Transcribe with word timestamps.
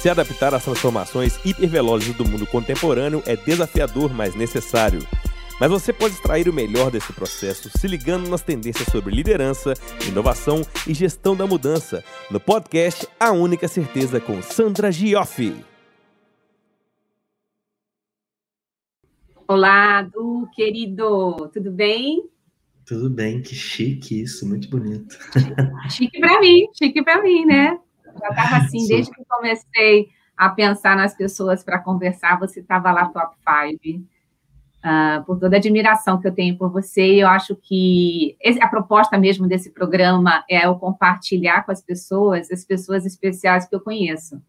Se 0.00 0.08
adaptar 0.08 0.54
às 0.54 0.64
transformações 0.64 1.38
hipervelozes 1.44 2.16
do 2.16 2.26
mundo 2.26 2.46
contemporâneo 2.46 3.22
é 3.26 3.36
desafiador, 3.36 4.10
mas 4.14 4.34
necessário. 4.34 5.06
Mas 5.60 5.70
você 5.70 5.92
pode 5.92 6.14
extrair 6.14 6.48
o 6.48 6.54
melhor 6.54 6.90
desse 6.90 7.12
processo 7.12 7.68
se 7.68 7.86
ligando 7.86 8.26
nas 8.26 8.40
tendências 8.40 8.88
sobre 8.88 9.14
liderança, 9.14 9.74
inovação 10.08 10.62
e 10.88 10.94
gestão 10.94 11.36
da 11.36 11.46
mudança, 11.46 12.02
no 12.30 12.40
podcast 12.40 13.06
A 13.20 13.32
Única 13.32 13.68
Certeza 13.68 14.18
com 14.18 14.40
Sandra 14.40 14.90
Gioffi. 14.90 15.54
Olá, 19.46 20.00
Du, 20.00 20.48
querido, 20.54 21.50
tudo 21.52 21.70
bem? 21.70 22.26
Tudo 22.86 23.10
bem, 23.10 23.42
que 23.42 23.54
chique 23.54 24.22
isso, 24.22 24.48
muito 24.48 24.70
bonito. 24.70 25.18
Chique 25.90 26.18
para 26.18 26.40
mim, 26.40 26.68
chique 26.72 27.04
para 27.04 27.20
mim, 27.20 27.44
né? 27.44 27.78
Já 28.18 28.28
estava 28.28 28.56
assim, 28.56 28.86
desde 28.86 29.12
que 29.12 29.24
comecei 29.24 30.08
a 30.36 30.48
pensar 30.48 30.96
nas 30.96 31.14
pessoas 31.14 31.62
para 31.62 31.78
conversar, 31.78 32.38
você 32.38 32.60
estava 32.60 32.90
lá 32.90 33.06
top 33.08 33.36
5 33.82 34.02
uh, 34.84 35.24
por 35.24 35.38
toda 35.38 35.56
a 35.56 35.58
admiração 35.58 36.20
que 36.20 36.26
eu 36.26 36.34
tenho 36.34 36.56
por 36.56 36.70
você. 36.70 37.22
Eu 37.22 37.28
acho 37.28 37.54
que 37.56 38.36
a 38.60 38.68
proposta 38.68 39.18
mesmo 39.18 39.46
desse 39.46 39.70
programa 39.70 40.44
é 40.48 40.66
eu 40.66 40.74
compartilhar 40.76 41.64
com 41.64 41.72
as 41.72 41.82
pessoas, 41.82 42.50
as 42.50 42.64
pessoas 42.64 43.04
especiais 43.04 43.68
que 43.68 43.74
eu 43.74 43.80
conheço. 43.80 44.40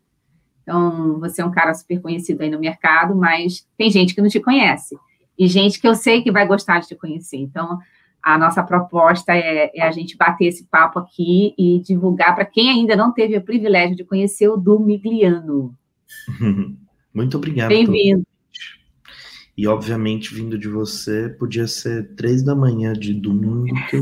Então, 0.64 1.20
você 1.20 1.42
é 1.42 1.46
um 1.46 1.52
cara 1.52 1.74
super 1.74 2.00
conhecido 2.00 2.42
aí 2.44 2.50
no 2.50 2.60
mercado, 2.60 3.16
mas 3.16 3.68
tem 3.78 3.90
gente 3.90 4.14
que 4.14 4.22
não 4.22 4.30
te 4.30 4.40
conhece. 4.40 4.96
E 5.38 5.48
gente 5.48 5.82
que 5.82 5.88
eu 5.88 5.96
sei 5.96 6.22
que 6.22 6.32
vai 6.32 6.46
gostar 6.46 6.80
de 6.80 6.88
te 6.88 6.96
conhecer. 6.96 7.38
Então, 7.38 7.80
a 8.24 8.38
nossa 8.38 8.62
proposta 8.64 9.34
é, 9.34 9.72
é 9.74 9.82
a 9.82 9.92
gente 9.92 10.16
bater 10.16 10.46
esse 10.46 10.66
papo 10.66 11.00
aqui 11.00 11.54
e 11.58 11.80
divulgar 11.80 12.36
para 12.36 12.46
quem 12.46 12.70
ainda 12.70 12.96
não 12.96 13.12
teve 13.12 13.36
o 13.38 13.44
privilégio 13.44 13.96
de 13.96 14.04
conhecer 14.04 14.48
o 14.48 14.58
Du 14.58 14.80
Migliano. 14.80 15.76
Muito 17.14 17.38
obrigado. 17.38 17.70
Bem-vindo. 17.70 18.26
E, 19.58 19.68
obviamente, 19.68 20.34
vindo 20.34 20.58
de 20.58 20.68
você, 20.68 21.30
podia 21.30 21.68
ser 21.68 22.16
três 22.16 22.42
da 22.42 22.56
manhã 22.56 22.94
de 22.94 23.14
domingo 23.14 23.76
que 23.90 23.98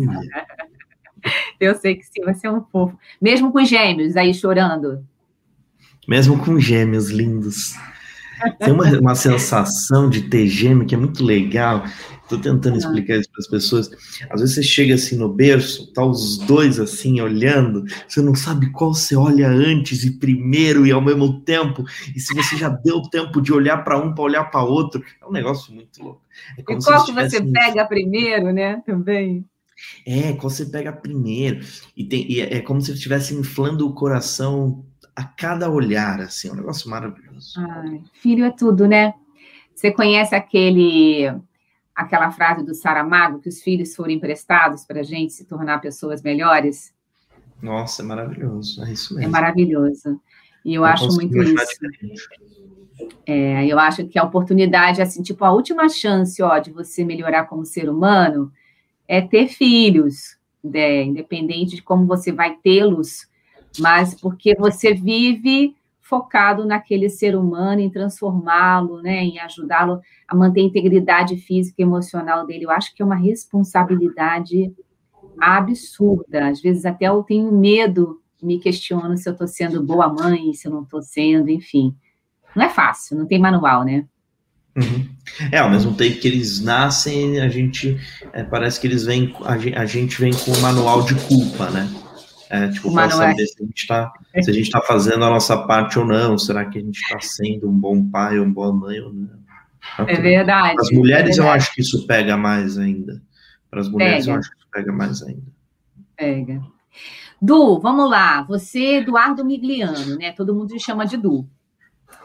eu 1.60 1.76
sei 1.80 1.96
que 1.96 2.04
sim, 2.04 2.24
você 2.24 2.48
é 2.48 2.52
um 2.52 2.62
fofo. 2.62 2.98
Mesmo 3.22 3.52
com 3.52 3.64
gêmeos 3.64 4.16
aí 4.16 4.34
chorando. 4.34 5.04
Mesmo 6.08 6.38
com 6.44 6.60
gêmeos 6.60 7.10
lindos. 7.10 7.76
Tem 8.60 8.74
uma, 8.74 8.86
uma 9.00 9.16
sensação 9.16 10.10
de 10.10 10.24
ter 10.24 10.48
gêmeo 10.48 10.86
que 10.86 10.96
é 10.96 10.98
muito 10.98 11.24
legal. 11.24 11.84
Estou 12.24 12.40
tentando 12.40 12.78
explicar 12.78 13.18
isso 13.18 13.30
para 13.32 13.40
as 13.40 13.48
pessoas. 13.48 13.90
Às 14.30 14.42
vezes 14.42 14.56
você 14.56 14.64
chega 14.64 14.94
assim 14.94 15.18
no 15.18 15.34
berço, 15.34 15.92
tá 15.94 16.06
os 16.06 16.38
dois 16.38 16.80
assim 16.80 17.20
olhando, 17.20 17.84
você 18.08 18.22
não 18.22 18.36
sabe 18.36 18.72
qual 18.72 18.94
você 18.94 19.16
olha 19.16 19.50
antes 19.50 20.04
e 20.04 20.12
primeiro 20.20 20.86
e 20.86 20.92
ao 20.92 21.02
mesmo 21.02 21.42
tempo. 21.42 21.84
E 22.16 22.20
se 22.20 22.36
você 22.36 22.56
já 22.56 22.70
deu 22.70 23.02
tempo 23.02 23.42
de 23.42 23.52
olhar 23.52 23.84
para 23.84 23.98
um 23.98 24.14
para 24.14 24.24
olhar 24.24 24.44
para 24.46 24.64
outro, 24.64 25.04
é 25.20 25.26
um 25.26 25.32
negócio 25.32 25.74
muito 25.74 26.04
louco. 26.04 26.22
É 26.56 26.62
e 26.62 26.64
qual 26.64 27.04
que 27.04 27.12
você 27.12 27.42
pega 27.42 27.86
primeiro, 27.86 28.54
né? 28.54 28.80
Também. 28.86 29.44
É, 30.06 30.34
qual 30.34 30.50
você 30.50 30.66
pega 30.66 30.92
primeiro. 30.92 31.66
E, 31.96 32.04
tem, 32.04 32.32
e 32.32 32.42
é 32.42 32.62
como 32.62 32.80
se 32.82 32.92
estivesse 32.92 33.34
inflando 33.34 33.88
o 33.88 33.94
coração 33.94 34.86
a 35.20 35.26
cada 35.26 35.70
olhar, 35.70 36.22
assim, 36.22 36.48
é 36.48 36.54
um 36.54 36.56
negócio 36.56 36.90
maravilhoso. 36.90 37.60
Ai, 37.60 38.02
filho 38.14 38.46
é 38.46 38.52
tudo, 38.52 38.88
né? 38.88 39.14
Você 39.76 39.92
conhece 39.92 40.34
aquele 40.34 41.30
aquela 41.94 42.32
frase 42.32 42.66
do 42.66 42.74
Saramago, 42.74 43.42
que 43.42 43.50
os 43.50 43.62
filhos 43.62 43.94
foram 43.94 44.12
emprestados 44.12 44.86
para 44.86 45.02
a 45.02 45.04
gente 45.04 45.34
se 45.34 45.44
tornar 45.44 45.80
pessoas 45.80 46.22
melhores? 46.22 46.94
Nossa, 47.62 48.02
é 48.02 48.06
maravilhoso, 48.06 48.82
é 48.86 48.94
isso 48.94 49.14
mesmo. 49.14 49.28
É 49.28 49.30
maravilhoso. 49.30 50.22
E 50.64 50.74
eu, 50.74 50.84
eu 50.84 50.86
acho 50.86 51.08
muito 51.10 51.38
isso. 51.38 51.58
É, 53.26 53.66
eu 53.66 53.78
acho 53.78 54.08
que 54.08 54.18
a 54.18 54.24
oportunidade, 54.24 55.02
assim, 55.02 55.22
tipo, 55.22 55.44
a 55.44 55.52
última 55.52 55.90
chance, 55.90 56.42
ó, 56.42 56.58
de 56.60 56.72
você 56.72 57.04
melhorar 57.04 57.44
como 57.44 57.66
ser 57.66 57.90
humano 57.90 58.50
é 59.06 59.20
ter 59.20 59.50
filhos, 59.50 60.38
né? 60.64 61.04
independente 61.04 61.76
de 61.76 61.82
como 61.82 62.06
você 62.06 62.32
vai 62.32 62.56
tê-los, 62.64 63.28
mas 63.78 64.16
porque 64.20 64.56
você 64.56 64.94
vive 64.94 65.76
focado 66.02 66.66
naquele 66.66 67.08
ser 67.08 67.36
humano, 67.36 67.82
em 67.82 67.90
transformá-lo, 67.90 69.00
né, 69.00 69.24
em 69.24 69.38
ajudá-lo 69.40 70.02
a 70.28 70.36
manter 70.36 70.62
a 70.62 70.64
integridade 70.64 71.38
física 71.38 71.76
e 71.80 71.84
emocional 71.84 72.48
dele. 72.48 72.66
Eu 72.66 72.72
acho 72.72 72.96
que 72.96 73.04
é 73.04 73.06
uma 73.06 73.16
responsabilidade 73.16 74.74
absurda. 75.40 76.48
Às 76.48 76.62
vezes 76.62 76.84
até 76.84 77.06
eu 77.06 77.22
tenho 77.22 77.52
medo, 77.52 78.20
me 78.42 78.58
questiono 78.58 79.16
se 79.18 79.30
eu 79.30 79.34
estou 79.34 79.48
sendo 79.48 79.84
boa 79.84 80.12
mãe, 80.12 80.52
se 80.54 80.68
eu 80.68 80.72
não 80.72 80.82
estou 80.82 81.02
sendo, 81.02 81.50
enfim. 81.50 81.96
Não 82.56 82.66
é 82.66 82.70
fácil, 82.70 83.16
não 83.16 83.28
tem 83.28 83.38
manual, 83.38 83.84
né? 83.84 84.06
Uhum. 84.76 85.08
É, 85.52 85.60
ao 85.60 85.70
mesmo 85.70 85.94
tempo 85.94 86.20
que 86.20 86.28
eles 86.28 86.62
nascem, 86.62 87.40
a 87.40 87.50
gente 87.50 88.00
é, 88.34 88.44
parece 88.44 88.80
que 88.80 88.88
eles 88.88 89.04
vêm, 89.04 89.34
a 89.76 89.86
gente, 89.86 90.20
vem 90.20 90.32
com 90.34 90.52
o 90.52 90.62
manual 90.62 91.04
de 91.04 91.16
culpa, 91.16 91.70
né? 91.70 91.88
É, 92.50 92.68
tipo, 92.70 92.92
para 92.92 93.12
saber 93.12 93.46
se 93.46 93.62
a 93.62 93.66
gente 93.66 93.78
está 93.78 94.12
se 94.42 94.50
a 94.50 94.54
gente 94.54 94.72
fazendo 94.88 95.24
a 95.24 95.30
nossa 95.30 95.56
parte 95.68 96.00
ou 96.00 96.06
não, 96.06 96.36
será 96.36 96.66
que 96.66 96.80
a 96.80 96.82
gente 96.82 97.00
está 97.00 97.20
sendo 97.20 97.70
um 97.70 97.80
bom 97.80 98.10
pai 98.10 98.40
ou 98.40 98.46
uma 98.46 98.54
boa 98.54 98.74
mãe 98.74 99.00
ou 99.00 99.14
não? 99.14 99.40
É 100.00 100.16
verdade. 100.16 100.74
Para 100.74 100.84
as 100.84 100.92
mulheres 100.92 101.38
é 101.38 101.42
eu 101.42 101.50
acho 101.50 101.74
que 101.74 101.82
isso 101.82 102.08
pega 102.08 102.36
mais 102.36 102.78
ainda. 102.80 103.22
Para 103.70 103.82
as 103.82 103.90
mulheres 103.90 104.26
pega. 104.26 104.36
eu 104.36 104.40
acho 104.40 104.50
que 104.50 104.58
isso 104.58 104.68
pega 104.72 104.92
mais 104.92 105.22
ainda. 105.22 105.52
Pega. 106.18 106.62
Du, 107.40 107.80
vamos 107.80 108.10
lá. 108.10 108.42
Você, 108.44 108.96
Eduardo 108.96 109.46
Migliano, 109.46 110.18
né? 110.18 110.32
Todo 110.32 110.54
mundo 110.54 110.74
te 110.74 110.80
chama 110.80 111.06
de 111.06 111.18
Du. 111.18 111.48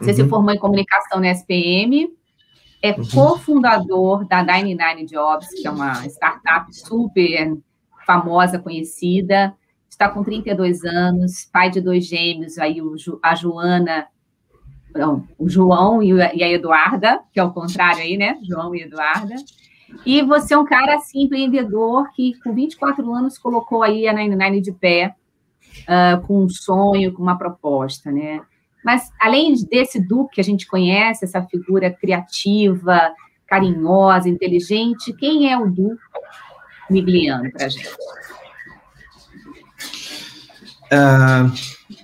Você 0.00 0.10
uhum. 0.10 0.16
se 0.16 0.28
formou 0.28 0.54
em 0.54 0.58
comunicação 0.58 1.20
na 1.20 1.30
SPM, 1.30 2.08
é 2.82 2.92
uhum. 2.92 3.06
cofundador 3.12 4.26
da 4.26 4.42
99 4.42 5.04
Jobs, 5.04 5.48
que 5.50 5.66
é 5.66 5.70
uma 5.70 6.06
startup 6.06 6.74
super 6.74 7.56
famosa, 8.06 8.58
conhecida 8.58 9.54
está 9.94 10.08
com 10.08 10.22
32 10.22 10.84
anos, 10.84 11.48
pai 11.52 11.70
de 11.70 11.80
dois 11.80 12.06
gêmeos, 12.06 12.58
aí 12.58 12.82
o, 12.82 12.94
a 13.22 13.34
Joana, 13.34 14.06
não, 14.94 15.26
o 15.38 15.48
João 15.48 16.02
e 16.02 16.20
a 16.20 16.50
Eduarda, 16.50 17.20
que 17.32 17.40
é 17.40 17.44
o 17.44 17.52
contrário 17.52 18.02
aí, 18.02 18.16
né? 18.16 18.38
João 18.42 18.74
e 18.74 18.82
Eduarda. 18.82 19.34
E 20.04 20.22
você 20.22 20.54
é 20.54 20.58
um 20.58 20.64
cara 20.64 20.96
assim, 20.96 21.22
empreendedor 21.22 22.10
que 22.12 22.34
com 22.40 22.52
24 22.52 23.12
anos 23.14 23.38
colocou 23.38 23.82
aí 23.82 24.08
a 24.08 24.12
99 24.12 24.60
de 24.60 24.72
pé, 24.72 25.14
uh, 25.82 26.26
com 26.26 26.42
um 26.42 26.48
sonho, 26.48 27.12
com 27.12 27.22
uma 27.22 27.38
proposta, 27.38 28.10
né? 28.10 28.40
Mas 28.84 29.10
além 29.20 29.54
desse 29.70 30.00
Duque 30.00 30.34
que 30.34 30.40
a 30.40 30.44
gente 30.44 30.66
conhece, 30.66 31.24
essa 31.24 31.42
figura 31.42 31.90
criativa, 31.90 33.14
carinhosa, 33.46 34.28
inteligente, 34.28 35.12
quem 35.12 35.50
é 35.50 35.56
o 35.56 35.70
Du 35.70 35.96
Migliano 36.90 37.50
para 37.52 37.66
a 37.66 37.68
gente? 37.68 37.88
Uh, 40.94 41.52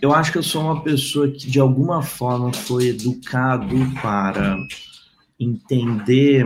eu 0.02 0.12
acho 0.12 0.32
que 0.32 0.38
eu 0.38 0.42
sou 0.42 0.62
uma 0.62 0.82
pessoa 0.82 1.30
que, 1.30 1.48
de 1.48 1.60
alguma 1.60 2.02
forma, 2.02 2.52
foi 2.52 2.88
educado 2.88 3.76
para 4.02 4.56
entender 5.38 6.44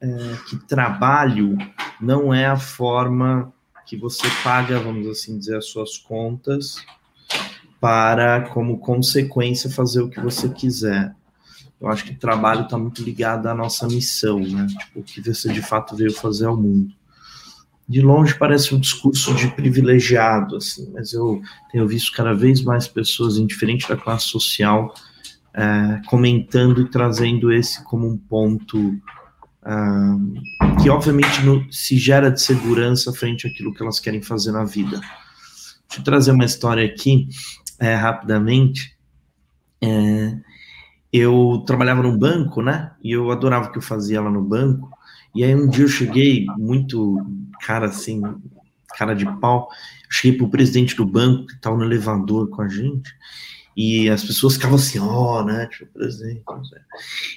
é, 0.00 0.36
que 0.48 0.56
trabalho 0.66 1.56
não 2.00 2.32
é 2.32 2.46
a 2.46 2.56
forma 2.56 3.52
que 3.86 3.96
você 3.96 4.28
paga, 4.42 4.78
vamos 4.78 5.06
assim 5.06 5.38
dizer, 5.38 5.56
as 5.56 5.66
suas 5.66 5.96
contas 5.96 6.76
para, 7.80 8.42
como 8.48 8.78
consequência, 8.78 9.70
fazer 9.70 10.02
o 10.02 10.10
que 10.10 10.20
você 10.20 10.48
quiser. 10.48 11.14
Eu 11.80 11.88
acho 11.88 12.04
que 12.04 12.14
trabalho 12.14 12.62
está 12.62 12.76
muito 12.76 13.02
ligado 13.02 13.46
à 13.46 13.54
nossa 13.54 13.86
missão, 13.86 14.40
né? 14.40 14.66
Tipo, 14.66 15.00
o 15.00 15.02
que 15.02 15.20
você 15.20 15.52
de 15.52 15.62
fato 15.62 15.94
veio 15.94 16.12
fazer 16.12 16.46
ao 16.46 16.56
mundo 16.56 16.92
de 17.88 18.00
longe 18.00 18.34
parece 18.34 18.74
um 18.74 18.80
discurso 18.80 19.34
de 19.34 19.48
privilegiado, 19.48 20.56
assim, 20.56 20.90
mas 20.92 21.12
eu 21.12 21.40
tenho 21.70 21.86
visto 21.86 22.12
cada 22.12 22.34
vez 22.34 22.62
mais 22.62 22.88
pessoas, 22.88 23.36
indiferente 23.36 23.88
da 23.88 23.96
classe 23.96 24.26
social, 24.26 24.92
é, 25.54 26.00
comentando 26.06 26.82
e 26.82 26.90
trazendo 26.90 27.52
esse 27.52 27.82
como 27.84 28.06
um 28.06 28.18
ponto 28.18 28.98
é, 29.64 30.82
que, 30.82 30.90
obviamente, 30.90 31.42
no, 31.42 31.72
se 31.72 31.96
gera 31.96 32.30
de 32.30 32.40
segurança 32.40 33.12
frente 33.12 33.46
àquilo 33.46 33.72
que 33.72 33.82
elas 33.82 34.00
querem 34.00 34.22
fazer 34.22 34.52
na 34.52 34.64
vida. 34.64 35.00
Deixa 35.88 36.00
eu 36.00 36.04
trazer 36.04 36.32
uma 36.32 36.44
história 36.44 36.84
aqui, 36.84 37.28
é, 37.78 37.94
rapidamente. 37.94 38.96
É, 39.80 40.36
eu 41.12 41.62
trabalhava 41.66 42.02
no 42.02 42.18
banco, 42.18 42.60
né? 42.60 42.92
E 43.02 43.12
eu 43.12 43.30
adorava 43.30 43.68
o 43.68 43.72
que 43.72 43.78
eu 43.78 43.82
fazia 43.82 44.20
lá 44.20 44.30
no 44.30 44.42
banco. 44.42 44.90
E 45.36 45.44
aí 45.44 45.54
um 45.54 45.68
dia 45.68 45.84
eu 45.84 45.88
cheguei 45.88 46.46
muito 46.56 47.16
cara 47.60 47.86
assim, 47.86 48.22
cara 48.96 49.14
de 49.14 49.26
pau. 49.38 49.68
Cheguei 50.10 50.38
pro 50.38 50.48
presidente 50.48 50.96
do 50.96 51.04
banco 51.04 51.46
que 51.46 51.54
estava 51.54 51.76
no 51.76 51.84
elevador 51.84 52.48
com 52.48 52.62
a 52.62 52.68
gente. 52.68 53.10
E 53.76 54.08
as 54.08 54.24
pessoas 54.24 54.54
ficavam 54.54 54.76
assim, 54.76 54.98
ó, 54.98 55.40
oh, 55.40 55.44
né, 55.44 55.66
tipo, 55.66 55.92
presidente. 55.92 56.42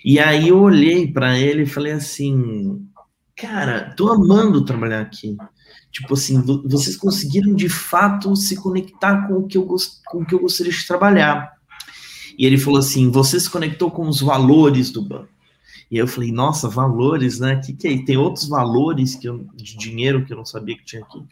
E 0.06 0.20
aí 0.20 0.48
eu 0.48 0.60
olhei 0.60 1.12
para 1.12 1.38
ele 1.38 1.64
e 1.64 1.68
falei 1.68 1.92
assim, 1.92 2.88
cara, 3.36 3.94
tô 3.98 4.10
amando 4.10 4.64
trabalhar 4.64 5.02
aqui. 5.02 5.36
Tipo 5.92 6.14
assim, 6.14 6.42
vocês 6.66 6.96
conseguiram 6.96 7.54
de 7.54 7.68
fato 7.68 8.36
se 8.36 8.56
conectar 8.56 9.28
com 9.28 9.40
o 9.40 9.48
que 9.48 9.58
eu, 9.58 9.68
com 10.06 10.22
o 10.22 10.26
que 10.26 10.34
eu 10.34 10.40
gostaria 10.40 10.72
de 10.72 10.88
trabalhar. 10.88 11.52
E 12.38 12.46
ele 12.46 12.58
falou 12.58 12.80
assim: 12.80 13.12
você 13.12 13.38
se 13.38 13.50
conectou 13.50 13.92
com 13.92 14.08
os 14.08 14.22
valores 14.22 14.92
do 14.92 15.02
banco. 15.02 15.39
E 15.92 15.98
eu 15.98 16.08
falei, 16.08 16.32
nossa, 16.32 16.70
valores, 16.70 17.40
né? 17.40 17.56
Que 17.56 17.74
que 17.74 17.88
é? 17.88 18.06
Tem 18.06 18.16
outros 18.16 18.48
valores 18.48 19.16
que 19.16 19.28
eu, 19.28 19.48
de 19.56 19.76
dinheiro 19.76 20.24
que 20.24 20.32
eu 20.32 20.38
não 20.38 20.46
sabia 20.46 20.78
que 20.78 20.86
tinha 20.86 21.02
aqui. 21.02 21.24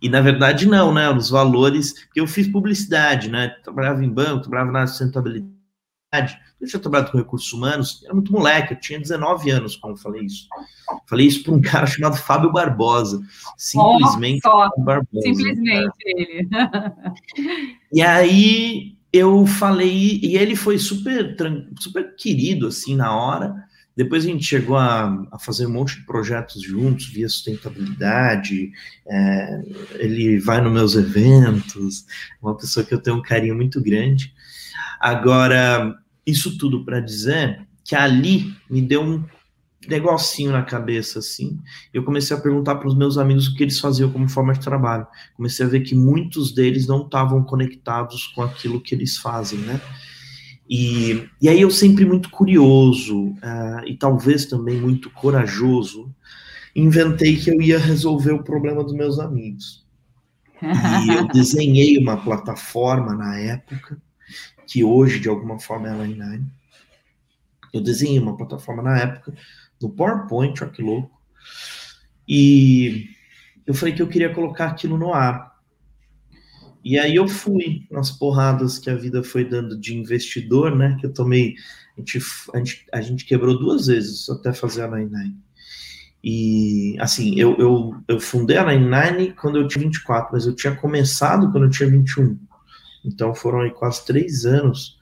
E 0.00 0.08
na 0.08 0.22
verdade 0.22 0.66
não, 0.66 0.92
né? 0.92 1.10
Os 1.10 1.28
valores, 1.28 1.92
porque 2.04 2.20
eu 2.20 2.26
fiz 2.26 2.48
publicidade, 2.48 3.28
né? 3.28 3.50
Trabalhava 3.62 4.02
em 4.02 4.08
banco, 4.08 4.42
trabalhava 4.42 4.72
na 4.72 4.86
sustentabilidade. 4.86 6.38
Eu 6.58 6.66
tinha 6.66 6.80
trabalhado 6.80 7.12
com 7.12 7.18
recursos 7.18 7.52
humanos, 7.52 8.02
era 8.04 8.14
muito 8.14 8.32
moleque, 8.32 8.74
eu 8.74 8.80
tinha 8.80 8.98
19 8.98 9.50
anos 9.50 9.76
quando 9.76 9.96
eu 9.96 10.02
falei 10.02 10.24
isso. 10.24 10.46
Falei 11.06 11.26
isso 11.26 11.42
para 11.42 11.54
um 11.54 11.60
cara 11.62 11.86
chamado 11.86 12.16
Fábio 12.16 12.52
Barbosa. 12.52 13.20
Simplesmente 13.56 14.40
oh, 14.46 14.82
Barbosa. 14.82 15.22
Simplesmente 15.22 15.92
ele. 16.06 16.48
e 17.92 18.00
aí 18.00 18.96
eu 19.12 19.46
falei, 19.46 20.20
e 20.22 20.36
ele 20.36 20.56
foi 20.56 20.78
super, 20.78 21.36
super 21.78 22.14
querido 22.16 22.68
assim 22.68 22.96
na 22.96 23.14
hora. 23.14 23.68
Depois 24.00 24.24
a 24.24 24.28
gente 24.28 24.46
chegou 24.46 24.78
a, 24.78 25.26
a, 25.30 25.38
fazer 25.38 25.66
um 25.66 25.72
monte 25.72 25.96
de 25.96 26.06
projetos 26.06 26.62
juntos, 26.62 27.08
via 27.08 27.28
sustentabilidade. 27.28 28.72
É, 29.06 29.62
ele 29.96 30.38
vai 30.38 30.58
nos 30.58 30.72
meus 30.72 30.94
eventos, 30.94 32.06
uma 32.40 32.56
pessoa 32.56 32.82
que 32.82 32.94
eu 32.94 33.02
tenho 33.02 33.18
um 33.18 33.22
carinho 33.22 33.54
muito 33.54 33.78
grande. 33.78 34.32
Agora, 34.98 35.94
isso 36.26 36.56
tudo 36.56 36.82
para 36.82 36.98
dizer 36.98 37.60
que 37.84 37.94
ali 37.94 38.54
me 38.70 38.80
deu 38.80 39.02
um 39.02 39.22
negocinho 39.86 40.50
na 40.50 40.62
cabeça, 40.62 41.18
assim. 41.18 41.58
Eu 41.92 42.02
comecei 42.02 42.34
a 42.34 42.40
perguntar 42.40 42.76
para 42.76 42.88
os 42.88 42.96
meus 42.96 43.18
amigos 43.18 43.48
o 43.48 43.54
que 43.54 43.62
eles 43.62 43.78
faziam 43.78 44.10
como 44.10 44.30
forma 44.30 44.54
de 44.54 44.60
trabalho. 44.60 45.06
Comecei 45.36 45.66
a 45.66 45.68
ver 45.68 45.80
que 45.80 45.94
muitos 45.94 46.54
deles 46.54 46.86
não 46.86 47.04
estavam 47.04 47.44
conectados 47.44 48.28
com 48.28 48.40
aquilo 48.40 48.80
que 48.80 48.94
eles 48.94 49.18
fazem, 49.18 49.58
né? 49.58 49.78
E, 50.70 51.28
e 51.42 51.48
aí 51.48 51.60
eu 51.60 51.70
sempre 51.70 52.06
muito 52.06 52.30
curioso 52.30 53.30
uh, 53.30 53.84
e 53.84 53.96
talvez 53.96 54.46
também 54.46 54.80
muito 54.80 55.10
corajoso, 55.10 56.14
inventei 56.76 57.36
que 57.36 57.50
eu 57.50 57.60
ia 57.60 57.76
resolver 57.76 58.30
o 58.30 58.44
problema 58.44 58.84
dos 58.84 58.92
meus 58.92 59.18
amigos. 59.18 59.84
E 60.62 61.10
eu 61.18 61.26
desenhei 61.26 61.98
uma 61.98 62.22
plataforma 62.22 63.16
na 63.16 63.36
época, 63.36 64.00
que 64.64 64.84
hoje 64.84 65.18
de 65.18 65.28
alguma 65.28 65.58
forma 65.58 65.88
é 65.88 65.90
a 65.90 66.06
Line9. 66.06 66.44
Eu 67.74 67.80
desenhei 67.80 68.20
uma 68.20 68.36
plataforma 68.36 68.80
na 68.80 68.96
época, 68.96 69.34
no 69.82 69.90
PowerPoint, 69.90 70.62
olha 70.62 70.70
que 70.70 70.82
louco. 70.82 71.20
E 72.28 73.08
eu 73.66 73.74
falei 73.74 73.92
que 73.92 74.02
eu 74.02 74.08
queria 74.08 74.32
colocar 74.32 74.66
aquilo 74.66 74.96
no 74.96 75.12
ar. 75.12 75.49
E 76.82 76.98
aí 76.98 77.16
eu 77.16 77.28
fui 77.28 77.86
nas 77.90 78.10
porradas 78.10 78.78
que 78.78 78.88
a 78.88 78.96
vida 78.96 79.22
foi 79.22 79.44
dando 79.44 79.78
de 79.78 79.94
investidor, 79.94 80.74
né? 80.74 80.96
Que 80.98 81.06
eu 81.06 81.12
tomei. 81.12 81.54
A 81.96 82.00
gente, 82.00 82.18
a 82.54 82.58
gente, 82.58 82.86
a 82.92 83.00
gente 83.00 83.24
quebrou 83.24 83.58
duas 83.58 83.86
vezes 83.86 84.28
até 84.30 84.52
fazer 84.52 84.82
a 84.82 84.88
Nine 84.88 85.10
Nine. 85.10 85.36
E 86.22 86.96
assim, 86.98 87.38
eu, 87.38 87.56
eu, 87.58 87.94
eu 88.08 88.20
fundei 88.20 88.56
a 88.56 88.64
Nine 88.64 88.90
Nine 88.90 89.32
quando 89.32 89.58
eu 89.58 89.68
tinha 89.68 89.84
24, 89.84 90.30
mas 90.32 90.46
eu 90.46 90.54
tinha 90.54 90.74
começado 90.74 91.50
quando 91.50 91.64
eu 91.64 91.70
tinha 91.70 91.88
21. 91.88 92.38
Então 93.04 93.34
foram 93.34 93.60
aí 93.60 93.70
quase 93.70 94.04
três 94.04 94.44
anos 94.46 94.98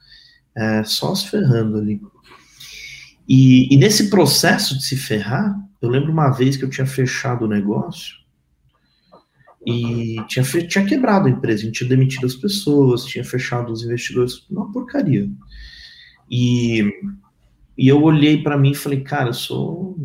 é, 0.55 0.83
só 0.83 1.15
se 1.15 1.27
ferrando 1.27 1.77
ali. 1.77 2.01
E, 3.27 3.73
e 3.73 3.77
nesse 3.77 4.09
processo 4.09 4.77
de 4.77 4.83
se 4.83 4.97
ferrar, 4.97 5.55
eu 5.81 5.89
lembro 5.89 6.11
uma 6.11 6.29
vez 6.29 6.57
que 6.57 6.65
eu 6.65 6.69
tinha 6.69 6.87
fechado 6.87 7.45
o 7.45 7.47
negócio 7.47 8.19
e 9.65 10.15
tinha, 10.27 10.43
tinha 10.67 10.85
quebrado 10.85 11.27
a 11.27 11.31
empresa, 11.31 11.61
a 11.61 11.65
gente 11.65 11.77
tinha 11.77 11.89
demitido 11.89 12.25
as 12.25 12.35
pessoas, 12.35 13.03
tinha 13.05 13.23
fechado 13.23 13.71
os 13.71 13.83
investidores, 13.83 14.45
uma 14.49 14.71
porcaria. 14.71 15.29
E, 16.29 16.83
e 17.77 17.87
eu 17.87 18.01
olhei 18.01 18.41
para 18.41 18.57
mim 18.57 18.71
e 18.71 18.75
falei, 18.75 19.01
cara, 19.01 19.29
eu 19.29 19.33
sou. 19.33 19.97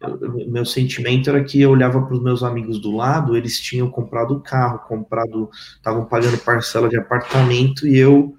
Eu, 0.00 0.50
meu 0.50 0.64
sentimento 0.64 1.30
era 1.30 1.42
que 1.42 1.60
eu 1.60 1.70
olhava 1.70 2.02
para 2.02 2.14
os 2.14 2.22
meus 2.22 2.42
amigos 2.42 2.80
do 2.80 2.94
lado, 2.94 3.36
eles 3.36 3.60
tinham 3.60 3.90
comprado 3.90 4.40
carro, 4.40 4.80
comprado, 4.80 5.50
estavam 5.76 6.04
pagando 6.04 6.38
parcela 6.38 6.88
de 6.88 6.96
apartamento 6.96 7.86
e 7.86 7.96
eu 7.96 8.36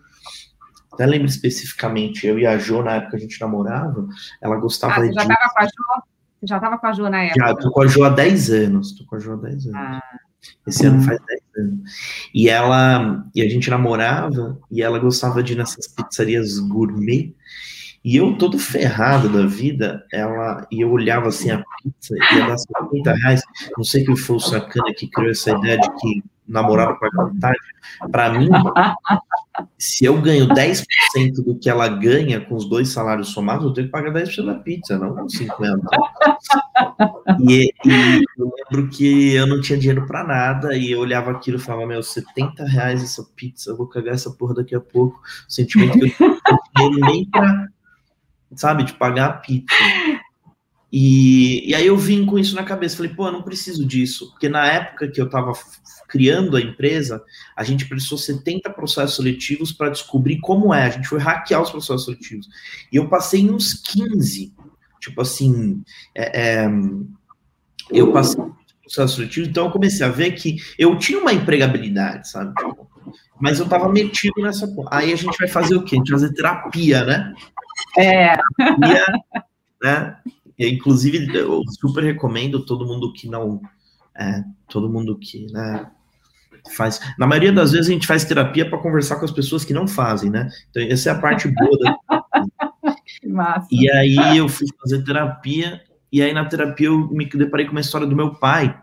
até 0.93 1.05
lembro 1.05 1.27
especificamente, 1.27 2.27
eu 2.27 2.37
e 2.37 2.45
a 2.45 2.57
Jo, 2.57 2.83
na 2.83 2.95
época 2.95 3.11
que 3.11 3.15
a 3.17 3.19
gente 3.19 3.41
namorava, 3.41 4.07
ela 4.41 4.57
gostava 4.57 4.93
ah, 4.93 4.99
você 4.99 5.09
de. 5.09 5.15
Já 5.15 5.27
tava 5.27 5.53
com 5.53 5.59
a 5.59 5.65
Jo? 5.65 6.03
Você 6.39 6.47
já 6.47 6.55
estava 6.57 6.77
com 6.77 6.87
a 6.87 6.93
Jo 6.93 7.09
na 7.09 7.23
época? 7.23 7.47
Já, 7.47 7.55
tô 7.55 7.71
com 7.71 7.81
a 7.81 7.87
Jo 7.87 8.03
há 8.03 8.09
10 8.09 8.49
anos. 8.51 8.91
Tô 8.95 9.05
com 9.05 9.15
a 9.15 9.19
Jo 9.19 9.33
há 9.33 9.35
10 9.37 9.65
anos. 9.67 9.75
Ah. 9.75 10.01
Esse 10.65 10.85
ano 10.85 11.01
faz 11.01 11.19
10 11.25 11.41
anos. 11.57 11.91
E 12.33 12.49
ela, 12.49 13.25
e 13.35 13.41
a 13.41 13.49
gente 13.49 13.69
namorava, 13.69 14.59
e 14.71 14.81
ela 14.81 14.99
gostava 14.99 15.43
de 15.43 15.53
ir 15.53 15.55
nessas 15.57 15.87
pizzarias 15.87 16.59
gourmet, 16.59 17.33
e 18.03 18.17
eu 18.17 18.37
todo 18.37 18.59
ferrado 18.59 19.29
da 19.29 19.45
vida, 19.45 20.05
ela, 20.11 20.67
e 20.69 20.81
eu 20.81 20.91
olhava 20.91 21.29
assim 21.29 21.51
a 21.51 21.63
pizza, 21.81 22.15
ia 22.35 22.47
dar 22.47 22.57
50 22.57 23.13
reais, 23.13 23.41
não 23.77 23.83
sei 23.83 24.03
que 24.03 24.15
foi 24.17 24.35
o 24.35 24.39
sacana 24.39 24.93
que 24.93 25.07
criou 25.07 25.31
essa 25.31 25.51
ideia 25.51 25.77
de 25.77 25.89
que 25.95 26.23
namorado 26.47 26.97
com 26.97 27.05
a 27.05 27.25
vontade, 27.25 27.57
para 28.11 28.31
mim, 28.31 28.49
se 29.77 30.05
eu 30.05 30.19
ganho 30.21 30.47
10% 30.47 30.85
do 31.43 31.57
que 31.57 31.69
ela 31.69 31.87
ganha 31.87 32.41
com 32.41 32.55
os 32.55 32.67
dois 32.67 32.89
salários 32.89 33.29
somados, 33.29 33.65
eu 33.65 33.73
tenho 33.73 33.87
que 33.87 33.91
pagar 33.91 34.13
10% 34.13 34.45
da 34.45 34.55
pizza, 34.55 34.97
não 34.97 35.27
50%. 35.27 35.79
E, 37.47 37.73
e 37.85 38.23
eu 38.37 38.53
lembro 38.71 38.89
que 38.89 39.33
eu 39.33 39.47
não 39.47 39.61
tinha 39.61 39.77
dinheiro 39.77 40.05
para 40.05 40.23
nada, 40.23 40.75
e 40.75 40.91
eu 40.91 40.99
olhava 40.99 41.31
aquilo 41.31 41.57
e 41.57 41.61
falava, 41.61 41.87
meu, 41.87 42.03
70 42.03 42.65
reais 42.65 43.03
essa 43.03 43.23
pizza, 43.35 43.71
eu 43.71 43.77
vou 43.77 43.87
cagar 43.87 44.13
essa 44.13 44.31
porra 44.31 44.55
daqui 44.55 44.75
a 44.75 44.81
pouco. 44.81 45.21
O 45.47 45.51
sentimento 45.51 45.99
que 45.99 46.15
eu 46.19 46.27
não 46.27 46.59
tinha 46.75 47.07
nem 47.07 47.29
pra, 47.29 47.67
sabe, 48.55 48.83
de 48.83 48.93
pagar 48.93 49.25
a 49.27 49.33
pizza. 49.33 49.73
E, 50.95 51.67
e 51.67 51.73
aí 51.73 51.87
eu 51.87 51.97
vim 51.97 52.23
com 52.23 52.37
isso 52.37 52.55
na 52.55 52.63
cabeça, 52.63 52.97
falei, 52.97 53.11
pô, 53.11 53.27
eu 53.27 53.31
não 53.31 53.41
preciso 53.41 53.83
disso, 53.83 54.29
porque 54.29 54.47
na 54.47 54.67
época 54.67 55.07
que 55.07 55.19
eu 55.19 55.25
estava 55.25 55.51
criando 56.13 56.55
a 56.55 56.61
empresa, 56.61 57.23
a 57.55 57.63
gente 57.63 57.87
precisou 57.87 58.19
70 58.19 58.69
processos 58.69 59.15
seletivos 59.15 59.71
para 59.71 59.89
descobrir 59.89 60.39
como 60.41 60.71
é, 60.71 60.83
a 60.83 60.89
gente 60.91 61.07
foi 61.07 61.17
hackear 61.17 61.59
os 61.59 61.71
processos 61.71 62.05
seletivos. 62.05 62.47
E 62.91 62.97
eu 62.97 63.09
passei 63.09 63.49
uns 63.49 63.73
15, 63.73 64.53
tipo 65.01 65.19
assim, 65.19 65.83
é, 66.13 66.65
é, 66.65 66.69
eu 67.89 68.13
passei 68.13 68.39
processos 68.83 69.15
seletivos, 69.15 69.49
então 69.49 69.65
eu 69.65 69.71
comecei 69.71 70.05
a 70.05 70.09
ver 70.09 70.33
que 70.33 70.57
eu 70.77 70.95
tinha 70.99 71.17
uma 71.19 71.33
empregabilidade, 71.33 72.29
sabe? 72.29 72.53
Mas 73.41 73.57
eu 73.57 73.65
estava 73.65 73.91
metido 73.91 74.39
nessa. 74.39 74.71
Aí 74.91 75.11
a 75.11 75.15
gente 75.15 75.35
vai 75.35 75.47
fazer 75.47 75.75
o 75.75 75.83
quê? 75.83 75.95
A 75.95 75.97
gente 75.97 76.11
vai 76.11 76.19
fazer 76.19 76.33
terapia, 76.35 77.03
né? 77.05 77.33
É. 77.97 78.37
Terapia, 78.55 79.05
né? 79.81 80.17
Inclusive, 80.59 81.35
eu 81.35 81.63
super 81.81 82.03
recomendo 82.03 82.63
todo 82.63 82.85
mundo 82.85 83.11
que 83.11 83.27
não. 83.27 83.59
É, 84.15 84.43
todo 84.67 84.91
mundo 84.91 85.17
que 85.17 85.51
né, 85.51 85.89
faz. 86.71 86.99
Na 87.17 87.27
maioria 87.27 87.51
das 87.51 87.71
vezes 87.71 87.89
a 87.89 87.93
gente 87.93 88.07
faz 88.07 88.23
terapia 88.23 88.69
para 88.69 88.79
conversar 88.79 89.17
com 89.17 89.25
as 89.25 89.31
pessoas 89.31 89.65
que 89.65 89.73
não 89.73 89.87
fazem, 89.87 90.29
né? 90.29 90.49
Então, 90.69 90.83
essa 90.83 91.09
é 91.09 91.11
a 91.11 91.19
parte 91.19 91.47
boa 91.47 91.77
da. 91.79 91.97
Massa. 93.27 93.67
E 93.71 93.89
aí 93.91 94.37
eu 94.37 94.47
fui 94.47 94.67
fazer 94.81 95.03
terapia, 95.03 95.81
e 96.11 96.21
aí 96.21 96.33
na 96.33 96.45
terapia 96.45 96.87
eu 96.87 97.07
me 97.09 97.25
deparei 97.25 97.65
com 97.65 97.71
uma 97.71 97.81
história 97.81 98.05
do 98.05 98.15
meu 98.15 98.35
pai, 98.35 98.79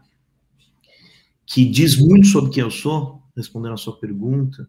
que 1.47 1.65
diz 1.65 1.97
muito 1.97 2.27
sobre 2.27 2.51
quem 2.51 2.63
eu 2.63 2.71
sou, 2.71 3.23
respondendo 3.37 3.75
a 3.75 3.77
sua 3.77 3.99
pergunta. 3.99 4.67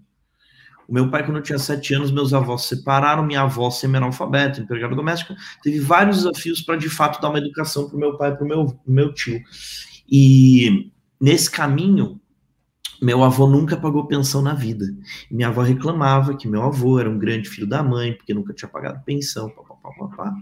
O 0.88 0.94
meu 0.94 1.10
pai, 1.10 1.24
quando 1.24 1.38
eu 1.38 1.44
tinha 1.44 1.58
sete 1.58 1.94
anos, 1.94 2.12
meus 2.12 2.34
avós 2.34 2.64
separaram, 2.64 3.26
minha 3.26 3.42
avó 3.42 3.70
semi-analfabeta, 3.70 4.60
empregada 4.60 4.96
doméstica, 4.96 5.36
teve 5.64 5.80
vários 5.80 6.18
desafios 6.18 6.62
para, 6.62 6.76
de 6.76 6.90
fato, 6.90 7.22
dar 7.22 7.30
uma 7.30 7.40
educação 7.40 7.88
para 7.88 7.96
o 7.96 8.00
meu 8.00 8.18
pai 8.18 8.32
e 8.32 8.36
para 8.36 8.44
o 8.44 8.48
meu, 8.48 8.80
meu 8.86 9.14
tio. 9.14 9.42
E 10.12 10.92
nesse 11.20 11.50
caminho, 11.50 12.21
meu 13.02 13.24
avô 13.24 13.48
nunca 13.48 13.76
pagou 13.76 14.06
pensão 14.06 14.44
na 14.44 14.54
vida. 14.54 14.86
Minha 15.30 15.48
avó 15.48 15.64
reclamava 15.64 16.38
que 16.38 16.48
meu 16.48 16.62
avô 16.62 17.00
era 17.00 17.10
um 17.10 17.18
grande 17.18 17.50
filho 17.50 17.66
da 17.66 17.82
mãe, 17.82 18.14
porque 18.14 18.34
nunca 18.34 18.54
tinha 18.54 18.70
pagado 18.70 19.04
pensão, 19.04 19.50
papapá, 19.50 19.90
papá. 19.98 20.36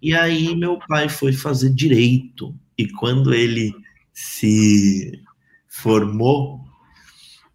E 0.00 0.14
aí 0.14 0.54
meu 0.54 0.78
pai 0.86 1.08
foi 1.08 1.32
fazer 1.32 1.70
direito. 1.70 2.54
E 2.78 2.88
quando 2.88 3.34
ele 3.34 3.74
se 4.12 5.20
formou, 5.66 6.64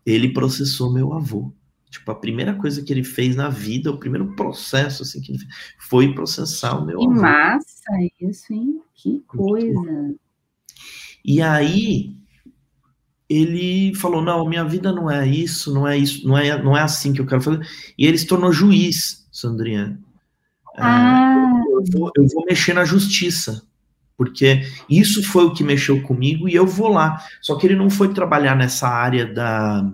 ele 0.05 0.33
processou 0.33 0.91
meu 0.91 1.13
avô. 1.13 1.53
Tipo, 1.89 2.11
a 2.11 2.15
primeira 2.15 2.53
coisa 2.55 2.83
que 2.83 2.91
ele 2.91 3.05
fez 3.05 3.37
na 3.37 3.47
vida, 3.47 3.89
o 3.89 3.97
primeiro 3.97 4.35
processo 4.35 5.03
assim 5.03 5.21
que 5.21 5.31
ele 5.31 5.39
fez, 5.39 5.53
foi 5.79 6.13
processar 6.13 6.77
o 6.77 6.85
meu 6.85 6.99
que 6.99 7.05
avô. 7.05 7.15
Que 7.15 7.21
massa 7.21 7.91
isso, 8.19 8.53
hein? 8.53 8.81
Que 8.93 9.21
coisa. 9.21 10.13
E 11.23 11.41
aí 11.41 12.24
ele 13.29 13.93
falou: 13.95 14.21
"Não, 14.21 14.47
minha 14.47 14.63
vida 14.63 14.91
não 14.91 15.09
é 15.09 15.27
isso, 15.27 15.73
não 15.73 15.87
é 15.87 15.97
isso, 15.97 16.27
não 16.27 16.37
é, 16.37 16.61
não 16.61 16.77
é 16.77 16.81
assim 16.81 17.13
que 17.13 17.21
eu 17.21 17.25
quero 17.25 17.41
fazer". 17.41 17.67
E 17.97 18.05
ele 18.05 18.17
se 18.17 18.27
tornou 18.27 18.51
juiz, 18.51 19.27
Sandrinha. 19.31 19.99
Ah. 20.77 21.51
É, 21.55 21.73
eu, 21.73 21.83
vou, 21.91 22.11
eu 22.15 22.27
vou 22.33 22.45
mexer 22.45 22.73
na 22.73 22.85
justiça 22.85 23.65
porque 24.17 24.61
isso 24.89 25.21
foi 25.23 25.43
o 25.43 25.53
que 25.53 25.63
mexeu 25.63 26.01
comigo 26.01 26.47
e 26.47 26.55
eu 26.55 26.65
vou 26.65 26.87
lá. 26.87 27.21
Só 27.41 27.57
que 27.57 27.67
ele 27.67 27.75
não 27.75 27.89
foi 27.89 28.13
trabalhar 28.13 28.55
nessa 28.55 28.87
área 28.87 29.25
da 29.25 29.91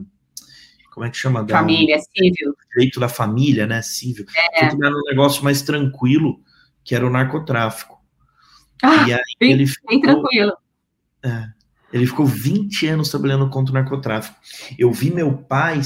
como 0.92 1.06
é 1.06 1.10
que 1.10 1.18
chama? 1.18 1.44
Da, 1.44 1.58
família, 1.58 1.98
civil. 2.00 2.54
Direito 2.74 3.00
da 3.00 3.08
família, 3.08 3.66
né? 3.66 3.82
Civil. 3.82 4.26
É. 4.54 4.70
Foi 4.70 4.78
um 4.78 5.02
negócio 5.10 5.44
mais 5.44 5.62
tranquilo, 5.62 6.40
que 6.84 6.94
era 6.94 7.08
o 7.08 7.10
narcotráfico. 7.10 8.00
Ah, 8.84 9.08
e 9.08 9.14
aí 9.14 9.22
bem, 9.40 9.52
ele 9.54 9.66
ficou, 9.66 9.90
bem 9.90 10.02
tranquilo. 10.02 10.54
É, 11.24 11.48
ele 11.92 12.08
ficou 12.08 12.26
20 12.26 12.88
anos 12.88 13.10
trabalhando 13.10 13.50
contra 13.50 13.72
o 13.72 13.74
narcotráfico. 13.74 14.38
Eu 14.78 14.92
vi 14.92 15.12
meu 15.12 15.34
pai, 15.34 15.82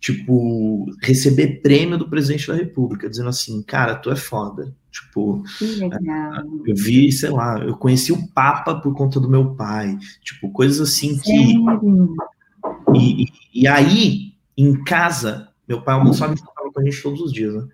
tipo, 0.00 0.86
receber 1.00 1.60
prêmio 1.60 1.98
do 1.98 2.08
presidente 2.08 2.48
da 2.48 2.54
República, 2.54 3.08
dizendo 3.08 3.28
assim, 3.28 3.62
cara, 3.62 3.94
tu 3.94 4.10
é 4.10 4.16
foda. 4.16 4.74
Tipo, 4.90 5.42
eu 6.66 6.76
vi, 6.76 7.10
sei 7.10 7.30
lá, 7.30 7.58
eu 7.58 7.74
conheci 7.76 8.12
o 8.12 8.28
Papa 8.28 8.74
por 8.74 8.94
conta 8.94 9.18
do 9.18 9.28
meu 9.28 9.54
pai. 9.54 9.98
Tipo, 10.22 10.50
coisas 10.50 10.80
assim 10.86 11.18
que. 11.18 11.56
E, 12.94 13.22
e, 13.22 13.26
e, 13.54 13.66
aí, 13.66 14.34
em 14.56 14.84
casa, 14.84 15.48
meu 15.66 15.80
pai 15.80 15.94
almoçava 15.94 16.34
e 16.34 16.38
falava 16.38 16.72
com 16.74 16.80
a 16.80 16.84
gente 16.84 17.02
todos 17.02 17.22
os 17.22 17.32
dias, 17.32 17.54
né? 17.54 17.66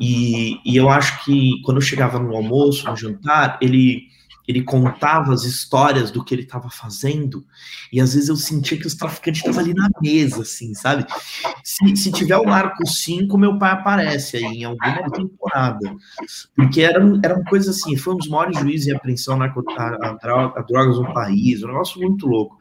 E, 0.00 0.58
e 0.64 0.76
eu 0.76 0.88
acho 0.88 1.22
que 1.24 1.60
quando 1.64 1.78
eu 1.78 1.82
chegava 1.82 2.18
no 2.18 2.34
almoço, 2.34 2.88
no 2.88 2.96
jantar, 2.96 3.58
ele 3.60 4.08
ele 4.48 4.62
contava 4.62 5.34
as 5.34 5.44
histórias 5.44 6.10
do 6.10 6.24
que 6.24 6.34
ele 6.34 6.42
estava 6.42 6.70
fazendo, 6.70 7.44
e 7.92 8.00
às 8.00 8.14
vezes 8.14 8.30
eu 8.30 8.36
sentia 8.36 8.78
que 8.78 8.86
os 8.86 8.94
traficantes 8.94 9.42
estavam 9.42 9.60
ali 9.60 9.74
na 9.74 9.90
mesa, 10.00 10.40
assim, 10.40 10.72
sabe? 10.72 11.06
Se, 11.62 11.94
se 11.94 12.10
tiver 12.10 12.38
o 12.38 12.44
Narco 12.44 12.86
5, 12.86 13.36
meu 13.36 13.58
pai 13.58 13.72
aparece 13.72 14.38
aí 14.38 14.60
em 14.60 14.64
alguma 14.64 15.10
temporada. 15.10 15.94
Porque 16.56 16.80
era, 16.80 16.98
era 17.22 17.34
uma 17.34 17.44
coisa 17.44 17.70
assim, 17.70 17.94
foi 17.94 18.14
um 18.14 18.16
dos 18.16 18.28
maiores 18.28 18.58
juízes 18.58 18.86
em 18.86 18.96
apreensão 18.96 19.38
a, 19.42 19.44
a, 19.44 20.10
a, 20.56 20.62
drogas 20.62 20.96
no 20.96 21.12
país, 21.12 21.62
um 21.62 21.66
negócio 21.66 22.00
muito 22.00 22.26
louco. 22.26 22.56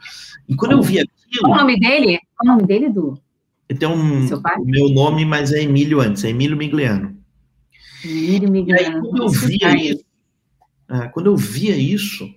E 0.50 0.56
quando 0.56 0.74
eu 0.74 0.82
vi 0.82 1.00
aquilo. 1.00 1.44
Qual 1.44 1.54
o 1.54 1.58
nome 1.58 1.80
dele? 1.80 2.20
Qual 2.36 2.54
o 2.54 2.58
nome 2.58 2.68
dele, 2.68 2.90
Du? 2.90 3.18
Tem 3.80 3.88
um. 3.88 4.28
Pai? 4.42 4.56
meu 4.64 4.90
nome, 4.90 5.26
mas 5.26 5.54
é 5.54 5.62
Emílio 5.62 6.02
antes, 6.02 6.24
é 6.26 6.30
Emílio 6.30 6.58
Migliano. 6.58 7.18
Emílio 8.04 8.50
Migliano. 8.50 8.82
E 8.82 8.86
aí, 8.86 9.02
quando 9.02 9.24
eu 9.24 9.30
via 9.30 9.76
isso, 9.76 10.07
quando 11.12 11.28
eu 11.28 11.36
via 11.36 11.76
isso, 11.76 12.30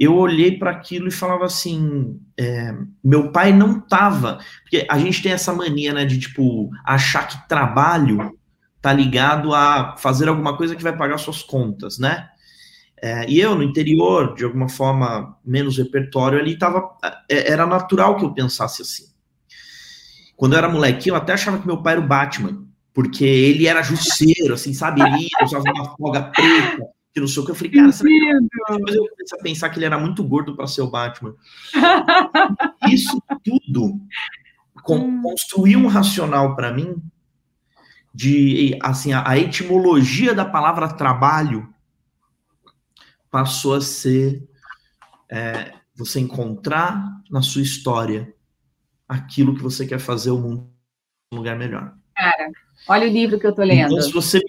eu 0.00 0.16
olhei 0.16 0.56
para 0.56 0.70
aquilo 0.70 1.08
e 1.08 1.12
falava 1.12 1.44
assim: 1.44 2.18
é, 2.38 2.74
meu 3.04 3.30
pai 3.30 3.52
não 3.52 3.78
estava. 3.78 4.38
Porque 4.62 4.86
a 4.88 4.98
gente 4.98 5.22
tem 5.22 5.32
essa 5.32 5.52
mania, 5.52 5.92
né, 5.92 6.06
de 6.06 6.18
tipo, 6.18 6.70
achar 6.86 7.28
que 7.28 7.46
trabalho 7.46 8.38
tá 8.80 8.94
ligado 8.94 9.54
a 9.54 9.94
fazer 9.98 10.26
alguma 10.26 10.56
coisa 10.56 10.74
que 10.74 10.82
vai 10.82 10.96
pagar 10.96 11.18
suas 11.18 11.42
contas, 11.42 11.98
né? 11.98 12.30
É, 13.02 13.28
e 13.28 13.38
eu, 13.38 13.54
no 13.54 13.62
interior, 13.62 14.34
de 14.34 14.44
alguma 14.44 14.68
forma, 14.68 15.36
menos 15.44 15.76
repertório 15.76 16.38
ali, 16.38 16.58
tava, 16.58 16.96
é, 17.28 17.52
era 17.52 17.66
natural 17.66 18.16
que 18.16 18.24
eu 18.24 18.32
pensasse 18.32 18.80
assim. 18.80 19.04
Quando 20.34 20.52
eu 20.54 20.58
era 20.58 20.68
molequinho, 20.68 21.12
eu 21.12 21.16
até 21.16 21.34
achava 21.34 21.58
que 21.58 21.66
meu 21.66 21.82
pai 21.82 21.94
era 21.94 22.02
o 22.02 22.06
Batman, 22.06 22.64
porque 22.94 23.24
ele 23.24 23.66
era 23.66 23.82
jusceiro, 23.82 24.54
assim, 24.54 24.72
sabe? 24.72 25.02
Ele 25.02 25.28
usava 25.42 25.64
uma 25.74 25.94
folga 25.96 26.22
preta, 26.22 26.82
que 27.12 27.20
não 27.20 27.26
sei 27.26 27.42
o 27.42 27.46
que. 27.46 27.52
Eu 27.52 27.54
falei, 27.54 27.72
cara, 27.72 27.92
será 27.92 28.08
que... 28.08 28.40
depois 28.78 28.96
eu 28.96 29.08
comecei 29.08 29.38
a 29.38 29.42
pensar 29.42 29.70
que 29.70 29.78
ele 29.78 29.86
era 29.86 29.98
muito 29.98 30.22
gordo 30.22 30.54
para 30.54 30.66
ser 30.66 30.82
o 30.82 30.90
Batman. 30.90 31.34
Isso 32.88 33.22
tudo 33.44 33.84
hum. 33.84 35.22
construiu 35.22 35.80
um 35.80 35.88
racional 35.88 36.54
para 36.54 36.72
mim 36.72 37.02
de 38.12 38.76
assim 38.82 39.12
a, 39.12 39.28
a, 39.28 39.38
etimologia 39.38 40.34
da 40.34 40.44
palavra 40.44 40.88
trabalho 40.88 41.72
passou 43.30 43.74
a 43.74 43.80
ser 43.80 44.48
é, 45.30 45.74
você 45.94 46.18
encontrar 46.18 47.22
na 47.30 47.40
sua 47.40 47.62
história 47.62 48.34
aquilo 49.08 49.54
que 49.54 49.62
você 49.62 49.86
quer 49.86 50.00
fazer 50.00 50.30
o 50.30 50.38
mundo 50.38 50.68
um 51.32 51.36
lugar 51.36 51.56
melhor. 51.56 51.94
Cara, 52.16 52.50
olha 52.88 53.06
o 53.06 53.12
livro 53.12 53.38
que 53.38 53.46
eu 53.46 53.54
tô 53.54 53.62
lendo. 53.62 53.92
Então, 53.92 54.02
se 54.02 54.12
você 54.12 54.40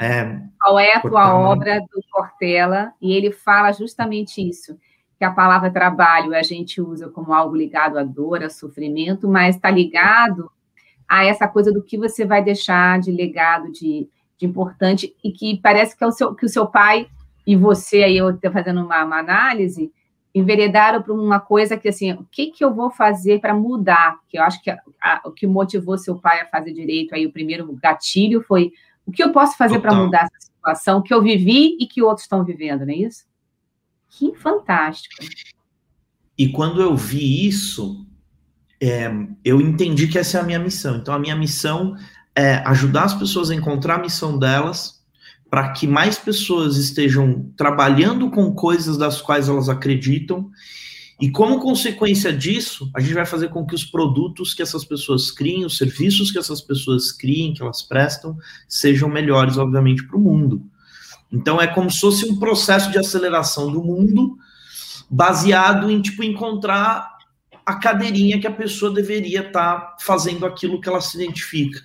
é, 0.00 0.40
Qual 0.58 0.78
é 0.78 0.94
a 0.94 1.00
tua 1.00 1.38
obra 1.38 1.80
do 1.80 2.02
Cortella? 2.10 2.92
E 3.02 3.12
ele 3.12 3.30
fala 3.30 3.70
justamente 3.72 4.40
isso, 4.40 4.78
que 5.18 5.24
a 5.24 5.30
palavra 5.30 5.70
trabalho 5.70 6.34
a 6.34 6.42
gente 6.42 6.80
usa 6.80 7.10
como 7.10 7.34
algo 7.34 7.54
ligado 7.54 7.98
à 7.98 8.02
dor, 8.02 8.42
a 8.42 8.48
sofrimento, 8.48 9.28
mas 9.28 9.56
está 9.56 9.70
ligado 9.70 10.50
a 11.06 11.24
essa 11.24 11.46
coisa 11.46 11.70
do 11.70 11.82
que 11.82 11.98
você 11.98 12.24
vai 12.24 12.42
deixar 12.42 12.98
de 12.98 13.12
legado, 13.12 13.70
de, 13.70 14.08
de 14.38 14.46
importante, 14.46 15.14
e 15.22 15.30
que 15.30 15.60
parece 15.60 15.96
que, 15.96 16.02
é 16.02 16.06
o 16.06 16.12
seu, 16.12 16.34
que 16.34 16.46
o 16.46 16.48
seu 16.48 16.66
pai 16.66 17.06
e 17.46 17.54
você, 17.54 18.04
aí 18.04 18.16
eu 18.16 18.30
estou 18.30 18.50
fazendo 18.52 18.82
uma, 18.82 19.04
uma 19.04 19.18
análise, 19.18 19.92
enveredaram 20.34 21.02
para 21.02 21.12
uma 21.12 21.40
coisa 21.40 21.76
que, 21.76 21.88
assim, 21.88 22.12
o 22.12 22.24
que, 22.30 22.46
que 22.46 22.64
eu 22.64 22.72
vou 22.72 22.90
fazer 22.90 23.40
para 23.40 23.52
mudar? 23.52 24.18
Que 24.28 24.38
eu 24.38 24.42
acho 24.42 24.62
que 24.62 24.70
a, 24.70 24.78
a, 25.02 25.20
o 25.24 25.32
que 25.32 25.46
motivou 25.46 25.98
seu 25.98 26.16
pai 26.16 26.40
a 26.40 26.46
fazer 26.46 26.72
direito, 26.72 27.14
aí 27.14 27.26
o 27.26 27.32
primeiro 27.32 27.70
gatilho 27.82 28.40
foi 28.42 28.72
o 29.06 29.12
que 29.12 29.22
eu 29.22 29.32
posso 29.32 29.56
fazer 29.56 29.80
para 29.80 29.94
mudar 29.94 30.24
essa 30.24 30.50
situação 30.52 31.02
que 31.02 31.12
eu 31.12 31.22
vivi 31.22 31.76
e 31.80 31.86
que 31.86 32.02
outros 32.02 32.24
estão 32.24 32.44
vivendo, 32.44 32.86
não 32.86 32.92
é 32.92 32.96
isso? 32.96 33.24
Que 34.08 34.34
fantástico. 34.34 35.24
E 36.36 36.48
quando 36.48 36.80
eu 36.80 36.96
vi 36.96 37.46
isso, 37.46 38.06
é, 38.80 39.10
eu 39.44 39.60
entendi 39.60 40.08
que 40.08 40.18
essa 40.18 40.38
é 40.38 40.40
a 40.40 40.44
minha 40.44 40.58
missão. 40.58 40.96
Então, 40.96 41.12
a 41.14 41.18
minha 41.18 41.36
missão 41.36 41.96
é 42.34 42.56
ajudar 42.66 43.04
as 43.04 43.14
pessoas 43.14 43.50
a 43.50 43.54
encontrar 43.54 43.96
a 43.96 44.02
missão 44.02 44.38
delas, 44.38 45.00
para 45.50 45.72
que 45.72 45.86
mais 45.86 46.16
pessoas 46.16 46.76
estejam 46.76 47.52
trabalhando 47.56 48.30
com 48.30 48.54
coisas 48.54 48.96
das 48.96 49.20
quais 49.20 49.48
elas 49.48 49.68
acreditam 49.68 50.50
e 51.20 51.30
como 51.30 51.60
consequência 51.60 52.32
disso, 52.32 52.90
a 52.94 53.00
gente 53.00 53.12
vai 53.12 53.26
fazer 53.26 53.50
com 53.50 53.66
que 53.66 53.74
os 53.74 53.84
produtos 53.84 54.54
que 54.54 54.62
essas 54.62 54.84
pessoas 54.84 55.30
criem, 55.30 55.66
os 55.66 55.76
serviços 55.76 56.30
que 56.30 56.38
essas 56.38 56.62
pessoas 56.62 57.12
criem, 57.12 57.52
que 57.52 57.62
elas 57.62 57.82
prestam, 57.82 58.36
sejam 58.66 59.08
melhores, 59.08 59.58
obviamente, 59.58 60.06
para 60.06 60.16
o 60.16 60.20
mundo. 60.20 60.62
Então 61.30 61.60
é 61.60 61.66
como 61.66 61.90
se 61.90 62.00
fosse 62.00 62.24
um 62.24 62.38
processo 62.38 62.90
de 62.90 62.98
aceleração 62.98 63.70
do 63.70 63.82
mundo 63.82 64.38
baseado 65.10 65.90
em 65.90 66.00
tipo 66.00 66.24
encontrar 66.24 67.18
a 67.66 67.74
cadeirinha 67.74 68.40
que 68.40 68.46
a 68.46 68.52
pessoa 68.52 68.90
deveria 68.90 69.46
estar 69.46 69.80
tá 69.80 69.96
fazendo 70.00 70.46
aquilo 70.46 70.80
que 70.80 70.88
ela 70.88 71.00
se 71.02 71.22
identifica. 71.22 71.80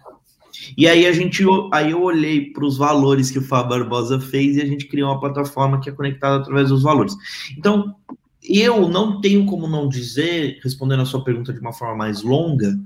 E 0.78 0.88
aí 0.88 1.06
a 1.06 1.12
gente 1.12 1.44
aí 1.72 1.92
eu 1.92 2.02
olhei 2.02 2.52
para 2.52 2.66
os 2.66 2.78
valores 2.78 3.30
que 3.30 3.40
o 3.40 3.44
Fábio 3.44 3.70
Barbosa 3.70 4.20
fez 4.20 4.56
e 4.56 4.62
a 4.62 4.66
gente 4.66 4.88
criou 4.88 5.10
uma 5.10 5.20
plataforma 5.20 5.80
que 5.80 5.90
é 5.90 5.94
conectada 5.94 6.38
através 6.38 6.70
dos 6.70 6.84
valores. 6.84 7.16
Então, 7.58 7.96
eu 8.48 8.88
não 8.88 9.22
tenho 9.22 9.46
como 9.46 9.68
não 9.68 9.88
dizer, 9.88 10.60
respondendo 10.64 11.02
a 11.02 11.06
sua 11.06 11.24
pergunta 11.24 11.54
de 11.54 11.60
uma 11.60 11.74
forma 11.74 11.96
mais 11.96 12.22
longa, 12.22 12.78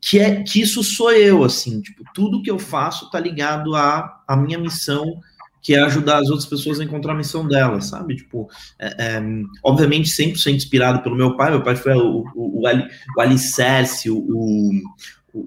que 0.00 0.18
é 0.18 0.42
que 0.42 0.60
isso 0.60 0.82
sou 0.82 1.12
eu, 1.12 1.44
assim, 1.44 1.80
tipo, 1.80 2.04
tudo 2.14 2.42
que 2.42 2.50
eu 2.50 2.58
faço 2.58 3.10
tá 3.10 3.18
ligado 3.18 3.74
à, 3.74 4.22
à 4.26 4.36
minha 4.36 4.58
missão, 4.58 5.20
que 5.60 5.74
é 5.74 5.80
ajudar 5.80 6.18
as 6.18 6.30
outras 6.30 6.46
pessoas 6.46 6.80
a 6.80 6.84
encontrar 6.84 7.12
a 7.12 7.16
missão 7.16 7.46
delas, 7.46 7.86
sabe? 7.86 8.16
Tipo, 8.16 8.48
é, 8.78 9.16
é, 9.16 9.22
obviamente 9.62 10.08
100% 10.08 10.54
inspirado 10.54 11.02
pelo 11.02 11.16
meu 11.16 11.36
pai, 11.36 11.50
meu 11.50 11.62
pai 11.62 11.76
foi 11.76 11.94
o, 11.94 12.24
o, 12.34 12.60
o, 12.60 12.62
o 12.62 13.20
alicerce, 13.20 14.08
o, 14.08 14.70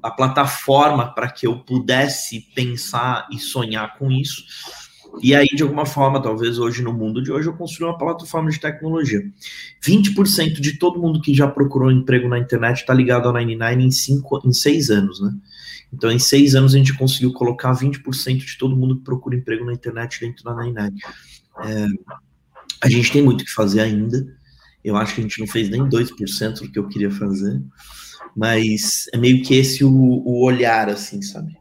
a 0.03 0.11
plataforma 0.11 1.13
para 1.13 1.29
que 1.29 1.47
eu 1.47 1.59
pudesse 1.59 2.41
pensar 2.53 3.27
e 3.31 3.39
sonhar 3.39 3.97
com 3.97 4.11
isso. 4.11 4.43
E 5.19 5.35
aí, 5.35 5.47
de 5.47 5.63
alguma 5.63 5.85
forma, 5.85 6.21
talvez 6.21 6.57
hoje 6.57 6.81
no 6.81 6.93
mundo 6.93 7.21
de 7.21 7.31
hoje, 7.31 7.47
eu 7.47 7.53
construí 7.53 7.87
uma 7.87 7.97
plataforma 7.97 8.49
de 8.49 8.59
tecnologia. 8.59 9.21
20% 9.83 10.59
de 10.61 10.77
todo 10.77 10.99
mundo 10.99 11.21
que 11.21 11.33
já 11.33 11.47
procurou 11.47 11.91
emprego 11.91 12.29
na 12.29 12.39
internet 12.39 12.77
está 12.77 12.93
ligado 12.93 13.27
ao 13.27 13.33
99 13.33 13.83
em, 13.83 13.91
cinco, 13.91 14.41
em 14.45 14.53
seis 14.53 14.89
anos, 14.89 15.19
né? 15.19 15.33
Então, 15.93 16.09
em 16.09 16.19
seis 16.19 16.55
anos, 16.55 16.73
a 16.73 16.77
gente 16.77 16.93
conseguiu 16.97 17.33
colocar 17.33 17.73
20% 17.73 18.37
de 18.37 18.57
todo 18.57 18.75
mundo 18.75 18.97
que 18.97 19.03
procura 19.03 19.35
emprego 19.35 19.65
na 19.65 19.73
internet 19.73 20.19
dentro 20.21 20.43
da 20.43 20.51
99. 20.51 20.95
É, 21.63 21.87
a 22.81 22.89
gente 22.89 23.11
tem 23.11 23.21
muito 23.21 23.43
que 23.43 23.51
fazer 23.51 23.81
ainda. 23.81 24.25
Eu 24.83 24.95
acho 24.95 25.13
que 25.13 25.21
a 25.21 25.23
gente 25.23 25.39
não 25.39 25.47
fez 25.47 25.69
nem 25.69 25.83
2% 25.83 26.59
do 26.61 26.71
que 26.71 26.79
eu 26.79 26.87
queria 26.87 27.11
fazer. 27.11 27.61
Mas 28.35 29.07
é 29.13 29.17
meio 29.17 29.43
que 29.43 29.53
esse 29.55 29.83
o, 29.83 29.91
o 29.91 30.45
olhar, 30.45 30.89
assim, 30.89 31.21
sabe? 31.21 31.57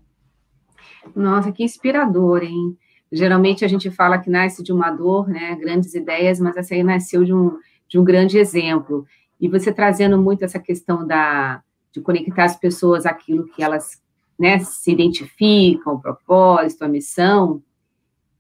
Nossa, 1.14 1.50
que 1.50 1.64
inspirador, 1.64 2.44
hein? 2.44 2.78
Geralmente 3.12 3.64
a 3.64 3.68
gente 3.68 3.90
fala 3.90 4.18
que 4.18 4.30
nasce 4.30 4.62
de 4.62 4.72
uma 4.72 4.90
dor, 4.90 5.28
né, 5.28 5.56
grandes 5.56 5.94
ideias, 5.94 6.38
mas 6.38 6.56
essa 6.56 6.74
aí 6.74 6.82
nasceu 6.82 7.24
de 7.24 7.34
um, 7.34 7.58
de 7.88 7.98
um 7.98 8.04
grande 8.04 8.38
exemplo. 8.38 9.04
E 9.40 9.48
você 9.48 9.72
trazendo 9.72 10.20
muito 10.20 10.44
essa 10.44 10.58
questão 10.58 11.06
da, 11.06 11.62
de 11.92 12.00
conectar 12.00 12.44
as 12.44 12.56
pessoas 12.56 13.06
àquilo 13.06 13.46
que 13.48 13.62
elas 13.62 14.00
né, 14.38 14.58
se 14.60 14.92
identificam, 14.92 15.94
o 15.94 16.00
propósito, 16.00 16.84
a 16.84 16.88
missão. 16.88 17.62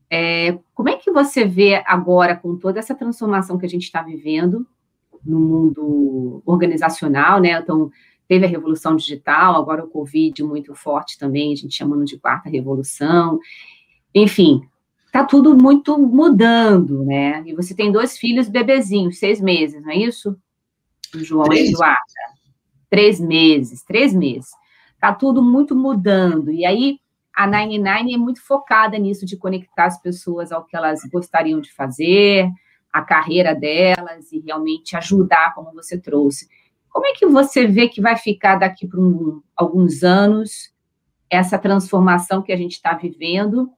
É, 0.08 0.58
como 0.74 0.88
é 0.88 0.96
que 0.96 1.10
você 1.10 1.44
vê 1.44 1.82
agora, 1.86 2.36
com 2.36 2.56
toda 2.56 2.78
essa 2.78 2.94
transformação 2.94 3.58
que 3.58 3.66
a 3.66 3.68
gente 3.68 3.84
está 3.84 4.02
vivendo 4.02 4.66
no 5.24 5.38
mundo 5.38 6.42
organizacional, 6.46 7.40
né? 7.40 7.52
Então, 7.52 7.90
teve 8.26 8.46
a 8.46 8.48
revolução 8.48 8.96
digital, 8.96 9.56
agora 9.56 9.84
o 9.84 9.88
Covid 9.88 10.42
muito 10.42 10.74
forte 10.74 11.18
também, 11.18 11.52
a 11.52 11.56
gente 11.56 11.74
chamando 11.74 12.04
de 12.04 12.18
quarta 12.18 12.48
revolução. 12.48 13.38
Enfim, 14.14 14.62
tá 15.12 15.24
tudo 15.24 15.56
muito 15.56 15.98
mudando, 15.98 17.04
né? 17.04 17.42
E 17.46 17.54
você 17.54 17.74
tem 17.74 17.92
dois 17.92 18.18
filhos 18.18 18.48
bebezinhos, 18.48 19.18
seis 19.18 19.40
meses, 19.40 19.80
não 19.82 19.90
é 19.90 19.96
isso? 19.96 20.36
O 21.14 21.18
João 21.18 21.44
Três. 21.44 21.68
e 21.68 21.72
Eduardo. 21.72 22.00
três 22.88 23.20
meses, 23.20 23.82
três 23.82 24.14
meses. 24.14 24.50
Tá 25.00 25.14
tudo 25.14 25.42
muito 25.42 25.74
mudando. 25.74 26.50
E 26.52 26.64
aí, 26.64 26.98
a 27.34 27.46
Nine 27.46 27.78
Nine 27.78 28.14
é 28.14 28.18
muito 28.18 28.44
focada 28.44 28.98
nisso, 28.98 29.24
de 29.24 29.36
conectar 29.36 29.86
as 29.86 30.00
pessoas 30.00 30.52
ao 30.52 30.64
que 30.64 30.76
elas 30.76 31.00
gostariam 31.10 31.60
de 31.60 31.72
fazer, 31.72 32.50
a 32.92 33.02
carreira 33.02 33.54
delas 33.54 34.30
e 34.32 34.40
realmente 34.40 34.96
ajudar, 34.96 35.54
como 35.54 35.72
você 35.72 35.98
trouxe. 35.98 36.48
Como 36.90 37.06
é 37.06 37.12
que 37.12 37.26
você 37.26 37.66
vê 37.66 37.88
que 37.88 38.00
vai 38.00 38.16
ficar 38.16 38.56
daqui 38.56 38.86
para 38.86 39.00
um, 39.00 39.40
alguns 39.56 40.02
anos 40.02 40.72
essa 41.30 41.56
transformação 41.56 42.42
que 42.42 42.52
a 42.52 42.56
gente 42.56 42.72
está 42.72 42.92
vivendo? 42.94 43.70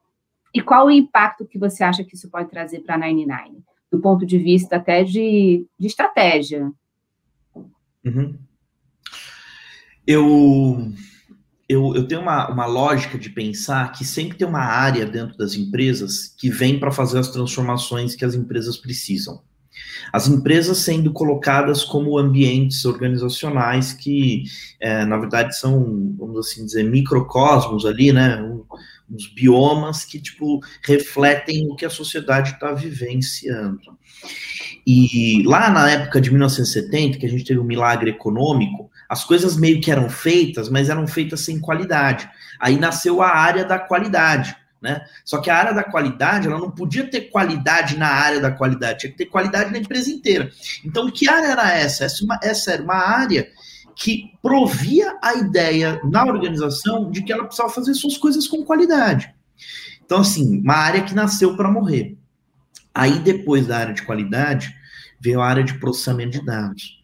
E 0.55 0.61
qual 0.61 0.87
o 0.87 0.91
impacto 0.91 1.47
que 1.47 1.59
você 1.59 1.83
acha 1.83 2.05
que 2.05 2.15
isso 2.15 2.29
pode 2.29 2.51
trazer 2.51 2.81
para 2.81 2.95
a 2.95 2.99
99, 2.99 3.63
do 3.91 4.01
ponto 4.01 4.27
de 4.27 4.39
vista 4.39 4.77
até 4.77 5.03
de, 5.03 5.67
de 5.79 5.87
estratégia? 5.87 6.71
Uhum. 8.05 8.37
Eu, 10.07 10.93
eu, 11.69 11.95
eu 11.95 12.07
tenho 12.07 12.21
uma, 12.21 12.51
uma 12.51 12.67
lógica 12.67 13.19
de 13.19 13.31
pensar 13.31 13.93
que 13.93 14.05
sempre 14.05 14.37
tem 14.37 14.47
uma 14.47 14.65
área 14.65 15.07
dentro 15.07 15.37
das 15.39 15.55
empresas 15.55 16.35
que 16.39 16.51
vem 16.51 16.79
para 16.79 16.91
fazer 16.91 17.19
as 17.19 17.31
transformações 17.31 18.15
que 18.15 18.25
as 18.25 18.35
empresas 18.35 18.77
precisam. 18.77 19.43
As 20.13 20.29
empresas 20.29 20.79
sendo 20.79 21.13
colocadas 21.13 21.83
como 21.83 22.19
ambientes 22.19 22.85
organizacionais 22.85 23.93
que, 23.93 24.45
é, 24.79 25.05
na 25.07 25.17
verdade, 25.17 25.57
são, 25.59 26.15
vamos 26.19 26.47
assim 26.47 26.67
dizer, 26.67 26.85
microcosmos 26.85 27.87
ali, 27.87 28.13
né? 28.13 28.43
Uns 29.13 29.27
biomas 29.27 30.05
que, 30.05 30.19
tipo, 30.19 30.61
refletem 30.83 31.69
o 31.71 31.77
que 31.77 31.85
a 31.85 31.91
sociedade 31.91 32.53
está 32.53 32.73
vivenciando. 32.73 33.99
E 34.87 35.43
lá 35.45 35.71
na 35.71 35.91
época 35.91 36.21
de 36.21 36.31
1970, 36.31 37.19
que 37.19 37.27
a 37.27 37.29
gente 37.29 37.45
teve 37.45 37.61
um 37.61 37.65
milagre 37.65 38.11
econômico, 38.11 38.91
as 39.09 39.25
coisas 39.25 39.57
meio 39.57 39.81
que 39.81 39.91
eram 39.91 40.09
feitas, 40.09 40.71
mas 40.71 40.89
eram 40.89 41.07
feitas 41.07 41.41
sem 41.41 41.61
qualidade. 41.61 42.29
Aí 42.59 42.79
nasceu 42.79 43.21
a 43.21 43.29
área 43.29 43.65
da 43.65 43.79
qualidade. 43.79 44.57
Né? 44.81 45.01
Só 45.25 45.39
que 45.39 45.49
a 45.49 45.57
área 45.57 45.73
da 45.73 45.85
qualidade, 45.85 46.49
ela 46.49 46.59
não 46.59 46.71
podia 46.71 47.09
ter 47.09 47.23
qualidade 47.31 47.97
na 47.97 48.09
área 48.09 48.41
da 48.41 48.51
qualidade, 48.51 49.01
tinha 49.01 49.13
que 49.13 49.19
ter 49.19 49.27
qualidade 49.27 49.71
na 49.71 49.79
empresa 49.79 50.11
inteira. 50.11 50.51
Então, 50.85 51.09
que 51.09 51.29
área 51.29 51.53
era 51.53 51.71
essa? 51.73 52.05
Essa, 52.05 52.25
uma, 52.25 52.41
essa 52.43 52.73
era 52.73 52.83
uma 52.83 52.97
área 52.97 53.49
que 53.97 54.33
provia 54.43 55.17
a 55.23 55.35
ideia 55.35 56.01
na 56.05 56.25
organização 56.25 57.11
de 57.11 57.23
que 57.23 57.33
ela 57.33 57.45
precisava 57.45 57.73
fazer 57.73 57.95
suas 57.95 58.17
coisas 58.17 58.47
com 58.47 58.65
qualidade. 58.65 59.33
Então, 60.05 60.21
assim, 60.21 60.61
uma 60.61 60.75
área 60.75 61.03
que 61.03 61.15
nasceu 61.15 61.57
para 61.57 61.71
morrer. 61.71 62.17
Aí, 62.95 63.19
depois 63.19 63.67
da 63.67 63.79
área 63.79 63.95
de 63.95 64.03
qualidade, 64.03 64.75
veio 65.21 65.41
a 65.41 65.47
área 65.47 65.65
de 65.65 65.79
processamento 65.79 66.39
de 66.39 66.45
dados. 66.45 67.02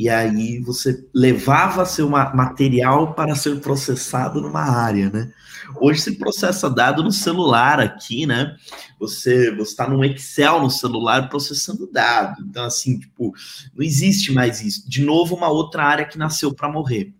E 0.00 0.08
aí 0.08 0.60
você 0.60 1.06
levava 1.14 1.84
seu 1.84 2.08
material 2.08 3.12
para 3.12 3.34
ser 3.34 3.60
processado 3.60 4.40
numa 4.40 4.62
área, 4.62 5.10
né? 5.10 5.30
Hoje 5.78 6.00
se 6.00 6.12
processa 6.16 6.70
dado 6.70 7.02
no 7.02 7.12
celular 7.12 7.78
aqui, 7.78 8.24
né? 8.24 8.56
Você 8.98 9.50
está 9.60 9.86
num 9.86 10.02
Excel 10.02 10.62
no 10.62 10.70
celular 10.70 11.28
processando 11.28 11.86
dado. 11.92 12.42
Então, 12.48 12.64
assim, 12.64 12.98
tipo, 12.98 13.34
não 13.76 13.84
existe 13.84 14.32
mais 14.32 14.62
isso. 14.62 14.88
De 14.88 15.02
novo, 15.04 15.36
uma 15.36 15.50
outra 15.50 15.84
área 15.84 16.06
que 16.06 16.16
nasceu 16.16 16.54
para 16.54 16.72
morrer. 16.72 17.12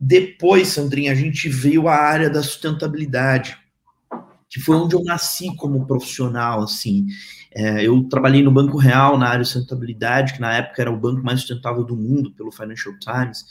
Depois, 0.00 0.68
Sandrinha, 0.68 1.12
a 1.12 1.14
gente 1.14 1.50
veio 1.50 1.86
a 1.86 1.94
área 1.94 2.30
da 2.30 2.42
sustentabilidade, 2.42 3.58
que 4.48 4.58
foi 4.58 4.76
onde 4.76 4.96
eu 4.96 5.04
nasci 5.04 5.54
como 5.54 5.86
profissional, 5.86 6.62
assim. 6.62 7.08
É, 7.54 7.86
eu 7.86 8.02
trabalhei 8.08 8.42
no 8.42 8.50
Banco 8.50 8.76
Real 8.76 9.16
na 9.16 9.28
área 9.28 9.44
de 9.44 9.48
sustentabilidade, 9.48 10.34
que 10.34 10.40
na 10.40 10.54
época 10.54 10.82
era 10.82 10.90
o 10.90 10.98
banco 10.98 11.22
mais 11.22 11.40
sustentável 11.40 11.84
do 11.84 11.96
mundo, 11.96 12.32
pelo 12.32 12.50
Financial 12.50 12.92
Times. 12.98 13.44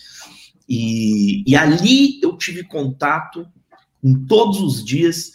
E, 0.67 1.49
e 1.49 1.55
ali 1.55 2.19
eu 2.21 2.37
tive 2.37 2.63
contato 2.63 3.47
em 4.03 4.13
todos 4.25 4.59
os 4.59 4.83
dias. 4.83 5.31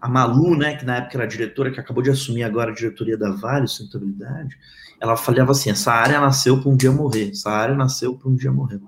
A 0.00 0.08
Malu, 0.08 0.56
né, 0.56 0.76
que 0.76 0.84
na 0.84 0.96
época 0.96 1.18
era 1.18 1.26
diretora, 1.26 1.70
que 1.72 1.80
acabou 1.80 2.02
de 2.02 2.10
assumir 2.10 2.44
agora 2.44 2.70
a 2.70 2.74
diretoria 2.74 3.16
da 3.16 3.32
Vale, 3.32 3.66
sustentabilidade, 3.66 4.56
ela 5.00 5.16
falava 5.16 5.50
assim: 5.50 5.70
essa 5.70 5.92
área 5.92 6.20
nasceu 6.20 6.60
para 6.60 6.70
um 6.70 6.76
dia 6.76 6.92
morrer, 6.92 7.30
essa 7.30 7.50
área 7.50 7.74
nasceu 7.74 8.16
para 8.16 8.28
um 8.28 8.36
dia 8.36 8.52
morrer. 8.52 8.80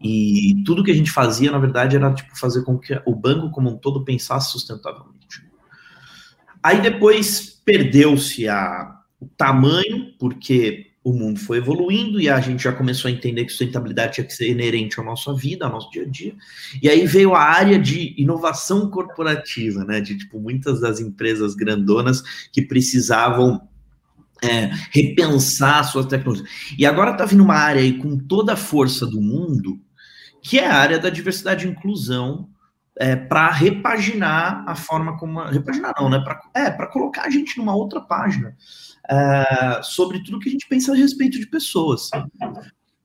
E 0.00 0.62
tudo 0.64 0.84
que 0.84 0.90
a 0.90 0.94
gente 0.94 1.10
fazia, 1.10 1.50
na 1.50 1.58
verdade, 1.58 1.96
era 1.96 2.12
tipo 2.14 2.38
fazer 2.38 2.62
com 2.62 2.78
que 2.78 3.00
o 3.04 3.14
banco 3.14 3.50
como 3.50 3.70
um 3.70 3.76
todo 3.76 4.04
pensasse 4.04 4.52
sustentavelmente. 4.52 5.42
Aí 6.62 6.80
depois 6.80 7.55
perdeu-se 7.66 8.46
o 9.20 9.26
tamanho, 9.36 10.14
porque 10.18 10.92
o 11.02 11.12
mundo 11.12 11.38
foi 11.38 11.58
evoluindo 11.58 12.20
e 12.20 12.28
a 12.28 12.40
gente 12.40 12.62
já 12.64 12.72
começou 12.72 13.08
a 13.08 13.12
entender 13.12 13.44
que 13.44 13.50
sustentabilidade 13.50 14.14
tinha 14.14 14.26
que 14.26 14.32
ser 14.32 14.50
inerente 14.50 15.00
à 15.00 15.04
nossa 15.04 15.34
vida, 15.34 15.64
ao 15.64 15.72
nosso 15.72 15.90
dia 15.90 16.02
a 16.02 16.08
dia. 16.08 16.34
E 16.82 16.88
aí 16.88 17.06
veio 17.06 17.34
a 17.34 17.42
área 17.42 17.78
de 17.78 18.14
inovação 18.16 18.88
corporativa, 18.88 19.84
né? 19.84 20.00
De 20.00 20.16
tipo 20.16 20.40
muitas 20.40 20.80
das 20.80 21.00
empresas 21.00 21.54
grandonas 21.54 22.22
que 22.52 22.62
precisavam 22.62 23.60
é, 24.42 24.70
repensar 24.90 25.84
suas 25.84 26.06
tecnologias. 26.06 26.48
E 26.78 26.86
agora 26.86 27.12
está 27.12 27.24
vindo 27.24 27.42
uma 27.42 27.54
área 27.54 27.82
aí 27.82 27.98
com 27.98 28.18
toda 28.18 28.52
a 28.52 28.56
força 28.56 29.06
do 29.06 29.20
mundo, 29.20 29.80
que 30.42 30.58
é 30.58 30.66
a 30.66 30.74
área 30.74 30.98
da 30.98 31.10
diversidade 31.10 31.66
e 31.66 31.70
inclusão, 31.70 32.48
é, 32.98 33.14
para 33.14 33.50
repaginar 33.50 34.64
a 34.66 34.74
forma 34.74 35.16
como. 35.18 35.42
Repaginar 35.44 35.94
não, 35.98 36.08
né? 36.08 36.18
Pra, 36.20 36.40
é, 36.54 36.70
para 36.70 36.86
colocar 36.86 37.22
a 37.22 37.30
gente 37.30 37.58
numa 37.58 37.74
outra 37.74 38.00
página 38.00 38.56
é, 39.08 39.80
sobre 39.82 40.22
tudo 40.22 40.38
que 40.38 40.48
a 40.48 40.52
gente 40.52 40.66
pensa 40.68 40.92
a 40.92 40.96
respeito 40.96 41.38
de 41.38 41.46
pessoas. 41.46 42.10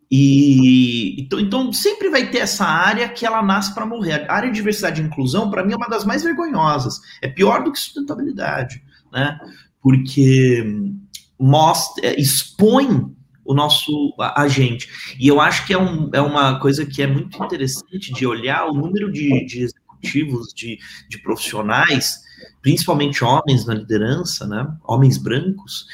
E 0.09 1.21
então, 1.21 1.39
então 1.39 1.73
sempre 1.73 2.09
vai 2.09 2.29
ter 2.29 2.39
essa 2.39 2.65
área 2.65 3.07
que 3.07 3.25
ela 3.25 3.41
nasce 3.41 3.73
para 3.73 3.85
morrer. 3.85 4.29
A 4.29 4.33
área 4.33 4.49
de 4.49 4.55
diversidade 4.55 5.01
e 5.01 5.05
inclusão, 5.05 5.49
para 5.49 5.63
mim, 5.63 5.73
é 5.73 5.77
uma 5.77 5.87
das 5.87 6.05
mais 6.05 6.23
vergonhosas. 6.23 6.99
É 7.21 7.27
pior 7.27 7.63
do 7.63 7.71
que 7.71 7.79
sustentabilidade, 7.79 8.83
né? 9.11 9.39
Porque 9.81 10.63
mostra, 11.39 12.05
é, 12.05 12.19
expõe 12.19 13.13
o 13.43 13.53
nosso 13.53 14.15
agente. 14.35 14.87
E 15.19 15.27
eu 15.27 15.41
acho 15.41 15.65
que 15.65 15.73
é, 15.73 15.77
um, 15.77 16.09
é 16.13 16.21
uma 16.21 16.59
coisa 16.59 16.85
que 16.85 17.01
é 17.01 17.07
muito 17.07 17.43
interessante 17.43 18.13
de 18.13 18.25
olhar 18.25 18.65
o 18.65 18.73
número 18.73 19.11
de, 19.11 19.45
de 19.45 19.67
executivos, 20.01 20.53
de, 20.53 20.79
de 21.07 21.17
profissionais, 21.19 22.21
principalmente 22.61 23.23
homens 23.23 23.65
na 23.65 23.73
liderança, 23.73 24.47
né? 24.47 24.67
Homens 24.83 25.17
brancos, 25.17 25.85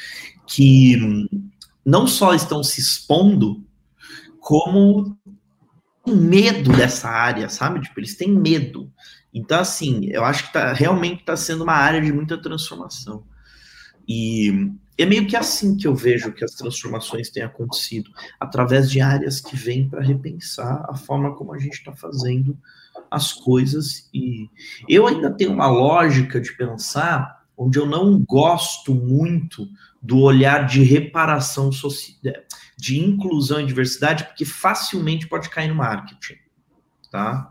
que 0.46 1.28
não 1.84 2.06
só 2.06 2.34
estão 2.34 2.62
se 2.62 2.80
expondo, 2.80 3.64
como 4.40 5.16
medo 6.06 6.72
dessa 6.72 7.08
área, 7.08 7.48
sabe? 7.48 7.80
Tipo, 7.80 8.00
eles 8.00 8.16
têm 8.16 8.30
medo. 8.30 8.90
Então, 9.32 9.60
assim, 9.60 10.06
eu 10.06 10.24
acho 10.24 10.46
que 10.46 10.52
tá, 10.54 10.72
realmente 10.72 11.20
está 11.20 11.36
sendo 11.36 11.64
uma 11.64 11.74
área 11.74 12.00
de 12.00 12.10
muita 12.10 12.40
transformação. 12.40 13.24
E 14.08 14.72
é 14.96 15.04
meio 15.04 15.26
que 15.26 15.36
assim 15.36 15.76
que 15.76 15.86
eu 15.86 15.94
vejo 15.94 16.32
que 16.32 16.44
as 16.44 16.52
transformações 16.52 17.30
têm 17.30 17.42
acontecido, 17.42 18.10
através 18.40 18.90
de 18.90 19.02
áreas 19.02 19.40
que 19.40 19.54
vêm 19.54 19.88
para 19.88 20.02
repensar 20.02 20.86
a 20.88 20.96
forma 20.96 21.36
como 21.36 21.52
a 21.52 21.58
gente 21.58 21.74
está 21.74 21.94
fazendo 21.94 22.58
as 23.10 23.32
coisas. 23.32 24.08
E 24.12 24.48
eu 24.88 25.06
ainda 25.06 25.30
tenho 25.30 25.52
uma 25.52 25.66
lógica 25.66 26.40
de 26.40 26.52
pensar 26.56 27.38
onde 27.56 27.78
eu 27.78 27.86
não 27.86 28.20
gosto 28.20 28.94
muito 28.94 29.68
do 30.00 30.20
olhar 30.20 30.66
de 30.66 30.82
reparação 30.82 31.72
social, 31.72 32.34
de 32.76 33.00
inclusão 33.00 33.60
e 33.60 33.66
diversidade, 33.66 34.24
porque 34.24 34.44
facilmente 34.44 35.26
pode 35.26 35.50
cair 35.50 35.68
no 35.68 35.74
marketing, 35.74 36.36
tá? 37.10 37.50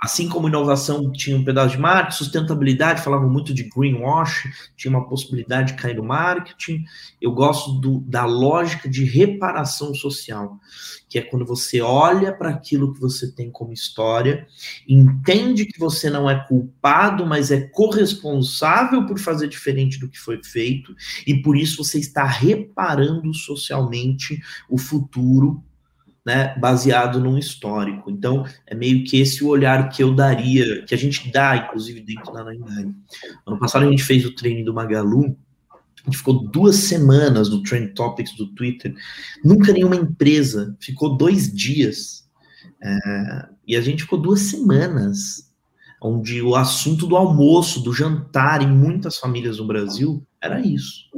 Assim 0.00 0.30
como 0.30 0.48
inovação 0.48 1.12
tinha 1.12 1.36
um 1.36 1.44
pedaço 1.44 1.76
de 1.76 1.80
marketing, 1.80 2.16
sustentabilidade 2.16 3.02
falava 3.02 3.26
muito 3.26 3.52
de 3.52 3.64
greenwash, 3.64 4.48
tinha 4.74 4.90
uma 4.90 5.06
possibilidade 5.06 5.72
de 5.72 5.78
cair 5.78 5.96
no 5.96 6.02
marketing. 6.02 6.84
Eu 7.20 7.32
gosto 7.32 7.72
do, 7.72 8.00
da 8.00 8.24
lógica 8.24 8.88
de 8.88 9.04
reparação 9.04 9.94
social, 9.94 10.58
que 11.06 11.18
é 11.18 11.22
quando 11.22 11.44
você 11.44 11.82
olha 11.82 12.32
para 12.32 12.48
aquilo 12.48 12.94
que 12.94 13.00
você 13.00 13.30
tem 13.30 13.50
como 13.50 13.74
história, 13.74 14.46
entende 14.88 15.66
que 15.66 15.78
você 15.78 16.08
não 16.08 16.30
é 16.30 16.46
culpado, 16.46 17.26
mas 17.26 17.50
é 17.50 17.60
corresponsável 17.60 19.04
por 19.04 19.18
fazer 19.18 19.48
diferente 19.48 20.00
do 20.00 20.08
que 20.08 20.18
foi 20.18 20.42
feito, 20.42 20.94
e 21.26 21.42
por 21.42 21.58
isso 21.58 21.84
você 21.84 21.98
está 21.98 22.24
reparando 22.24 23.34
socialmente 23.34 24.40
o 24.66 24.78
futuro 24.78 25.62
né, 26.24 26.54
baseado 26.58 27.18
num 27.18 27.38
histórico. 27.38 28.10
Então, 28.10 28.44
é 28.66 28.74
meio 28.74 29.04
que 29.04 29.20
esse 29.20 29.42
o 29.42 29.48
olhar 29.48 29.88
que 29.88 30.02
eu 30.02 30.14
daria, 30.14 30.84
que 30.84 30.94
a 30.94 30.98
gente 30.98 31.30
dá, 31.30 31.56
inclusive, 31.56 32.00
dentro 32.00 32.32
da 32.32 32.44
Nine 32.44 32.94
Ano 33.46 33.58
passado 33.58 33.86
a 33.86 33.90
gente 33.90 34.02
fez 34.02 34.24
o 34.24 34.34
treino 34.34 34.64
do 34.64 34.74
Magalu, 34.74 35.36
a 35.72 36.04
gente 36.04 36.18
ficou 36.18 36.48
duas 36.48 36.76
semanas 36.76 37.50
no 37.50 37.62
Trend 37.62 37.94
Topics 37.94 38.34
do 38.36 38.46
Twitter, 38.54 38.94
nunca 39.44 39.72
nenhuma 39.72 39.96
empresa. 39.96 40.76
Ficou 40.80 41.16
dois 41.16 41.52
dias, 41.52 42.26
é, 42.82 43.48
e 43.66 43.76
a 43.76 43.80
gente 43.80 44.02
ficou 44.02 44.18
duas 44.18 44.40
semanas, 44.40 45.50
onde 46.02 46.40
o 46.40 46.56
assunto 46.56 47.06
do 47.06 47.16
almoço, 47.16 47.82
do 47.82 47.92
jantar 47.92 48.62
em 48.62 48.70
muitas 48.70 49.18
famílias 49.18 49.58
no 49.58 49.66
Brasil 49.66 50.26
era 50.40 50.58
isso 50.60 51.10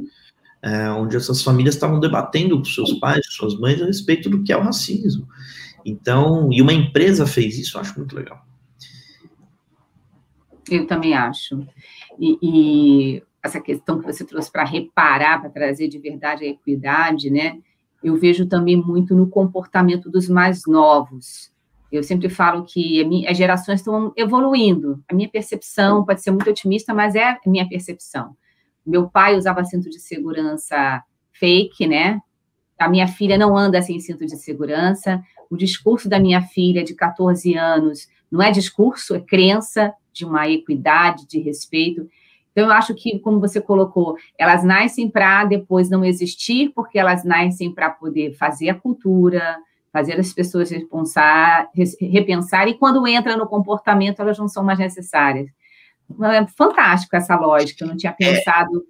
é, 0.62 0.90
onde 0.90 1.16
essas 1.16 1.42
famílias 1.42 1.74
estavam 1.74 1.98
debatendo 1.98 2.56
com 2.56 2.64
seus 2.64 2.92
pais, 2.94 3.26
suas 3.30 3.58
mães, 3.58 3.82
a 3.82 3.86
respeito 3.86 4.30
do 4.30 4.42
que 4.42 4.52
é 4.52 4.56
o 4.56 4.62
racismo. 4.62 5.26
Então, 5.84 6.48
e 6.52 6.62
uma 6.62 6.72
empresa 6.72 7.26
fez 7.26 7.58
isso, 7.58 7.76
eu 7.76 7.80
acho 7.80 7.98
muito 7.98 8.14
legal. 8.14 8.46
Eu 10.70 10.86
também 10.86 11.14
acho. 11.14 11.66
E, 12.18 12.38
e 12.40 13.22
essa 13.42 13.60
questão 13.60 13.98
que 13.98 14.06
você 14.06 14.24
trouxe 14.24 14.50
para 14.50 14.64
reparar, 14.64 15.40
para 15.40 15.50
trazer 15.50 15.88
de 15.88 15.98
verdade 15.98 16.44
a 16.44 16.48
equidade, 16.48 17.28
né? 17.28 17.58
Eu 18.02 18.16
vejo 18.16 18.46
também 18.46 18.76
muito 18.76 19.14
no 19.14 19.28
comportamento 19.28 20.08
dos 20.08 20.28
mais 20.28 20.62
novos. 20.66 21.52
Eu 21.90 22.02
sempre 22.02 22.28
falo 22.28 22.64
que 22.64 23.26
as 23.26 23.36
gerações 23.36 23.80
estão 23.80 24.12
evoluindo. 24.16 25.02
A 25.10 25.14
minha 25.14 25.28
percepção 25.28 26.04
pode 26.04 26.22
ser 26.22 26.30
muito 26.30 26.48
otimista, 26.48 26.94
mas 26.94 27.14
é 27.14 27.30
a 27.30 27.38
minha 27.46 27.68
percepção. 27.68 28.34
Meu 28.84 29.08
pai 29.08 29.36
usava 29.36 29.64
cinto 29.64 29.88
de 29.88 29.98
segurança 29.98 31.02
fake, 31.32 31.86
né? 31.86 32.20
A 32.78 32.88
minha 32.88 33.06
filha 33.06 33.38
não 33.38 33.56
anda 33.56 33.80
sem 33.80 34.00
cinto 34.00 34.26
de 34.26 34.36
segurança. 34.36 35.22
O 35.48 35.56
discurso 35.56 36.08
da 36.08 36.18
minha 36.18 36.42
filha 36.42 36.82
de 36.82 36.94
14 36.94 37.54
anos 37.54 38.08
não 38.30 38.42
é 38.42 38.50
discurso, 38.50 39.14
é 39.14 39.20
crença 39.20 39.92
de 40.12 40.24
uma 40.24 40.48
equidade, 40.48 41.26
de 41.26 41.38
respeito. 41.38 42.08
Então, 42.50 42.66
eu 42.66 42.72
acho 42.72 42.94
que, 42.94 43.18
como 43.18 43.40
você 43.40 43.60
colocou, 43.60 44.16
elas 44.38 44.62
nascem 44.62 45.08
para 45.08 45.44
depois 45.44 45.88
não 45.88 46.04
existir, 46.04 46.70
porque 46.74 46.98
elas 46.98 47.24
nascem 47.24 47.72
para 47.72 47.88
poder 47.88 48.34
fazer 48.34 48.68
a 48.68 48.74
cultura, 48.74 49.56
fazer 49.92 50.18
as 50.18 50.32
pessoas 50.32 50.70
repensar, 50.70 52.68
e 52.68 52.74
quando 52.74 53.06
entra 53.06 53.36
no 53.36 53.46
comportamento, 53.46 54.20
elas 54.20 54.38
não 54.38 54.48
são 54.48 54.64
mais 54.64 54.78
necessárias. 54.78 55.50
É 56.22 56.46
fantástico 56.56 57.16
essa 57.16 57.36
lógica, 57.36 57.84
eu 57.84 57.88
não 57.88 57.96
tinha 57.96 58.14
é. 58.18 58.34
pensado 58.34 58.84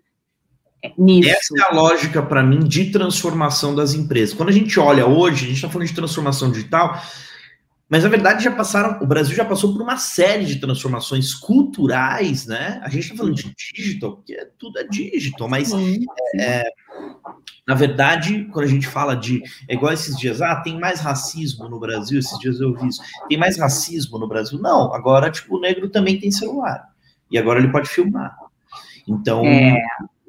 é. 0.82 0.92
nisso. 0.96 1.30
Essa 1.30 1.54
é 1.58 1.72
a 1.72 1.74
lógica, 1.74 2.22
para 2.22 2.42
mim, 2.42 2.60
de 2.60 2.90
transformação 2.90 3.74
das 3.74 3.94
empresas. 3.94 4.34
Quando 4.34 4.48
a 4.48 4.52
gente 4.52 4.78
olha 4.78 5.06
hoje, 5.06 5.44
a 5.44 5.48
gente 5.48 5.56
está 5.56 5.68
falando 5.68 5.88
de 5.88 5.94
transformação 5.94 6.50
digital, 6.50 7.00
mas 7.92 8.04
na 8.04 8.08
verdade 8.08 8.42
já 8.42 8.50
passaram, 8.50 9.02
o 9.02 9.06
Brasil 9.06 9.36
já 9.36 9.44
passou 9.44 9.70
por 9.70 9.82
uma 9.82 9.98
série 9.98 10.46
de 10.46 10.56
transformações 10.56 11.34
culturais, 11.34 12.46
né? 12.46 12.80
A 12.82 12.88
gente 12.88 13.02
está 13.02 13.16
falando 13.16 13.34
de 13.34 13.54
digital, 13.74 14.16
porque 14.16 14.34
tudo 14.58 14.78
é 14.78 14.84
digital, 14.84 15.46
mas 15.46 15.70
é, 16.40 16.64
na 17.66 17.74
verdade, 17.74 18.48
quando 18.50 18.64
a 18.64 18.68
gente 18.68 18.86
fala 18.86 19.14
de. 19.14 19.42
É 19.68 19.74
igual 19.74 19.92
esses 19.92 20.16
dias, 20.16 20.40
ah, 20.40 20.56
tem 20.56 20.80
mais 20.80 21.00
racismo 21.00 21.68
no 21.68 21.78
Brasil, 21.78 22.18
esses 22.18 22.38
dias 22.38 22.60
eu 22.60 22.74
vi 22.74 22.88
isso. 22.88 23.02
Tem 23.28 23.38
mais 23.38 23.58
racismo 23.58 24.18
no 24.18 24.26
Brasil? 24.26 24.58
Não, 24.58 24.92
agora, 24.94 25.30
tipo, 25.30 25.56
o 25.56 25.60
negro 25.60 25.90
também 25.90 26.18
tem 26.18 26.30
celular. 26.30 26.91
E 27.32 27.38
agora 27.38 27.58
ele 27.58 27.72
pode 27.72 27.88
filmar. 27.88 28.36
Então, 29.08 29.44
é. 29.44 29.82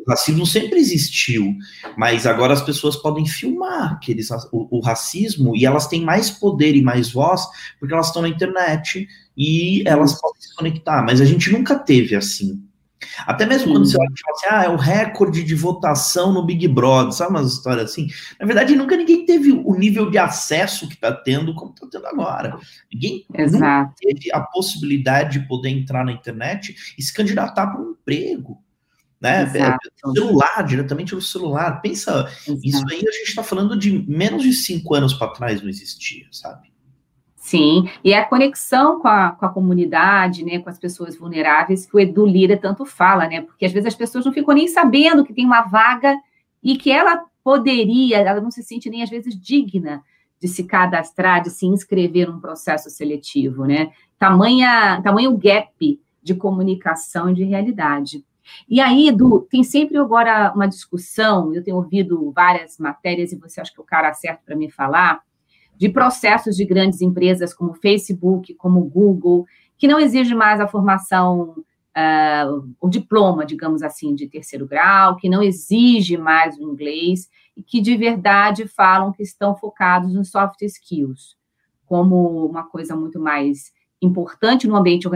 O 0.06 0.12
racismo 0.12 0.46
sempre 0.46 0.80
existiu, 0.80 1.56
mas 1.98 2.28
agora 2.28 2.52
as 2.52 2.62
pessoas 2.62 2.98
podem 2.98 3.26
filmar 3.26 3.94
aqueles, 3.94 4.30
o, 4.52 4.68
o, 4.70 4.82
racismo 4.82 5.56
e 5.56 5.66
elas 5.66 5.88
têm 5.88 6.04
mais 6.04 6.30
poder 6.30 6.76
e 6.76 6.82
mais 6.82 7.10
voz 7.10 7.42
porque 7.80 7.94
elas 7.94 8.08
estão 8.08 8.22
na 8.22 8.28
internet 8.28 9.08
e 9.38 9.82
elas 9.88 10.20
podem 10.20 10.42
se 10.42 10.54
conectar. 10.56 11.02
Mas 11.04 11.22
a 11.22 11.26
gente 11.26 11.50
nunca 11.50 11.80
teve 11.80 12.18
assim. 12.18 12.62
Até 13.26 13.46
mesmo 13.46 13.72
quando 13.72 13.86
você 13.86 13.98
olha 13.98 14.10
e 14.14 14.20
fala 14.20 14.36
assim, 14.36 14.48
ah, 14.50 14.64
é 14.66 14.70
o 14.70 14.78
recorde 14.78 15.44
de 15.44 15.56
votação 15.56 16.34
no 16.34 16.46
Big 16.46 16.68
Brother, 16.68 17.12
sabe 17.14 17.32
umas 17.32 17.54
histórias 17.54 17.92
assim? 17.92 18.08
Na 18.40 18.46
verdade, 18.46 18.76
nunca 18.76 18.96
ninguém 18.96 19.26
teve 19.26 19.52
o 19.52 19.76
nível 19.76 20.10
de 20.10 20.18
acesso 20.18 20.88
que 20.88 20.96
está 20.96 21.12
tendo 21.12 21.54
como 21.56 21.74
está 21.74 21.88
tendo 21.90 22.08
agora. 22.08 22.58
Ninguém 22.92 23.26
teve 24.00 24.32
a 24.32 24.42
possibilidade 24.42 25.40
de 25.40 25.48
poder 25.48 25.70
entrar 25.70 26.06
na 26.06 26.12
internet 26.12 26.76
e 26.98 27.02
se 27.02 27.14
candidatar 27.14 27.68
para 27.68 27.82
um 27.82 27.92
emprego 27.92 28.64
né? 29.24 29.50
Celular, 30.14 30.66
diretamente 30.68 31.16
no 31.16 31.22
celular. 31.22 31.82
Pensa, 31.82 32.30
Exato. 32.46 32.60
isso 32.62 32.84
aí 32.92 32.98
a 33.08 33.12
gente 33.12 33.30
está 33.30 33.42
falando 33.42 33.80
de 33.80 34.06
menos 34.06 34.44
de 34.44 34.52
cinco 34.52 34.94
anos 34.94 35.14
para 35.14 35.32
trás 35.32 35.62
não 35.62 35.70
existia, 35.70 36.26
sabe? 36.30 36.73
Sim, 37.44 37.90
e 38.02 38.14
é 38.14 38.20
a 38.20 38.26
conexão 38.26 39.02
com 39.02 39.08
a, 39.10 39.32
com 39.32 39.46
a 39.46 39.50
comunidade, 39.50 40.46
né, 40.46 40.60
com 40.60 40.70
as 40.70 40.80
pessoas 40.80 41.18
vulneráveis, 41.18 41.86
que 41.86 41.94
o 41.94 42.00
Edu 42.00 42.26
Lira 42.26 42.56
tanto 42.56 42.86
fala, 42.86 43.28
né? 43.28 43.42
Porque 43.42 43.66
às 43.66 43.74
vezes 43.74 43.88
as 43.88 43.96
pessoas 43.96 44.24
não 44.24 44.32
ficam 44.32 44.56
nem 44.56 44.66
sabendo 44.70 45.26
que 45.26 45.34
tem 45.34 45.46
uma 45.46 45.64
vaga 45.64 46.18
e 46.64 46.78
que 46.78 46.90
ela 46.90 47.26
poderia, 47.44 48.20
ela 48.20 48.40
não 48.40 48.50
se 48.50 48.64
sente 48.64 48.90
nem 48.90 49.04
às 49.04 49.10
vezes 49.10 49.38
digna 49.38 50.02
de 50.40 50.48
se 50.48 50.64
cadastrar, 50.64 51.44
de 51.44 51.50
se 51.50 51.66
inscrever 51.66 52.32
num 52.32 52.40
processo 52.40 52.90
seletivo, 52.90 53.66
né? 53.66 53.92
Tamanha, 54.18 55.02
tamanho 55.04 55.38
gap 55.38 56.00
de 56.24 56.36
comunicação 56.36 57.30
e 57.30 57.34
de 57.34 57.44
realidade. 57.44 58.24
E 58.70 58.80
aí, 58.80 59.10
Edu, 59.10 59.46
tem 59.50 59.66
sempre 59.66 59.98
agora 59.98 60.54
uma 60.56 60.66
discussão, 60.66 61.54
eu 61.54 61.62
tenho 61.62 61.76
ouvido 61.76 62.32
várias 62.32 62.78
matérias, 62.78 63.34
e 63.34 63.36
você 63.36 63.60
acha 63.60 63.74
que 63.74 63.82
é 63.82 63.84
o 63.84 63.86
cara 63.86 64.14
certo 64.14 64.46
para 64.46 64.56
me 64.56 64.72
falar, 64.72 65.22
de 65.78 65.90
processos 65.90 66.56
de 66.56 66.66
grandes 66.66 67.02
empresas 67.02 67.54
como 67.54 67.74
Facebook, 67.74 68.54
como 68.56 68.84
Google, 68.84 69.46
que 69.78 69.88
não 69.88 70.00
exige 70.00 70.34
mais 70.34 70.62
a 70.62 70.68
formação, 70.68 71.56
uh, 71.98 72.76
o 72.80 72.90
diploma, 72.90 73.46
digamos 73.46 73.82
assim, 73.82 74.16
de 74.16 74.28
terceiro 74.28 74.68
grau, 74.68 75.16
que 75.16 75.30
não 75.30 75.42
exige 75.42 76.18
mais 76.18 76.58
o 76.58 76.64
inglês, 76.64 77.30
e 77.56 77.62
que 77.62 77.82
de 77.82 77.96
verdade 77.96 78.68
falam 78.68 79.12
que 79.12 79.24
estão 79.24 79.56
focados 79.56 80.14
nos 80.14 80.30
soft 80.30 80.62
skills, 80.62 81.36
como 81.86 82.46
uma 82.46 82.64
coisa 82.64 82.96
muito 82.96 83.20
mais 83.20 83.72
importante 84.02 84.68
no 84.68 84.76
ambiente 84.76 85.08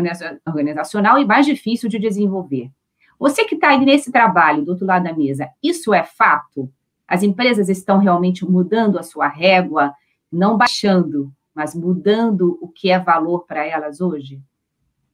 organizacional 0.46 1.20
e 1.20 1.26
mais 1.26 1.46
difícil 1.46 1.89
de 1.89 2.00
desenvolver. 2.00 2.72
Você 3.20 3.46
que 3.46 3.56
está 3.56 3.70
aí 3.70 3.84
nesse 3.84 4.12
trabalho, 4.12 4.63
do 4.63 4.72
outro 4.72 4.86
lado 4.86 5.04
da 5.04 5.13
mesa, 5.13 5.50
isso 5.62 5.93
é 5.93 6.04
fato? 6.04 6.72
As 7.08 7.24
empresas 7.24 7.67
estão 7.67 7.98
realmente 7.98 8.46
mudando 8.46 9.00
a 9.00 9.04
sua 9.04 9.28
régua, 9.28 9.93
não 10.32 10.58
baixando, 10.58 11.34
mas 11.54 11.74
mudando 11.74 12.58
o 12.62 12.68
que 12.68 12.90
é 12.90 13.00
valor 13.00 13.46
para 13.46 13.66
elas 13.66 14.02
hoje? 14.02 14.42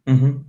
Uhum. 0.07 0.43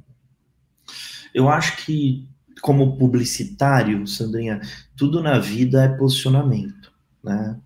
Eu 1.33 1.48
acho 1.48 1.85
que, 1.85 2.29
como 2.61 2.96
publicitário, 2.98 4.07
Sandrinha, 4.07 4.61
tudo 4.96 5.22
na 5.22 5.38
vida 5.38 5.85
é 5.85 5.88
posicionamento, 5.88 6.92
né? 7.22 7.61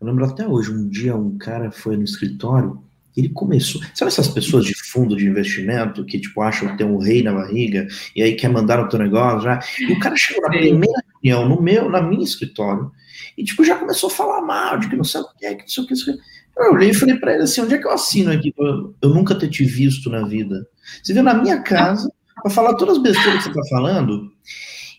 Eu 0.00 0.06
lembro 0.06 0.24
até 0.24 0.46
hoje, 0.46 0.72
um 0.72 0.88
dia 0.88 1.16
um 1.16 1.36
cara 1.36 1.72
foi 1.72 1.96
no 1.96 2.04
escritório 2.04 2.82
ele 3.18 3.28
começou. 3.30 3.80
Sabe 3.94 4.10
essas 4.10 4.28
pessoas 4.28 4.64
de 4.64 4.74
fundo 4.74 5.16
de 5.16 5.26
investimento 5.26 6.04
que, 6.04 6.20
tipo, 6.20 6.40
acham 6.40 6.68
que 6.68 6.78
tem 6.78 6.86
um 6.86 6.98
rei 6.98 7.22
na 7.22 7.32
barriga 7.32 7.86
e 8.14 8.22
aí 8.22 8.34
quer 8.34 8.48
mandar 8.48 8.80
o 8.80 8.88
teu 8.88 8.98
negócio 8.98 9.40
já? 9.40 9.58
E 9.80 9.92
o 9.92 9.98
cara 9.98 10.16
chegou 10.16 10.42
na 10.42 10.50
primeira 10.50 11.02
reunião, 11.22 11.48
no 11.48 11.60
meu, 11.60 11.90
na 11.90 12.00
minha 12.00 12.24
escritório, 12.24 12.92
e, 13.36 13.44
tipo, 13.44 13.64
já 13.64 13.76
começou 13.76 14.08
a 14.08 14.12
falar 14.12 14.40
mal 14.42 14.78
de 14.78 14.88
que 14.88 14.96
não 14.96 15.04
sei 15.04 15.20
o 15.20 15.24
que, 15.36 15.54
que 15.54 15.62
não 15.62 15.68
sei 15.68 15.84
o 15.84 15.86
que. 15.86 16.22
Eu 16.58 16.72
olhei 16.72 16.90
e 16.90 16.94
falei 16.94 17.16
pra 17.16 17.34
ele 17.34 17.44
assim: 17.44 17.60
onde 17.60 17.74
é 17.74 17.78
que 17.78 17.86
eu 17.86 17.92
assino 17.92 18.32
aqui 18.32 18.52
pra 18.52 18.66
eu 18.66 19.10
nunca 19.10 19.34
ter 19.34 19.48
te 19.48 19.64
visto 19.64 20.10
na 20.10 20.26
vida? 20.26 20.66
Você 21.02 21.12
veio 21.12 21.24
na 21.24 21.34
minha 21.34 21.62
casa 21.62 22.12
para 22.42 22.50
falar 22.50 22.74
todas 22.74 22.96
as 22.96 23.02
besteiras 23.02 23.44
que 23.44 23.52
você 23.52 23.54
tá 23.54 23.68
falando. 23.68 24.32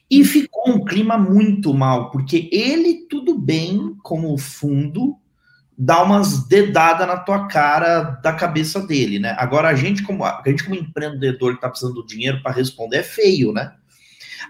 E 0.09 0.23
ficou 0.25 0.69
um 0.73 0.83
clima 0.83 1.17
muito 1.17 1.73
mal, 1.73 2.09
porque 2.09 2.49
ele, 2.51 3.05
tudo 3.07 3.37
bem 3.37 3.95
como 4.01 4.35
fundo, 4.37 5.15
dá 5.81 6.03
umas 6.03 6.45
dedadas 6.45 7.07
na 7.07 7.15
tua 7.15 7.47
cara 7.47 8.01
da 8.21 8.33
cabeça 8.33 8.85
dele, 8.85 9.17
né? 9.17 9.33
Agora 9.39 9.69
a 9.69 9.73
gente 9.73 10.03
como 10.03 10.25
a 10.25 10.43
gente 10.45 10.65
como 10.65 10.75
empreendedor 10.75 11.55
que 11.55 11.61
tá 11.61 11.69
precisando 11.69 11.93
do 11.93 12.05
dinheiro 12.05 12.43
para 12.43 12.51
responder 12.51 12.97
é 12.97 13.03
feio, 13.03 13.53
né? 13.53 13.71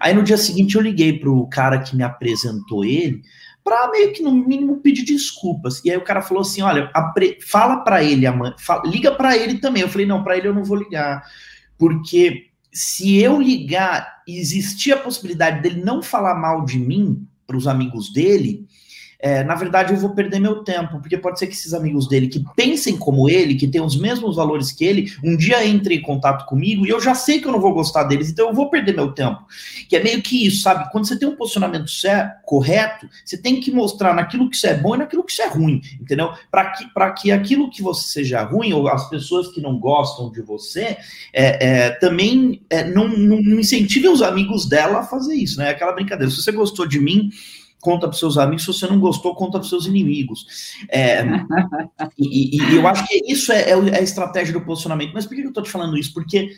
Aí 0.00 0.12
no 0.12 0.24
dia 0.24 0.36
seguinte 0.36 0.74
eu 0.74 0.82
liguei 0.82 1.20
pro 1.20 1.46
cara 1.46 1.78
que 1.78 1.94
me 1.94 2.02
apresentou 2.02 2.84
ele 2.84 3.22
para 3.62 3.92
meio 3.92 4.12
que 4.12 4.24
no 4.24 4.32
mínimo 4.32 4.80
pedir 4.80 5.04
desculpas. 5.04 5.80
E 5.84 5.90
aí 5.92 5.96
o 5.96 6.02
cara 6.02 6.20
falou 6.20 6.40
assim: 6.40 6.62
"Olha, 6.62 6.90
fala 7.46 7.84
para 7.84 8.02
ele, 8.02 8.26
amanhã, 8.26 8.52
liga 8.86 9.12
para 9.12 9.36
ele 9.36 9.58
também". 9.58 9.82
Eu 9.82 9.88
falei: 9.88 10.06
"Não, 10.06 10.24
para 10.24 10.36
ele 10.36 10.48
eu 10.48 10.54
não 10.54 10.64
vou 10.64 10.78
ligar, 10.78 11.22
porque 11.78 12.48
se 12.72 13.18
eu 13.18 13.40
ligar 13.40 14.22
e 14.26 14.36
existir 14.36 14.92
a 14.92 14.96
possibilidade 14.96 15.62
dele 15.62 15.80
não 15.80 16.02
falar 16.02 16.34
mal 16.34 16.64
de 16.64 16.78
mim 16.78 17.24
para 17.46 17.56
os 17.56 17.68
amigos 17.68 18.12
dele, 18.12 18.66
é, 19.22 19.44
na 19.44 19.54
verdade 19.54 19.92
eu 19.92 19.98
vou 19.98 20.10
perder 20.10 20.40
meu 20.40 20.64
tempo, 20.64 20.98
porque 21.00 21.18
pode 21.18 21.38
ser 21.38 21.46
que 21.46 21.52
esses 21.52 21.74
amigos 21.74 22.08
dele 22.08 22.28
que 22.28 22.44
pensem 22.56 22.96
como 22.96 23.28
ele, 23.28 23.54
que 23.54 23.68
tenham 23.68 23.86
os 23.86 24.00
mesmos 24.00 24.36
valores 24.36 24.72
que 24.72 24.84
ele, 24.84 25.12
um 25.22 25.36
dia 25.36 25.64
entrem 25.66 25.98
em 25.98 26.02
contato 26.02 26.46
comigo 26.46 26.86
e 26.86 26.88
eu 26.88 27.00
já 27.00 27.14
sei 27.14 27.40
que 27.40 27.46
eu 27.46 27.52
não 27.52 27.60
vou 27.60 27.74
gostar 27.74 28.04
deles, 28.04 28.30
então 28.30 28.48
eu 28.48 28.54
vou 28.54 28.70
perder 28.70 28.94
meu 28.94 29.12
tempo. 29.12 29.44
Que 29.88 29.96
é 29.96 30.02
meio 30.02 30.22
que 30.22 30.46
isso, 30.46 30.62
sabe? 30.62 30.90
Quando 30.90 31.06
você 31.06 31.18
tem 31.18 31.28
um 31.28 31.36
posicionamento 31.36 31.90
correto, 32.44 33.08
você 33.24 33.36
tem 33.36 33.60
que 33.60 33.70
mostrar 33.70 34.14
naquilo 34.14 34.48
que 34.48 34.56
você 34.56 34.68
é 34.68 34.74
bom 34.74 34.94
e 34.94 34.98
naquilo 34.98 35.24
que 35.24 35.32
você 35.32 35.42
é 35.42 35.48
ruim, 35.48 35.80
entendeu? 36.00 36.32
Para 36.50 36.70
que, 36.70 37.22
que 37.22 37.32
aquilo 37.32 37.70
que 37.70 37.82
você 37.82 38.08
seja 38.08 38.42
ruim, 38.42 38.72
ou 38.72 38.88
as 38.88 39.08
pessoas 39.08 39.48
que 39.48 39.60
não 39.60 39.78
gostam 39.78 40.30
de 40.30 40.40
você, 40.40 40.96
é, 41.32 41.66
é, 41.66 41.90
também 41.90 42.62
é, 42.70 42.84
não, 42.84 43.08
não, 43.08 43.40
não 43.40 43.60
incentive 43.60 44.08
os 44.08 44.22
amigos 44.22 44.66
dela 44.66 45.00
a 45.00 45.04
fazer 45.04 45.34
isso, 45.34 45.58
né? 45.58 45.70
Aquela 45.70 45.92
brincadeira. 45.92 46.30
Se 46.30 46.42
você 46.42 46.52
gostou 46.52 46.86
de 46.86 46.98
mim, 46.98 47.30
conta 47.80 48.08
para 48.08 48.16
seus 48.16 48.36
amigos, 48.36 48.64
se 48.64 48.72
você 48.72 48.86
não 48.86 49.00
gostou, 49.00 49.34
conta 49.34 49.58
para 49.58 49.68
seus 49.68 49.86
inimigos. 49.86 50.46
É, 50.88 51.24
e, 52.18 52.56
e, 52.56 52.76
eu 52.76 52.86
acho 52.86 53.06
que 53.06 53.22
isso 53.26 53.52
é, 53.52 53.70
é, 53.70 53.98
a 53.98 54.02
estratégia 54.02 54.52
do 54.52 54.60
posicionamento. 54.60 55.12
Mas 55.12 55.26
por 55.26 55.34
que 55.34 55.42
eu 55.42 55.48
estou 55.48 55.62
te 55.62 55.70
falando 55.70 55.96
isso? 55.96 56.12
Porque 56.12 56.50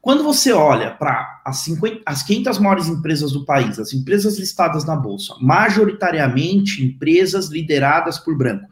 quando 0.00 0.24
você 0.24 0.52
olha 0.52 0.90
para 0.90 1.40
as, 1.44 1.66
as 2.06 2.22
500 2.22 2.58
maiores 2.58 2.88
empresas 2.88 3.32
do 3.32 3.44
país, 3.44 3.78
as 3.78 3.92
empresas 3.92 4.38
listadas 4.38 4.84
na 4.84 4.96
Bolsa, 4.96 5.34
majoritariamente 5.40 6.84
empresas 6.84 7.48
lideradas 7.48 8.18
por 8.18 8.36
branco, 8.36 8.66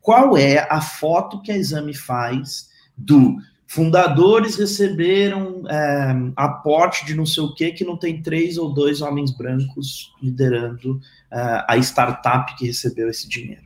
qual 0.00 0.36
é 0.36 0.66
a 0.70 0.80
foto 0.80 1.42
que 1.42 1.52
a 1.52 1.56
Exame 1.56 1.94
faz 1.94 2.70
do 2.96 3.36
fundadores 3.66 4.56
receberam 4.56 5.62
é, 5.68 6.32
aporte 6.34 7.06
de 7.06 7.14
não 7.14 7.24
sei 7.24 7.44
o 7.44 7.54
que, 7.54 7.70
que 7.70 7.84
não 7.84 7.96
tem 7.96 8.20
três 8.20 8.58
ou 8.58 8.74
dois 8.74 9.00
homens 9.00 9.30
brancos 9.30 10.12
liderando 10.20 11.00
é, 11.32 11.64
a 11.68 11.76
startup 11.78 12.56
que 12.56 12.66
recebeu 12.66 13.08
esse 13.08 13.28
dinheiro. 13.28 13.62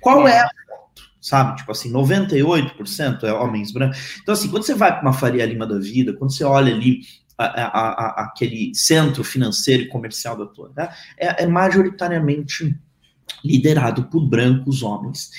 Qual 0.00 0.28
é 0.28 0.40
a 0.40 0.48
foto? 0.68 1.02
Sabe, 1.20 1.56
tipo 1.56 1.70
assim, 1.72 1.92
98% 1.92 3.24
é 3.24 3.32
homens 3.32 3.72
brancos. 3.72 4.18
Então, 4.22 4.32
assim, 4.32 4.48
quando 4.48 4.64
você 4.64 4.74
vai 4.74 4.92
para 4.92 5.02
uma 5.02 5.12
Faria 5.12 5.44
Lima 5.44 5.66
da 5.66 5.78
vida, 5.78 6.14
quando 6.14 6.32
você 6.32 6.44
olha 6.44 6.74
ali 6.74 7.00
a, 7.36 7.44
a, 7.44 7.88
a, 7.88 8.24
aquele 8.24 8.74
centro 8.74 9.24
financeiro 9.24 9.84
e 9.84 9.88
comercial 9.88 10.36
da 10.36 10.46
tua, 10.46 10.72
né, 10.76 10.88
é, 11.18 11.44
é 11.44 11.46
majoritariamente 11.46 12.76
liderado 13.44 14.04
por 14.04 14.26
brancos 14.26 14.82
homens. 14.82 15.30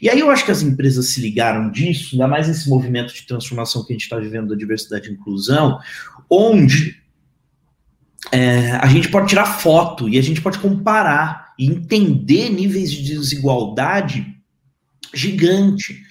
E 0.00 0.08
aí 0.08 0.20
eu 0.20 0.30
acho 0.30 0.44
que 0.44 0.50
as 0.50 0.62
empresas 0.62 1.08
se 1.10 1.20
ligaram 1.20 1.70
disso, 1.70 2.10
ainda 2.12 2.28
mais 2.28 2.46
nesse 2.46 2.68
movimento 2.68 3.12
de 3.12 3.26
transformação 3.26 3.84
que 3.84 3.92
a 3.92 3.94
gente 3.94 4.02
está 4.02 4.16
vivendo 4.16 4.48
da 4.48 4.54
diversidade 4.54 5.08
e 5.08 5.12
inclusão, 5.12 5.78
onde 6.30 6.97
é, 8.30 8.72
a 8.72 8.86
gente 8.86 9.08
pode 9.08 9.28
tirar 9.28 9.46
foto 9.46 10.08
e 10.08 10.18
a 10.18 10.22
gente 10.22 10.40
pode 10.40 10.58
comparar 10.58 11.54
e 11.58 11.66
entender 11.66 12.50
níveis 12.50 12.90
de 12.90 13.02
desigualdade 13.02 14.26
gigante. 15.14 16.02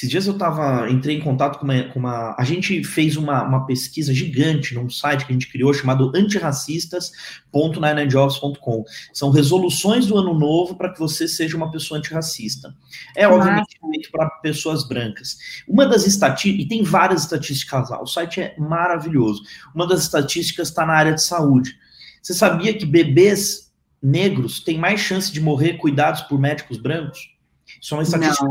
Esses 0.00 0.08
dias 0.08 0.26
eu 0.26 0.38
tava, 0.38 0.90
entrei 0.90 1.18
em 1.18 1.20
contato 1.20 1.58
com 1.58 1.66
uma. 1.66 1.82
Com 1.90 1.98
uma 1.98 2.34
a 2.38 2.42
gente 2.42 2.82
fez 2.82 3.18
uma, 3.18 3.42
uma 3.42 3.66
pesquisa 3.66 4.14
gigante 4.14 4.74
num 4.74 4.88
site 4.88 5.26
que 5.26 5.32
a 5.32 5.34
gente 5.34 5.52
criou 5.52 5.74
chamado 5.74 6.10
antirracistas.ninejobs.com. 6.14 8.84
São 9.12 9.28
resoluções 9.28 10.06
do 10.06 10.16
ano 10.16 10.32
novo 10.32 10.74
para 10.74 10.90
que 10.90 10.98
você 10.98 11.28
seja 11.28 11.54
uma 11.54 11.70
pessoa 11.70 11.98
antirracista. 11.98 12.74
É 13.14 13.28
obviamente 13.28 13.78
feito 13.78 14.10
para 14.10 14.30
pessoas 14.40 14.88
brancas. 14.88 15.36
Uma 15.68 15.84
das 15.84 16.06
estatísticas, 16.06 16.64
e 16.64 16.68
tem 16.68 16.82
várias 16.82 17.24
estatísticas 17.24 17.90
lá, 17.90 18.02
o 18.02 18.06
site 18.06 18.40
é 18.40 18.54
maravilhoso. 18.58 19.42
Uma 19.74 19.86
das 19.86 20.00
estatísticas 20.00 20.68
está 20.68 20.86
na 20.86 20.94
área 20.94 21.12
de 21.12 21.22
saúde. 21.22 21.76
Você 22.22 22.32
sabia 22.32 22.72
que 22.72 22.86
bebês 22.86 23.70
negros 24.02 24.60
têm 24.60 24.78
mais 24.78 24.98
chance 24.98 25.30
de 25.30 25.42
morrer 25.42 25.74
cuidados 25.74 26.22
por 26.22 26.40
médicos 26.40 26.78
brancos? 26.78 27.38
Isso 27.78 27.94
é 27.94 27.98
uma 27.98 28.02
estatística. 28.02 28.46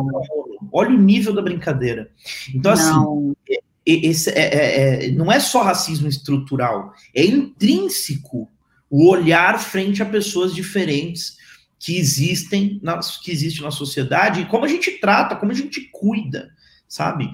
Olha 0.71 0.89
o 0.89 0.97
nível 0.97 1.33
da 1.33 1.41
brincadeira. 1.41 2.09
Então, 2.53 2.71
assim, 2.71 2.91
não. 2.91 3.35
assim, 3.49 3.59
esse 3.85 4.29
é, 4.31 4.39
é, 4.39 5.05
é, 5.07 5.11
não 5.11 5.31
é 5.31 5.39
só 5.39 5.63
racismo 5.63 6.07
estrutural, 6.07 6.93
é 7.15 7.25
intrínseco 7.25 8.49
o 8.89 9.09
olhar 9.09 9.59
frente 9.59 10.01
a 10.01 10.05
pessoas 10.05 10.53
diferentes 10.53 11.37
que 11.79 11.97
existem 11.97 12.79
na, 12.83 12.99
que 12.99 13.31
existe 13.31 13.61
na 13.61 13.71
sociedade 13.71 14.41
e 14.41 14.45
como 14.45 14.65
a 14.65 14.67
gente 14.67 14.91
trata, 14.99 15.35
como 15.35 15.51
a 15.51 15.55
gente 15.55 15.89
cuida, 15.91 16.49
sabe? 16.87 17.29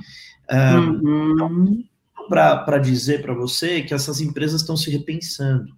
Um, 0.52 1.42
uhum. 1.42 1.84
Para 2.30 2.78
dizer 2.78 3.22
para 3.22 3.34
você 3.34 3.82
que 3.82 3.94
essas 3.94 4.22
empresas 4.22 4.62
estão 4.62 4.78
se 4.78 4.90
repensando. 4.90 5.76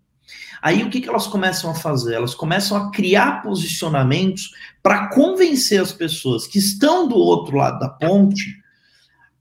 Aí 0.62 0.84
o 0.84 0.90
que, 0.90 1.02
que 1.02 1.10
elas 1.10 1.28
começam 1.28 1.70
a 1.72 1.76
fazer? 1.76 2.16
Elas 2.16 2.36
começam 2.36 2.78
a 2.78 2.92
criar 2.92 3.42
posicionamentos 3.42 4.52
para 4.82 5.08
convencer 5.10 5.82
as 5.82 5.92
pessoas 5.92 6.48
que 6.48 6.60
estão 6.60 7.08
do 7.08 7.16
outro 7.16 7.58
lado 7.58 7.80
da 7.80 7.90
ponte 7.90 8.58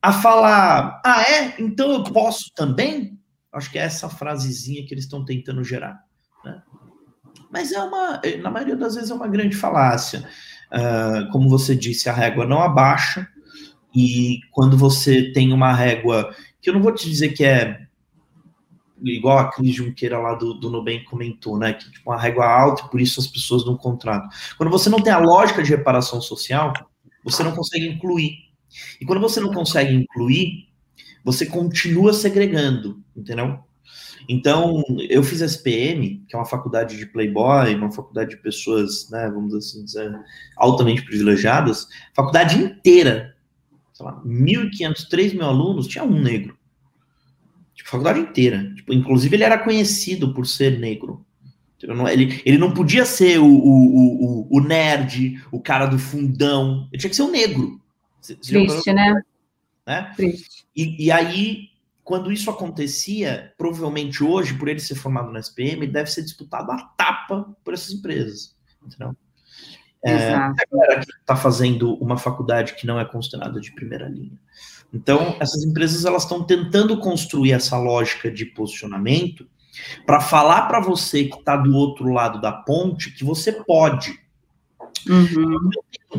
a 0.03 0.12
falar: 0.12 1.01
ah, 1.05 1.22
é? 1.22 1.55
Então 1.59 1.90
eu 1.90 2.05
posso 2.05 2.53
também? 2.55 3.18
Acho 3.53 3.70
que 3.70 3.79
é 3.79 3.83
essa 3.83 4.09
frasezinha 4.09 4.85
que 4.87 4.92
eles 4.92 5.05
estão 5.05 5.25
tentando 5.25 5.64
gerar. 5.64 5.99
Né? 6.44 6.62
Mas 7.51 7.72
é 7.72 7.83
uma, 7.83 8.20
na 8.42 8.51
maioria 8.51 8.77
das 8.77 8.94
vezes, 8.94 9.11
é 9.11 9.14
uma 9.14 9.29
grande 9.29 9.57
falácia. 9.57 10.29
Uh, 10.70 11.31
como 11.31 11.49
você 11.49 11.75
disse, 11.75 12.09
a 12.09 12.12
régua 12.12 12.44
não 12.44 12.61
abaixa, 12.61 13.27
e 13.94 14.40
quando 14.51 14.77
você 14.77 15.33
tem 15.33 15.53
uma 15.53 15.72
régua, 15.72 16.35
que 16.61 16.68
eu 16.68 16.75
não 16.75 16.83
vou 16.83 16.92
te 16.92 17.09
dizer 17.09 17.31
que 17.31 17.44
é 17.44 17.86
igual 19.02 19.38
a 19.38 19.50
Cris 19.50 19.74
Junqueira 19.74 20.18
lá 20.18 20.35
do, 20.35 20.54
do 20.54 20.70
Nubank 20.70 21.04
comentou, 21.04 21.59
né? 21.59 21.74
Que 21.74 21.90
tipo, 21.90 22.11
uma 22.11 22.20
régua 22.20 22.46
alta 22.46 22.82
e 22.87 22.90
por 22.90 23.00
isso 23.00 23.20
as 23.20 23.26
pessoas 23.26 23.64
não 23.64 23.76
contratam. 23.76 24.28
Quando 24.56 24.70
você 24.70 24.88
não 24.88 25.00
tem 25.00 25.12
a 25.12 25.18
lógica 25.18 25.62
de 25.62 25.70
reparação 25.70 26.20
social, 26.20 26.72
você 27.24 27.42
não 27.42 27.52
consegue 27.54 27.87
incluir. 27.87 28.46
E 29.00 29.04
quando 29.04 29.20
você 29.20 29.40
não 29.40 29.52
consegue 29.52 29.94
incluir, 29.94 30.68
você 31.24 31.46
continua 31.46 32.12
segregando, 32.12 33.02
entendeu? 33.16 33.59
Então, 34.28 34.82
eu 35.09 35.22
fiz 35.22 35.40
SPM, 35.40 36.24
que 36.28 36.35
é 36.35 36.38
uma 36.38 36.46
faculdade 36.46 36.96
de 36.96 37.06
playboy, 37.06 37.74
uma 37.74 37.92
faculdade 37.92 38.30
de 38.30 38.37
pessoas, 38.38 39.09
né, 39.11 39.30
vamos 39.30 39.54
assim 39.54 39.85
dizer, 39.85 40.12
altamente 40.56 41.02
privilegiadas, 41.02 41.87
faculdade 42.14 42.59
inteira, 42.59 43.37
sei 43.92 44.04
lá, 44.04 44.20
1.500, 44.24 45.09
3 45.09 45.32
mil 45.32 45.44
alunos, 45.44 45.87
tinha 45.87 46.04
um 46.04 46.20
negro. 46.20 46.55
Tipo, 47.76 47.90
faculdade 47.90 48.18
inteira. 48.18 48.72
Tipo, 48.74 48.92
inclusive, 48.92 49.36
ele 49.36 49.44
era 49.44 49.58
conhecido 49.58 50.32
por 50.34 50.46
ser 50.46 50.80
negro. 50.80 51.24
Ele, 52.10 52.42
ele 52.44 52.58
não 52.58 52.72
podia 52.72 53.04
ser 53.04 53.38
o, 53.38 53.46
o, 53.46 54.48
o, 54.48 54.56
o 54.56 54.60
nerd, 54.60 55.40
o 55.52 55.60
cara 55.60 55.86
do 55.86 55.98
fundão. 55.98 56.88
Ele 56.90 56.98
tinha 56.98 57.10
que 57.10 57.16
ser 57.16 57.22
o 57.22 57.30
negro. 57.30 57.80
Triste, 58.42 58.92
né? 58.92 59.22
né? 59.86 60.12
Triste. 60.16 60.66
E, 60.74 61.04
e 61.06 61.12
aí, 61.12 61.68
quando 62.02 62.32
isso 62.32 62.50
acontecia, 62.50 63.52
provavelmente 63.58 64.24
hoje, 64.24 64.54
por 64.54 64.68
ele 64.68 64.80
ser 64.80 64.94
formado 64.94 65.30
na 65.30 65.38
SPM, 65.38 65.82
ele 65.82 65.92
deve 65.92 66.10
ser 66.10 66.22
disputado 66.22 66.72
a 66.72 66.78
tapa 66.96 67.54
por 67.62 67.74
essas 67.74 67.92
empresas. 67.92 68.56
Entendeu? 68.84 69.14
É, 70.02 70.34
a 70.34 70.54
galera 70.70 71.00
que 71.00 71.12
está 71.12 71.34
fazendo 71.34 71.94
uma 71.94 72.16
faculdade 72.16 72.74
que 72.74 72.86
não 72.86 72.98
é 72.98 73.04
considerada 73.04 73.60
de 73.60 73.72
primeira 73.72 74.08
linha. 74.08 74.38
Então, 74.96 75.37
essas 75.38 75.62
empresas 75.62 76.06
elas 76.06 76.22
estão 76.22 76.42
tentando 76.42 76.98
construir 76.98 77.52
essa 77.52 77.76
lógica 77.78 78.30
de 78.30 78.46
posicionamento 78.46 79.46
para 80.06 80.20
falar 80.20 80.62
para 80.62 80.80
você 80.80 81.24
que 81.24 81.37
está 81.37 81.54
do 81.54 81.74
outro 81.76 82.11
lado 82.11 82.40
da 82.40 82.50
ponte 82.50 83.11
que 83.11 83.22
você 83.22 83.52
pode. 83.52 84.18
Uhum. 85.06 85.70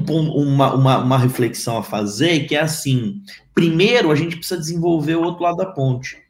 Uma, 0.08 0.76
uma, 0.76 0.98
uma 1.00 1.18
reflexão 1.18 1.78
a 1.78 1.84
fazer 1.84 2.46
que 2.46 2.56
é 2.56 2.62
assim: 2.62 3.24
primeiro 3.54 4.12
a 4.12 4.16
gente 4.16 4.38
precisa 4.38 4.60
desenvolver 4.60 5.16
o 5.16 5.24
outro 5.24 5.44
lado 5.44 5.58
da 5.58 5.66
ponte. 5.66 6.22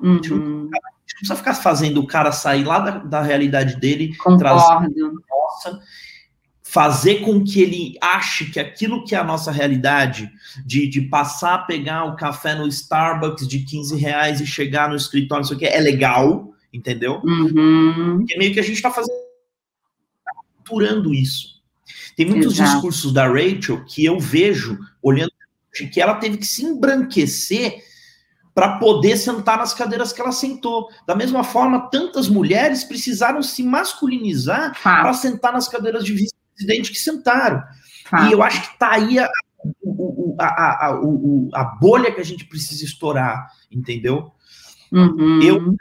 Uhum. 0.00 0.12
A, 0.12 0.14
gente 0.14 0.30
não, 0.30 0.38
uhum. 0.38 0.70
a 0.72 0.76
gente 0.78 1.14
não 1.14 1.18
precisa 1.18 1.36
ficar 1.36 1.54
fazendo 1.54 2.00
o 2.00 2.06
cara 2.06 2.32
sair 2.32 2.64
lá 2.64 2.78
da, 2.78 2.90
da 2.98 3.22
realidade 3.22 3.76
dele, 3.78 4.16
Concordo. 4.16 4.38
trazer 4.38 4.88
nossa 5.30 5.80
fazer 6.72 7.16
com 7.16 7.44
que 7.44 7.60
ele 7.60 7.98
ache 8.00 8.46
que 8.46 8.58
aquilo 8.58 9.04
que 9.04 9.14
é 9.14 9.18
a 9.18 9.24
nossa 9.24 9.52
realidade, 9.52 10.32
de, 10.64 10.88
de 10.88 11.02
passar 11.02 11.54
a 11.54 11.58
pegar 11.58 12.04
o 12.06 12.16
café 12.16 12.54
no 12.54 12.66
Starbucks 12.66 13.46
de 13.46 13.58
15 13.58 13.94
reais 13.96 14.40
e 14.40 14.46
chegar 14.46 14.88
no 14.88 14.96
escritório, 14.96 15.44
isso 15.44 15.52
aqui 15.52 15.66
é 15.66 15.78
legal, 15.78 16.50
entendeu? 16.72 17.20
Uhum. 17.22 18.16
Porque 18.20 18.38
meio 18.38 18.54
que 18.54 18.60
a 18.60 18.62
gente 18.62 18.76
está 18.76 18.90
fazendo 18.90 19.12
capturando 20.24 21.12
isso. 21.12 21.60
Tem 22.16 22.24
muitos 22.24 22.54
Exato. 22.54 22.72
discursos 22.72 23.12
da 23.12 23.26
Rachel 23.28 23.84
que 23.84 24.02
eu 24.06 24.18
vejo 24.18 24.78
olhando 25.02 25.30
que 25.92 26.00
ela 26.00 26.14
teve 26.14 26.38
que 26.38 26.46
se 26.46 26.64
embranquecer 26.64 27.82
para 28.54 28.78
poder 28.78 29.18
sentar 29.18 29.58
nas 29.58 29.74
cadeiras 29.74 30.10
que 30.10 30.22
ela 30.22 30.32
sentou. 30.32 30.88
Da 31.06 31.14
mesma 31.14 31.44
forma, 31.44 31.90
tantas 31.90 32.28
mulheres 32.28 32.82
precisaram 32.82 33.42
se 33.42 33.62
masculinizar 33.62 34.72
ah. 34.82 35.02
para 35.02 35.12
sentar 35.12 35.52
nas 35.52 35.68
cadeiras 35.68 36.02
de 36.02 36.14
vice 36.14 36.32
presidente 36.54 36.90
que 36.90 36.98
sentaram. 36.98 37.62
Ah. 38.10 38.28
E 38.28 38.32
eu 38.32 38.42
acho 38.42 38.60
que 38.60 38.74
está 38.74 38.92
aí 38.92 39.18
a, 39.18 39.28
a, 40.38 40.46
a, 40.46 41.00
a, 41.54 41.64
bolha 41.80 42.12
que 42.12 42.20
a 42.20 42.24
gente 42.24 42.44
precisa 42.44 42.84
estourar, 42.84 43.48
entendeu? 43.70 44.32
Uhum. 44.90 45.42
Eu 45.42 45.76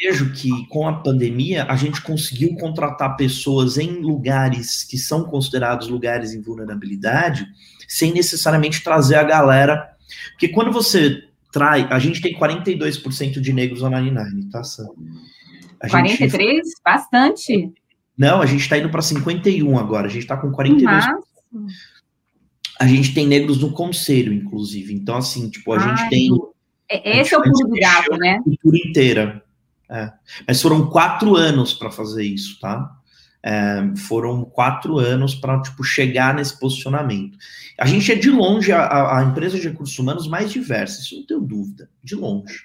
vejo 0.00 0.32
que 0.32 0.66
com 0.68 0.88
a 0.88 0.92
pandemia 0.92 1.64
a 1.64 1.76
gente 1.76 2.02
conseguiu 2.02 2.54
contratar 2.56 3.16
pessoas 3.16 3.78
em 3.78 4.00
lugares 4.00 4.84
que 4.84 4.98
são 4.98 5.24
considerados 5.24 5.88
lugares 5.88 6.32
em 6.32 6.42
vulnerabilidade, 6.42 7.46
sem 7.88 8.12
necessariamente 8.12 8.82
trazer 8.82 9.16
a 9.16 9.24
galera. 9.24 9.90
Porque 10.32 10.48
quando 10.48 10.72
você 10.72 11.22
traz. 11.54 11.86
A 11.90 12.00
gente 12.00 12.20
tem 12.20 12.36
42% 12.36 13.40
de 13.40 13.52
negros 13.52 13.80
na 13.80 13.90
99, 13.90 14.50
tá, 14.50 14.64
Sam? 14.64 14.88
A 15.80 15.88
43? 15.88 16.56
Gente... 16.56 16.74
Bastante. 16.84 17.72
Não, 18.16 18.40
a 18.40 18.46
gente 18.46 18.60
está 18.60 18.78
indo 18.78 18.90
para 18.90 19.02
51 19.02 19.78
agora. 19.78 20.06
A 20.06 20.10
gente 20.10 20.22
está 20.22 20.36
com 20.36 20.50
42. 20.50 20.84
Massa. 20.84 21.18
A 22.78 22.86
gente 22.86 23.14
tem 23.14 23.26
negros 23.26 23.60
no 23.60 23.72
conselho, 23.72 24.32
inclusive. 24.32 24.92
Então, 24.92 25.16
assim, 25.16 25.48
tipo, 25.48 25.72
a 25.72 25.80
Ai, 25.80 25.96
gente 25.96 26.10
tem. 26.10 26.30
É, 26.88 27.20
esse 27.20 27.34
é 27.34 27.38
o 27.38 27.42
pulo 27.42 27.68
do 27.68 27.80
gato, 27.80 28.16
né? 28.18 28.36
A 28.36 28.42
cultura 28.42 28.78
inteira. 28.78 29.44
É. 29.90 30.12
Mas 30.46 30.60
foram 30.60 30.88
quatro 30.88 31.36
anos 31.36 31.74
para 31.74 31.90
fazer 31.90 32.24
isso, 32.24 32.58
tá? 32.60 32.90
É, 33.42 33.92
foram 33.96 34.44
quatro 34.44 34.98
anos 34.98 35.34
para 35.34 35.60
tipo, 35.60 35.84
chegar 35.84 36.34
nesse 36.34 36.58
posicionamento. 36.58 37.36
A 37.78 37.86
gente 37.86 38.10
é 38.10 38.14
de 38.14 38.30
longe 38.30 38.72
a, 38.72 39.18
a, 39.18 39.22
empresa 39.22 39.58
de 39.58 39.68
recursos 39.68 39.98
humanos 39.98 40.26
mais 40.26 40.50
diversa, 40.50 41.02
isso 41.02 41.16
não 41.16 41.26
tenho 41.26 41.40
dúvida, 41.40 41.90
de 42.02 42.14
longe. 42.14 42.62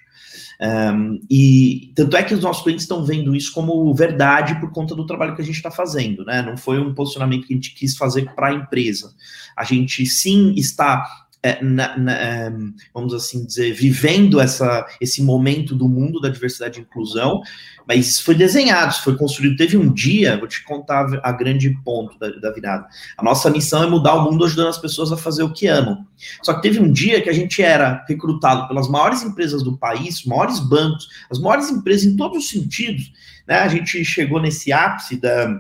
Um, 0.62 1.20
e 1.30 1.92
tanto 1.96 2.18
é 2.18 2.24
que 2.24 2.34
os 2.34 2.42
nossos 2.42 2.64
clientes 2.64 2.84
estão 2.84 3.06
vendo 3.06 3.36
isso 3.36 3.54
como 3.54 3.94
verdade 3.94 4.60
por 4.60 4.72
conta 4.72 4.94
do 4.94 5.06
trabalho 5.06 5.36
que 5.36 5.42
a 5.42 5.46
gente 5.46 5.56
está 5.56 5.72
fazendo, 5.72 6.26
né? 6.26 6.42
Não 6.42 6.58
foi 6.58 6.80
um 6.80 6.94
posicionamento 6.94 7.48
que 7.48 7.54
a 7.54 7.56
gente 7.58 7.74
quis 7.74 7.96
fazer 7.96 8.34
para 8.36 8.50
a 8.50 8.54
empresa. 8.54 9.14
A 9.56 9.64
gente 9.64 10.06
sim 10.06 10.54
está 10.56 11.28
na, 11.62 11.98
na, 11.98 12.14
é, 12.14 12.52
vamos 12.94 13.14
assim 13.14 13.46
dizer, 13.46 13.74
vivendo 13.74 14.42
essa, 14.42 14.86
esse 15.00 15.24
momento 15.24 15.74
do 15.74 15.88
mundo 15.88 16.20
da 16.20 16.28
diversidade 16.28 16.80
e 16.80 16.82
inclusão, 16.82 17.42
mas 17.88 18.08
isso 18.08 18.24
foi 18.24 18.36
desenhado, 18.36 18.92
isso 18.92 19.04
foi 19.04 19.18
construído. 19.18 19.56
Teve 19.56 19.78
um 19.78 19.92
dia, 19.92 20.38
vou 20.38 20.48
te 20.48 20.64
contar 20.64 21.08
a 21.24 21.32
grande 21.32 21.70
ponto 21.84 22.20
da, 22.20 22.30
da 22.30 22.52
virada. 22.52 22.88
A 23.18 23.24
nossa 23.24 23.50
missão 23.50 23.84
é 23.84 23.88
mudar 23.88 24.16
o 24.16 24.30
mundo 24.30 24.44
ajudando 24.44 24.68
as 24.68 24.78
pessoas 24.78 25.12
a 25.12 25.18
fazer 25.18 25.44
o 25.44 25.54
que 25.54 25.66
amam. 25.66 26.06
Só 26.44 26.54
que 26.54 26.62
teve 26.62 26.80
um 26.80 26.92
dia 26.92 27.22
que 27.22 27.30
a 27.30 27.34
gente 27.34 27.64
era 27.64 28.06
recrutado 28.08 28.68
pelas 28.68 28.90
maiores 28.90 29.24
empresas 29.24 29.64
do 29.64 29.78
país, 29.78 30.26
maiores 30.26 30.60
bancos, 30.60 31.08
as 31.32 31.40
maiores 31.40 31.70
empresas 31.72 32.06
em 32.06 32.18
todos 32.18 32.38
os 32.38 32.50
sentidos. 32.50 33.14
Né? 33.48 33.56
A 33.56 33.68
gente 33.70 34.04
chegou 34.04 34.42
nesse 34.42 34.74
ápice 34.74 35.16
da 35.16 35.58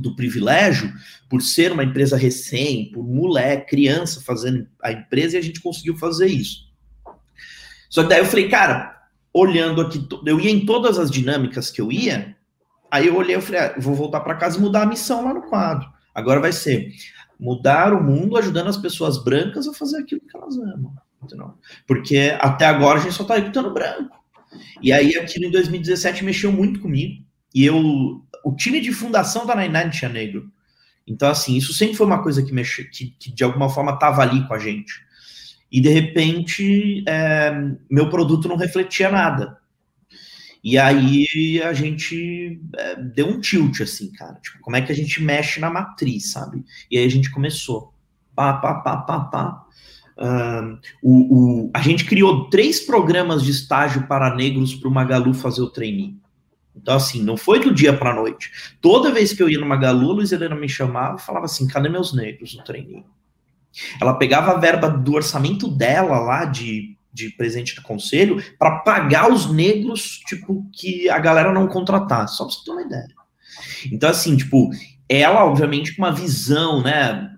do 0.00 0.16
privilégio, 0.16 0.92
por 1.28 1.42
ser 1.42 1.72
uma 1.72 1.84
empresa 1.84 2.16
recém, 2.16 2.90
por 2.92 3.04
moleque, 3.06 3.70
criança 3.70 4.20
fazendo 4.20 4.66
a 4.82 4.92
empresa, 4.92 5.36
e 5.36 5.38
a 5.38 5.42
gente 5.42 5.60
conseguiu 5.60 5.96
fazer 5.96 6.26
isso. 6.26 6.70
Só 7.88 8.02
que 8.02 8.08
daí 8.08 8.20
eu 8.20 8.26
falei, 8.26 8.48
cara, 8.48 9.02
olhando 9.32 9.80
aqui, 9.80 10.06
eu 10.26 10.40
ia 10.40 10.50
em 10.50 10.64
todas 10.64 10.98
as 10.98 11.10
dinâmicas 11.10 11.70
que 11.70 11.80
eu 11.80 11.92
ia, 11.92 12.36
aí 12.90 13.06
eu 13.06 13.16
olhei, 13.16 13.34
eu 13.34 13.42
falei, 13.42 13.60
ah, 13.60 13.74
vou 13.78 13.94
voltar 13.94 14.20
para 14.20 14.34
casa 14.34 14.58
e 14.58 14.60
mudar 14.60 14.82
a 14.82 14.86
missão 14.86 15.24
lá 15.24 15.34
no 15.34 15.42
quadro. 15.42 15.88
Agora 16.14 16.40
vai 16.40 16.52
ser 16.52 16.92
mudar 17.42 17.92
o 17.92 18.00
mundo 18.00 18.36
ajudando 18.36 18.68
as 18.68 18.76
pessoas 18.76 19.18
brancas 19.22 19.66
a 19.66 19.74
fazer 19.74 19.98
aquilo 19.98 20.20
que 20.20 20.36
elas 20.36 20.56
amam. 20.56 20.94
Entendeu? 21.20 21.54
Porque 21.86 22.36
até 22.38 22.66
agora 22.66 23.00
a 23.00 23.02
gente 23.02 23.14
só 23.14 23.22
está 23.22 23.34
recrutando 23.34 23.72
branco. 23.72 24.16
E 24.80 24.92
aí 24.92 25.16
aquilo 25.16 25.46
em 25.46 25.50
2017 25.50 26.24
mexeu 26.24 26.52
muito 26.52 26.80
comigo. 26.80 27.24
E 27.54 27.64
eu 27.64 28.22
o 28.44 28.54
time 28.54 28.80
de 28.80 28.92
fundação 28.92 29.46
da 29.46 29.54
Nine 29.54 29.90
tinha 29.90 30.10
negro. 30.10 30.50
Então, 31.06 31.28
assim, 31.28 31.56
isso 31.56 31.72
sempre 31.72 31.96
foi 31.96 32.06
uma 32.06 32.22
coisa 32.22 32.42
que, 32.42 32.52
mexe, 32.52 32.84
que, 32.84 33.14
que 33.18 33.32
de 33.32 33.44
alguma 33.44 33.68
forma 33.68 33.92
estava 33.92 34.22
ali 34.22 34.46
com 34.46 34.54
a 34.54 34.58
gente. 34.58 34.92
E, 35.70 35.80
de 35.80 35.88
repente, 35.88 37.04
é, 37.06 37.52
meu 37.90 38.08
produto 38.10 38.48
não 38.48 38.56
refletia 38.56 39.10
nada. 39.10 39.58
E 40.62 40.78
aí 40.78 41.60
a 41.62 41.72
gente 41.72 42.60
é, 42.76 42.96
deu 42.96 43.26
um 43.26 43.40
tilt, 43.40 43.80
assim, 43.80 44.12
cara. 44.12 44.34
Tipo, 44.34 44.60
como 44.60 44.76
é 44.76 44.82
que 44.82 44.92
a 44.92 44.94
gente 44.94 45.20
mexe 45.20 45.58
na 45.58 45.70
matriz, 45.70 46.30
sabe? 46.30 46.64
E 46.90 46.98
aí 46.98 47.04
a 47.04 47.10
gente 47.10 47.30
começou. 47.30 47.92
Pá, 48.34 48.52
pá, 48.54 48.74
pá, 48.74 48.96
pá, 48.98 49.20
pá. 49.20 49.66
Uh, 50.16 50.78
o, 51.02 51.64
o, 51.64 51.70
a 51.74 51.80
gente 51.80 52.04
criou 52.04 52.48
três 52.48 52.78
programas 52.78 53.42
de 53.42 53.50
estágio 53.50 54.06
para 54.06 54.36
negros 54.36 54.74
para 54.74 54.88
o 54.88 54.92
Magalu 54.92 55.34
fazer 55.34 55.62
o 55.62 55.70
trainee. 55.70 56.16
Então, 56.74 56.96
assim, 56.96 57.22
não 57.22 57.36
foi 57.36 57.60
do 57.60 57.72
dia 57.72 57.96
para 57.96 58.14
noite. 58.14 58.50
Toda 58.80 59.12
vez 59.12 59.32
que 59.32 59.42
eu 59.42 59.48
ia 59.48 59.58
numa 59.58 59.76
Galu, 59.76 60.10
a 60.10 60.14
Luiz 60.14 60.32
Helena 60.32 60.54
me 60.54 60.68
chamava 60.68 61.16
e 61.16 61.22
falava 61.22 61.44
assim: 61.44 61.68
cadê 61.68 61.88
meus 61.88 62.14
negros 62.14 62.56
no 62.56 62.64
treininho? 62.64 63.04
Ela 64.00 64.14
pegava 64.14 64.52
a 64.52 64.58
verba 64.58 64.88
do 64.88 65.14
orçamento 65.14 65.68
dela 65.68 66.18
lá 66.18 66.44
de, 66.44 66.96
de 67.12 67.30
presente 67.30 67.74
do 67.74 67.82
conselho 67.82 68.42
para 68.58 68.78
pagar 68.80 69.30
os 69.30 69.50
negros, 69.50 70.20
tipo, 70.26 70.66
que 70.72 71.08
a 71.08 71.18
galera 71.18 71.52
não 71.52 71.68
contratasse, 71.68 72.36
só 72.36 72.44
para 72.44 72.54
você 72.54 72.64
ter 72.64 72.70
uma 72.70 72.82
ideia. 72.82 73.08
Então, 73.90 74.10
assim, 74.10 74.36
tipo, 74.36 74.70
ela, 75.08 75.44
obviamente, 75.44 75.94
com 75.94 76.02
uma 76.02 76.12
visão, 76.12 76.82
né? 76.82 77.30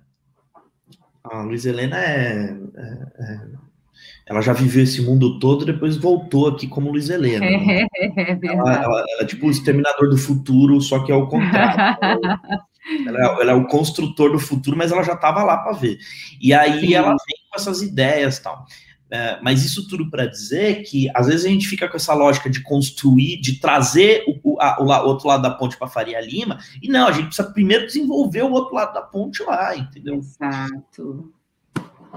A 1.24 1.42
Luiz 1.42 1.64
Helena 1.64 1.98
é, 1.98 2.56
é, 2.76 3.06
é 3.18 3.40
ela 4.26 4.40
já 4.40 4.52
viveu 4.52 4.82
esse 4.82 5.02
mundo 5.02 5.38
todo, 5.38 5.66
depois 5.66 5.96
voltou 5.96 6.48
aqui 6.48 6.66
como 6.66 6.90
Luiz 6.90 7.10
Helena. 7.10 7.40
Né? 7.44 7.86
É, 8.16 8.46
ela, 8.46 8.74
ela, 8.74 9.04
ela, 9.08 9.22
é 9.22 9.24
tipo 9.24 9.46
o 9.46 9.50
exterminador 9.50 10.08
do 10.08 10.16
futuro, 10.16 10.80
só 10.80 11.02
que 11.04 11.10
é 11.10 11.14
o 11.14 11.26
contrário. 11.26 11.96
ela, 13.06 13.18
é, 13.18 13.42
ela, 13.42 13.52
é, 13.52 13.54
o 13.54 13.66
construtor 13.66 14.30
do 14.32 14.38
futuro, 14.38 14.76
mas 14.76 14.92
ela 14.92 15.02
já 15.02 15.14
estava 15.14 15.42
lá 15.42 15.58
para 15.58 15.72
ver. 15.72 15.98
E 16.40 16.52
aí 16.52 16.80
Sim. 16.80 16.94
ela 16.94 17.08
vem 17.08 17.36
com 17.50 17.56
essas 17.56 17.82
ideias 17.82 18.38
tal. 18.38 18.66
É, 19.10 19.38
mas 19.42 19.64
isso 19.64 19.86
tudo 19.88 20.10
para 20.10 20.26
dizer 20.26 20.82
que 20.82 21.08
às 21.14 21.26
vezes 21.26 21.44
a 21.44 21.48
gente 21.48 21.68
fica 21.68 21.88
com 21.88 21.96
essa 21.96 22.14
lógica 22.14 22.48
de 22.48 22.62
construir, 22.62 23.40
de 23.40 23.60
trazer 23.60 24.24
o, 24.42 24.60
a, 24.60 24.82
o, 24.82 24.86
o 24.86 25.06
outro 25.06 25.28
lado 25.28 25.42
da 25.42 25.50
ponte 25.50 25.76
para 25.76 25.86
Faria 25.86 26.20
Lima, 26.20 26.58
e 26.82 26.88
não, 26.88 27.06
a 27.06 27.12
gente 27.12 27.26
precisa 27.26 27.50
primeiro 27.50 27.86
desenvolver 27.86 28.42
o 28.42 28.50
outro 28.50 28.74
lado 28.74 28.94
da 28.94 29.02
ponte 29.02 29.42
lá, 29.42 29.76
entendeu? 29.76 30.16
Exato. 30.16 31.32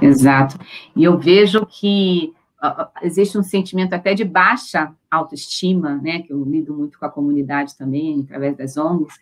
Exato. 0.02 0.58
E 0.96 1.04
eu 1.04 1.18
vejo 1.18 1.66
que 1.66 2.34
uh, 2.64 2.88
existe 3.02 3.38
um 3.38 3.44
sentimento 3.44 3.94
até 3.94 4.14
de 4.14 4.24
baixa 4.24 4.94
autoestima, 5.10 5.96
né, 5.96 6.22
que 6.22 6.32
eu 6.32 6.44
lido 6.44 6.74
muito 6.74 7.00
com 7.00 7.06
a 7.06 7.12
comunidade 7.12 7.78
também, 7.78 8.22
através 8.22 8.56
das 8.58 8.78
ONGs, 8.78 9.16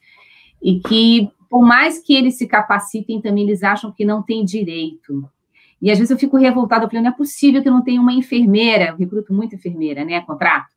e 0.62 0.80
que, 0.80 1.30
por 1.50 1.64
mais 1.64 2.00
que 2.00 2.16
eles 2.16 2.38
se 2.38 2.48
capacitem, 2.48 3.22
também 3.22 3.44
eles 3.44 3.64
acham 3.64 3.92
que 3.92 4.06
não 4.06 4.22
têm 4.22 4.44
direito. 4.44 5.30
E 5.82 5.92
às 5.92 5.98
vezes 5.98 6.12
eu 6.12 6.18
fico 6.18 6.38
revoltada, 6.38 6.86
eu 6.86 6.90
falei, 6.90 7.04
não 7.04 7.12
é 7.12 7.16
possível 7.16 7.62
que 7.62 7.70
não 7.70 7.84
tenha 7.84 8.02
uma 8.02 8.14
enfermeira, 8.14 8.90
eu 8.90 8.98
recruto 8.98 9.34
muito 9.34 9.56
enfermeira, 9.56 10.04
né, 10.04 10.22
contrato, 10.22 10.74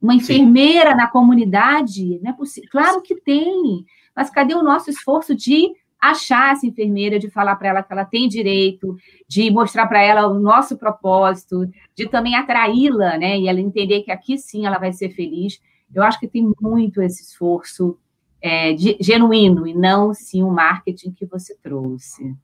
uma 0.00 0.14
enfermeira 0.14 0.92
Sim. 0.92 0.96
na 0.96 1.06
comunidade, 1.06 2.18
não 2.22 2.30
é 2.30 2.32
possível. 2.32 2.70
Claro 2.72 3.02
que 3.02 3.14
tem, 3.16 3.84
mas 4.16 4.30
cadê 4.30 4.54
o 4.54 4.62
nosso 4.62 4.88
esforço 4.88 5.34
de 5.34 5.70
achar 6.00 6.52
essa 6.52 6.66
enfermeira, 6.66 7.18
de 7.18 7.30
falar 7.30 7.56
para 7.56 7.68
ela 7.68 7.82
que 7.82 7.92
ela 7.92 8.04
tem 8.04 8.28
direito, 8.28 8.96
de 9.28 9.50
mostrar 9.50 9.86
para 9.86 10.02
ela 10.02 10.26
o 10.28 10.40
nosso 10.40 10.78
propósito, 10.78 11.68
de 11.94 12.08
também 12.08 12.34
atraí-la, 12.34 13.18
né? 13.18 13.38
E 13.38 13.48
ela 13.48 13.60
entender 13.60 14.02
que 14.02 14.10
aqui 14.10 14.38
sim 14.38 14.66
ela 14.66 14.78
vai 14.78 14.92
ser 14.92 15.10
feliz. 15.10 15.60
Eu 15.94 16.02
acho 16.02 16.18
que 16.18 16.28
tem 16.28 16.50
muito 16.60 17.02
esse 17.02 17.22
esforço 17.22 17.98
é, 18.40 18.72
de, 18.72 18.96
genuíno 19.00 19.66
e 19.66 19.74
não 19.74 20.14
sim 20.14 20.42
o 20.42 20.50
marketing 20.50 21.12
que 21.12 21.26
você 21.26 21.54
trouxe. 21.62 22.34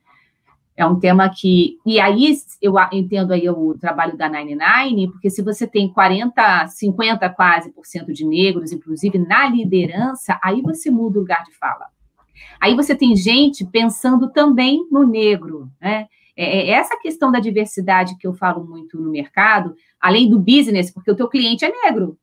É 0.77 0.85
um 0.85 1.01
tema 1.01 1.31
que. 1.31 1.79
E 1.87 1.99
aí 1.99 2.37
eu 2.61 2.75
entendo 2.93 3.33
aí 3.33 3.49
o 3.49 3.79
trabalho 3.79 4.15
da 4.15 4.29
99, 4.29 5.09
porque 5.13 5.31
se 5.31 5.43
você 5.43 5.67
tem 5.67 5.91
40, 5.91 6.67
50 6.69 7.31
quase 7.31 7.73
por 7.73 7.87
cento 7.87 8.13
de 8.13 8.27
negros, 8.27 8.73
inclusive 8.73 9.19
na 9.19 9.49
liderança, 9.49 10.39
aí 10.43 10.61
você 10.61 10.91
muda 10.91 11.19
o 11.19 11.23
lugar 11.23 11.43
de 11.45 11.57
fala. 11.57 11.96
Aí 12.61 12.75
você 12.75 12.95
tem 12.95 13.15
gente 13.17 13.65
pensando 13.65 14.31
também 14.31 14.87
no 14.91 15.07
negro, 15.07 15.71
né? 15.81 16.07
É, 16.37 16.69
é 16.69 16.71
essa 16.71 16.99
questão 16.99 17.33
da 17.33 17.41
diversidade 17.41 18.17
que 18.19 18.27
eu 18.27 18.35
falo 18.35 18.65
muito 18.65 19.01
no 19.01 19.11
mercado, 19.11 19.75
além 20.01 20.29
do 20.29 20.39
business, 20.39 20.91
porque 20.91 21.11
o 21.11 21.17
teu 21.17 21.29
cliente 21.29 21.65
é 21.65 21.73
negro, 21.85 22.19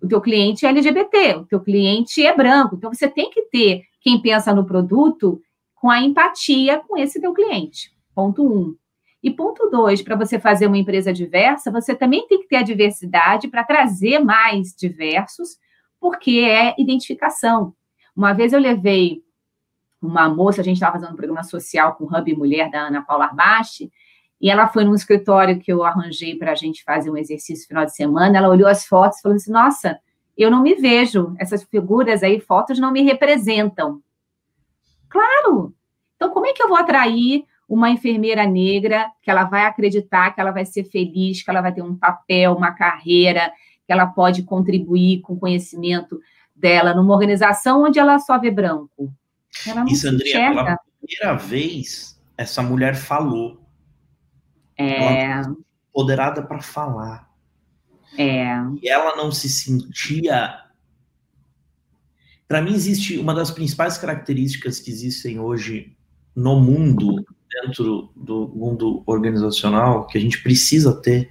o 0.00 0.08
teu 0.08 0.20
cliente 0.20 0.66
é 0.66 0.68
LGBT, 0.68 1.36
o 1.36 1.46
teu 1.46 1.60
cliente 1.60 2.24
é 2.24 2.34
branco. 2.34 2.76
Então 2.76 2.92
você 2.92 3.08
tem 3.08 3.30
que 3.30 3.42
ter 3.42 3.82
quem 4.00 4.20
pensa 4.20 4.54
no 4.54 4.64
produto 4.64 5.40
com 5.74 5.90
a 5.90 6.00
empatia 6.00 6.80
com 6.86 6.96
esse 6.96 7.20
teu 7.20 7.32
cliente. 7.32 7.92
Ponto 8.14 8.46
um. 8.46 8.76
E 9.22 9.30
ponto 9.30 9.70
dois, 9.70 10.02
para 10.02 10.16
você 10.16 10.38
fazer 10.38 10.66
uma 10.66 10.78
empresa 10.78 11.12
diversa, 11.12 11.70
você 11.70 11.94
também 11.94 12.26
tem 12.26 12.40
que 12.40 12.48
ter 12.48 12.56
a 12.56 12.62
diversidade 12.62 13.46
para 13.46 13.62
trazer 13.62 14.18
mais 14.18 14.74
diversos, 14.74 15.56
porque 16.00 16.40
é 16.40 16.74
identificação. 16.76 17.72
Uma 18.16 18.32
vez 18.32 18.52
eu 18.52 18.58
levei 18.58 19.22
uma 20.02 20.28
moça, 20.28 20.60
a 20.60 20.64
gente 20.64 20.76
estava 20.76 20.94
fazendo 20.94 21.12
um 21.12 21.16
programa 21.16 21.44
social 21.44 21.94
com 21.94 22.04
o 22.04 22.06
Hub 22.06 22.34
Mulher, 22.34 22.70
da 22.70 22.88
Ana 22.88 23.02
Paula 23.02 23.26
Arbache, 23.26 23.90
e 24.40 24.50
ela 24.50 24.66
foi 24.66 24.84
num 24.84 24.94
escritório 24.94 25.58
que 25.60 25.72
eu 25.72 25.84
arranjei 25.84 26.36
para 26.36 26.52
a 26.52 26.54
gente 26.56 26.82
fazer 26.82 27.10
um 27.10 27.16
exercício 27.16 27.66
final 27.68 27.84
de 27.84 27.94
semana, 27.94 28.36
ela 28.36 28.48
olhou 28.48 28.68
as 28.68 28.84
fotos 28.84 29.18
e 29.18 29.22
falou 29.22 29.36
assim, 29.36 29.52
nossa, 29.52 30.00
eu 30.36 30.50
não 30.50 30.62
me 30.62 30.74
vejo, 30.74 31.34
essas 31.38 31.62
figuras 31.62 32.22
aí, 32.22 32.40
fotos 32.40 32.78
não 32.78 32.90
me 32.90 33.02
representam. 33.02 34.02
Claro! 35.08 35.72
Então, 36.16 36.30
como 36.30 36.46
é 36.46 36.52
que 36.52 36.62
eu 36.62 36.68
vou 36.68 36.76
atrair 36.76 37.44
uma 37.68 37.90
enfermeira 37.90 38.46
negra 38.46 39.10
que 39.22 39.30
ela 39.30 39.44
vai 39.44 39.64
acreditar 39.64 40.30
que 40.32 40.40
ela 40.40 40.50
vai 40.50 40.64
ser 40.64 40.84
feliz, 40.84 41.42
que 41.42 41.50
ela 41.50 41.60
vai 41.60 41.72
ter 41.72 41.82
um 41.82 41.96
papel, 41.96 42.54
uma 42.54 42.72
carreira, 42.72 43.52
que 43.86 43.92
ela 43.92 44.06
pode 44.06 44.42
contribuir 44.42 45.20
com 45.20 45.34
o 45.34 45.38
conhecimento 45.38 46.20
dela 46.54 46.94
numa 46.94 47.14
organização 47.14 47.84
onde 47.84 47.98
ela 47.98 48.18
só 48.18 48.38
vê 48.38 48.50
branco? 48.50 49.12
Ela 49.66 49.88
Sandrinha, 49.94 50.50
pela 50.50 50.78
primeira 51.00 51.34
vez, 51.34 52.20
essa 52.36 52.62
mulher 52.62 52.94
falou. 52.96 53.60
É. 54.76 55.42
Empoderada 55.90 56.42
para 56.42 56.60
falar. 56.60 57.30
É. 58.16 58.46
E 58.82 58.88
ela 58.88 59.16
não 59.16 59.30
se 59.30 59.48
sentia. 59.48 60.58
Para 62.48 62.60
mim, 62.62 62.72
existe 62.74 63.18
uma 63.18 63.34
das 63.34 63.50
principais 63.50 63.96
características 63.98 64.80
que 64.80 64.90
existem 64.90 65.38
hoje 65.38 65.96
no 66.34 66.58
mundo, 66.60 67.24
dentro 67.50 68.10
do 68.16 68.48
mundo 68.48 69.02
organizacional, 69.06 70.06
que 70.06 70.18
a 70.18 70.20
gente 70.20 70.42
precisa 70.42 71.00
ter. 71.00 71.30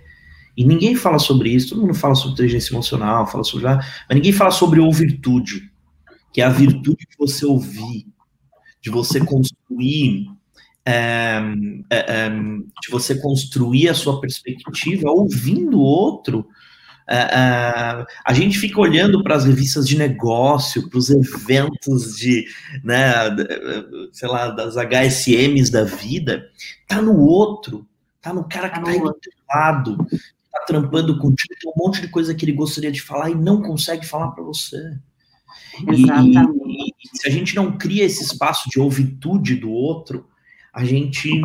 E 0.56 0.64
ninguém 0.64 0.96
fala 0.96 1.18
sobre 1.18 1.50
isso, 1.50 1.70
todo 1.70 1.82
mundo 1.82 1.94
fala 1.94 2.16
sobre 2.16 2.34
inteligência 2.34 2.74
emocional, 2.74 3.26
fala 3.26 3.44
sobre. 3.44 3.68
Mas 3.68 3.86
ninguém 4.12 4.32
fala 4.32 4.52
sobre 4.52 4.80
ou 4.80 4.92
virtude 4.92 5.72
que 6.32 6.42
é 6.42 6.46
a 6.46 6.50
virtude 6.50 7.06
de 7.10 7.18
você 7.18 7.46
ouvir, 7.46 8.08
de 8.82 8.90
você 8.90 9.20
construir, 9.20 10.28
é, 10.86 11.40
é, 11.90 12.30
de 12.30 12.90
você 12.90 13.16
construir 13.16 13.90
a 13.90 13.94
sua 13.94 14.20
perspectiva 14.20 15.10
ouvindo 15.10 15.78
o 15.78 15.84
outro. 15.84 16.48
É, 17.08 18.06
a 18.26 18.34
gente 18.34 18.58
fica 18.58 18.80
olhando 18.80 19.22
para 19.22 19.36
as 19.36 19.46
revistas 19.46 19.88
de 19.88 19.98
negócio, 19.98 20.90
para 20.90 20.98
os 20.98 21.10
eventos 21.10 22.16
de, 22.16 22.46
né, 22.84 23.14
sei 24.12 24.30
lá, 24.30 24.50
das 24.50 24.76
HSMs 24.78 25.72
da 25.72 25.84
vida, 25.84 26.50
tá 26.88 27.02
no 27.02 27.20
outro, 27.20 27.86
tá 28.22 28.34
no 28.34 28.46
cara 28.46 28.70
que 28.70 28.80
tá, 28.80 28.86
tá 28.86 28.92
do 28.92 29.04
outro 29.04 29.32
lado, 29.50 29.98
tá 30.52 30.64
trampando 30.66 31.20
contigo, 31.20 31.54
tem 31.60 31.72
um 31.72 31.86
monte 31.86 32.02
de 32.02 32.08
coisa 32.08 32.34
que 32.34 32.46
ele 32.46 32.54
gostaria 32.54 32.92
de 32.92 33.02
falar 33.02 33.30
e 33.30 33.36
não 33.36 33.62
consegue 33.62 34.06
falar 34.06 34.32
para 34.32 34.44
você. 34.44 34.98
Exatamente. 35.88 36.54
E, 36.66 36.91
se 37.14 37.28
a 37.28 37.32
gente 37.32 37.56
não 37.56 37.78
cria 37.78 38.06
esse 38.06 38.24
espaço 38.24 38.70
de 38.70 38.80
ouvitude 38.80 39.56
do 39.56 39.72
outro, 39.72 40.28
a 40.74 40.84
gente 40.86 41.42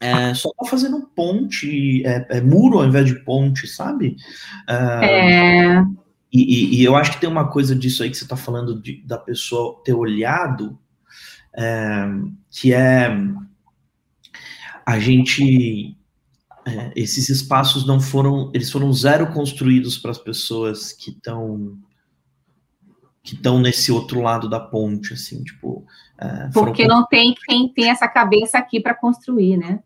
é, 0.00 0.32
só 0.34 0.50
tá 0.52 0.64
fazendo 0.68 1.08
ponte, 1.14 2.04
é, 2.06 2.26
é, 2.30 2.40
muro 2.40 2.78
ao 2.78 2.86
invés 2.86 3.06
de 3.06 3.16
ponte, 3.16 3.66
sabe? 3.66 4.16
é. 4.68 5.82
E, 6.30 6.76
e, 6.80 6.84
eu 6.84 6.94
acho 6.94 7.12
que 7.12 7.20
tem 7.20 7.28
uma 7.28 7.48
coisa 7.48 7.74
disso 7.74 8.02
aí 8.02 8.10
que 8.10 8.16
você 8.16 8.24
está 8.24 8.36
falando 8.36 8.80
de, 8.82 9.02
da 9.06 9.16
pessoa 9.16 9.80
ter 9.82 9.94
olhado, 9.94 10.78
é, 11.56 12.06
que 12.50 12.72
é 12.74 13.10
a 14.84 14.98
gente 14.98 15.96
é, 16.66 16.92
esses 16.94 17.30
espaços 17.30 17.86
não 17.86 17.98
foram, 17.98 18.50
eles 18.54 18.70
foram 18.70 18.92
zero 18.92 19.32
construídos 19.32 19.96
para 19.96 20.10
as 20.10 20.18
pessoas 20.18 20.92
que 20.92 21.10
estão 21.10 21.78
que 23.28 23.34
estão 23.34 23.60
nesse 23.60 23.92
outro 23.92 24.22
lado 24.22 24.48
da 24.48 24.58
ponte, 24.58 25.12
assim, 25.12 25.44
tipo. 25.44 25.84
É, 26.18 26.48
Porque 26.54 26.86
não 26.86 27.06
tem 27.06 27.34
quem 27.46 27.68
tem 27.68 27.90
essa 27.90 28.08
cabeça 28.08 28.56
aqui 28.56 28.80
para 28.80 28.94
construir, 28.94 29.58
né? 29.58 29.80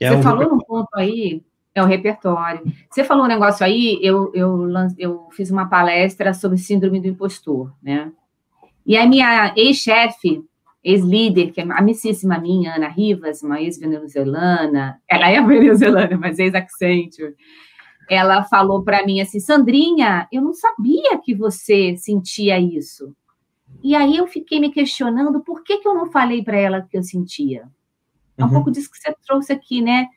É 0.00 0.08
Você 0.08 0.22
falou 0.22 0.48
num 0.48 0.60
ponto 0.60 0.88
aí, 0.94 1.42
é 1.74 1.82
o 1.82 1.86
repertório. 1.86 2.62
Você 2.88 3.02
falou 3.02 3.24
um 3.24 3.28
negócio 3.28 3.66
aí, 3.66 3.98
eu, 4.00 4.30
eu, 4.32 4.68
eu 4.96 5.28
fiz 5.32 5.50
uma 5.50 5.68
palestra 5.68 6.32
sobre 6.32 6.58
síndrome 6.58 7.00
do 7.00 7.08
impostor, 7.08 7.74
né? 7.82 8.12
E 8.86 8.96
a 8.96 9.04
minha 9.04 9.52
ex-chefe, 9.56 10.40
ex-líder, 10.84 11.50
que 11.50 11.60
é 11.60 11.64
amicíssima 11.64 12.38
minha, 12.38 12.76
Ana 12.76 12.88
Rivas, 12.88 13.42
uma 13.42 13.60
ex-venezuelana, 13.60 15.02
ela 15.08 15.28
é 15.28 15.42
venezuelana, 15.42 16.16
mas 16.16 16.38
ex-Accenture, 16.38 17.34
ela 18.08 18.42
falou 18.44 18.82
para 18.82 19.04
mim 19.04 19.20
assim, 19.20 19.38
Sandrinha, 19.38 20.26
eu 20.32 20.42
não 20.42 20.52
sabia 20.52 21.18
que 21.18 21.34
você 21.34 21.96
sentia 21.96 22.58
isso. 22.58 23.14
E 23.82 23.94
aí 23.94 24.16
eu 24.16 24.26
fiquei 24.26 24.58
me 24.58 24.70
questionando 24.70 25.40
por 25.40 25.62
que, 25.62 25.78
que 25.78 25.86
eu 25.86 25.94
não 25.94 26.10
falei 26.10 26.42
para 26.42 26.56
ela 26.56 26.82
que 26.82 26.96
eu 26.96 27.02
sentia. 27.02 27.68
É 28.36 28.42
um 28.42 28.46
uhum. 28.46 28.54
pouco 28.54 28.70
disso 28.70 28.90
que 28.90 28.98
você 28.98 29.14
trouxe 29.26 29.52
aqui, 29.52 29.80
né? 29.80 30.08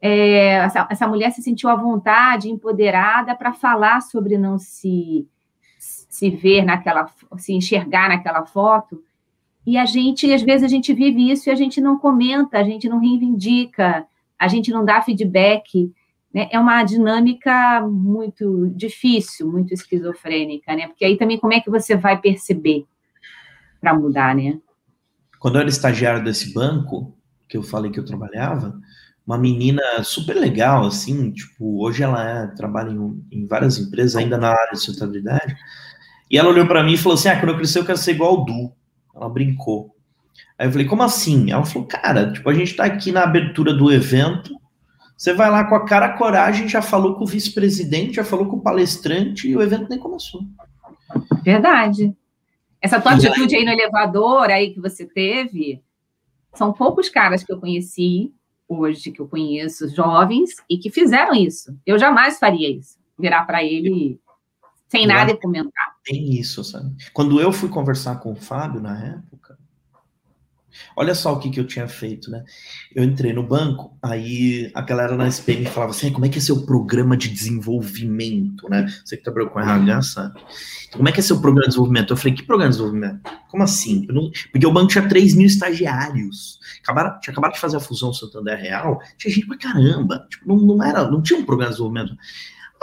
É, 0.00 0.54
essa, 0.54 0.88
essa, 0.90 1.06
mulher 1.06 1.30
se 1.30 1.42
sentiu 1.42 1.68
à 1.68 1.76
vontade, 1.76 2.48
empoderada 2.48 3.34
para 3.34 3.52
falar 3.52 4.00
sobre 4.00 4.38
não 4.38 4.58
se 4.58 5.28
se 5.78 6.28
ver 6.28 6.64
naquela, 6.64 7.08
se 7.38 7.54
enxergar 7.54 8.08
naquela 8.08 8.44
foto. 8.44 9.02
E 9.66 9.78
a 9.78 9.86
gente, 9.86 10.30
às 10.32 10.42
vezes, 10.42 10.64
a 10.64 10.68
gente 10.68 10.92
vive 10.92 11.30
isso 11.30 11.48
e 11.48 11.52
a 11.52 11.54
gente 11.54 11.80
não 11.80 11.98
comenta, 11.98 12.58
a 12.58 12.64
gente 12.64 12.88
não 12.88 12.98
reivindica, 12.98 14.06
a 14.38 14.48
gente 14.48 14.70
não 14.70 14.84
dá 14.84 15.00
feedback. 15.00 15.92
Né? 16.32 16.48
É 16.50 16.58
uma 16.58 16.82
dinâmica 16.84 17.80
muito 17.82 18.70
difícil, 18.74 19.50
muito 19.50 19.74
esquizofrênica, 19.74 20.74
né? 20.74 20.86
Porque 20.86 21.04
aí 21.04 21.16
também 21.16 21.38
como 21.38 21.52
é 21.52 21.60
que 21.60 21.70
você 21.70 21.96
vai 21.96 22.20
perceber 22.20 22.86
para 23.80 23.94
mudar, 23.94 24.34
né? 24.34 24.58
Quando 25.38 25.56
eu 25.56 25.62
era 25.62 25.70
estagiário 25.70 26.22
desse 26.22 26.52
banco, 26.52 27.16
que 27.48 27.56
eu 27.56 27.62
falei 27.62 27.90
que 27.90 27.98
eu 27.98 28.04
trabalhava, 28.04 28.78
uma 29.26 29.38
menina 29.38 29.82
super 30.02 30.34
legal, 30.34 30.86
assim, 30.86 31.30
tipo, 31.30 31.84
hoje 31.84 32.02
ela 32.02 32.28
é, 32.28 32.46
trabalha 32.48 32.90
em, 32.90 33.24
em 33.30 33.46
várias 33.46 33.78
empresas, 33.78 34.16
ainda 34.16 34.36
na 34.36 34.50
área 34.50 34.72
de 34.72 34.80
sustentabilidade, 34.80 35.56
e 36.30 36.38
ela 36.38 36.48
olhou 36.48 36.66
para 36.66 36.82
mim 36.82 36.92
e 36.92 36.98
falou 36.98 37.14
assim, 37.14 37.28
ah, 37.28 37.36
quando 37.38 37.50
eu 37.50 37.56
crescer 37.56 37.80
eu 37.80 37.84
quero 37.84 37.98
ser 37.98 38.12
igual 38.12 38.40
o 38.40 38.44
Du. 38.44 38.72
Ela 39.14 39.28
brincou. 39.28 39.96
Aí 40.56 40.68
eu 40.68 40.72
falei, 40.72 40.86
como 40.86 41.02
assim? 41.02 41.50
Ela 41.50 41.64
falou, 41.64 41.88
cara, 41.88 42.32
tipo, 42.32 42.48
a 42.48 42.54
gente 42.54 42.76
tá 42.76 42.84
aqui 42.84 43.10
na 43.10 43.24
abertura 43.24 43.74
do 43.74 43.90
evento, 43.90 44.59
você 45.20 45.34
vai 45.34 45.50
lá 45.50 45.64
com 45.64 45.74
a 45.74 45.84
cara 45.84 46.06
a 46.06 46.16
coragem, 46.16 46.66
já 46.66 46.80
falou 46.80 47.14
com 47.14 47.24
o 47.24 47.26
vice-presidente, 47.26 48.14
já 48.14 48.24
falou 48.24 48.46
com 48.46 48.56
o 48.56 48.62
palestrante 48.62 49.46
e 49.46 49.54
o 49.54 49.60
evento 49.60 49.86
nem 49.90 49.98
começou. 49.98 50.40
Verdade. 51.44 52.16
Essa 52.80 52.98
tua 52.98 53.12
atitude 53.12 53.54
aí 53.54 53.62
no 53.62 53.70
elevador 53.70 54.44
aí 54.44 54.72
que 54.72 54.80
você 54.80 55.04
teve, 55.04 55.82
são 56.54 56.72
poucos 56.72 57.10
caras 57.10 57.44
que 57.44 57.52
eu 57.52 57.60
conheci 57.60 58.32
hoje, 58.66 59.10
que 59.10 59.20
eu 59.20 59.28
conheço, 59.28 59.94
jovens, 59.94 60.52
e 60.70 60.78
que 60.78 60.90
fizeram 60.90 61.34
isso. 61.34 61.76
Eu 61.84 61.98
jamais 61.98 62.38
faria 62.38 62.70
isso. 62.70 62.96
Virar 63.18 63.44
para 63.44 63.62
ele 63.62 64.18
sem 64.88 65.06
nada 65.06 65.32
e 65.32 65.36
comentar. 65.36 65.96
Tem 66.02 66.30
isso, 66.32 66.64
sabe? 66.64 66.96
Quando 67.12 67.38
eu 67.38 67.52
fui 67.52 67.68
conversar 67.68 68.20
com 68.20 68.32
o 68.32 68.36
Fábio 68.36 68.80
na 68.80 68.98
época, 68.98 69.49
Olha 70.96 71.14
só 71.14 71.32
o 71.32 71.38
que, 71.38 71.50
que 71.50 71.60
eu 71.60 71.66
tinha 71.66 71.88
feito, 71.88 72.30
né? 72.30 72.44
Eu 72.94 73.04
entrei 73.04 73.32
no 73.32 73.42
banco, 73.42 73.96
aí 74.02 74.70
a 74.74 74.80
galera 74.80 75.16
na 75.16 75.28
SPM 75.28 75.66
falava 75.66 75.92
assim: 75.92 76.12
como 76.12 76.26
é 76.26 76.28
que 76.28 76.38
é 76.38 76.40
seu 76.40 76.64
programa 76.64 77.16
de 77.16 77.28
desenvolvimento, 77.28 78.68
né? 78.68 78.86
Você 79.04 79.16
que 79.16 79.22
trabalhou 79.22 79.50
com 79.50 79.60
RH 79.60 80.02
sabe. 80.02 80.40
Como 80.92 81.08
é 81.08 81.12
que 81.12 81.20
é 81.20 81.22
seu 81.22 81.40
programa 81.40 81.62
de 81.62 81.68
desenvolvimento? 81.68 82.12
Eu 82.12 82.16
falei: 82.16 82.34
que 82.34 82.42
programa 82.42 82.70
de 82.70 82.76
desenvolvimento? 82.78 83.20
Como 83.48 83.62
assim? 83.62 84.06
Não... 84.08 84.30
Porque 84.52 84.66
o 84.66 84.72
banco 84.72 84.88
tinha 84.88 85.08
3 85.08 85.34
mil 85.34 85.46
estagiários. 85.46 86.58
Acabaram, 86.82 87.20
tinha 87.20 87.32
acabado 87.32 87.52
de 87.52 87.60
fazer 87.60 87.76
a 87.76 87.80
fusão 87.80 88.12
Santander 88.12 88.58
Real, 88.58 89.00
tinha 89.16 89.32
gente 89.32 89.46
pra 89.46 89.58
caramba. 89.58 90.26
Tipo, 90.30 90.48
não, 90.48 90.56
não, 90.56 90.84
era, 90.84 91.10
não 91.10 91.22
tinha 91.22 91.38
um 91.38 91.44
programa 91.44 91.72
de 91.72 91.78
desenvolvimento. 91.78 92.16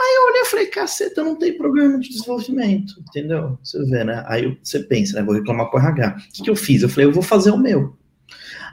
Aí 0.00 0.16
eu 0.16 0.26
olhei 0.26 0.42
e 0.42 0.46
falei, 0.46 0.66
caceta, 0.66 1.24
não 1.24 1.36
tem 1.36 1.58
programa 1.58 1.98
de 1.98 2.08
desenvolvimento, 2.08 2.94
entendeu? 3.00 3.58
Você 3.62 3.84
vê, 3.86 4.04
né? 4.04 4.24
Aí 4.28 4.56
você 4.62 4.80
pensa, 4.80 5.16
né? 5.16 5.24
Vou 5.24 5.34
reclamar 5.34 5.68
com 5.70 5.76
o 5.76 5.80
RH. 5.80 6.08
O 6.08 6.32
que, 6.32 6.42
que 6.44 6.50
eu 6.50 6.54
fiz? 6.54 6.82
Eu 6.82 6.88
falei, 6.88 7.06
eu 7.06 7.12
vou 7.12 7.22
fazer 7.22 7.50
o 7.50 7.58
meu. 7.58 7.96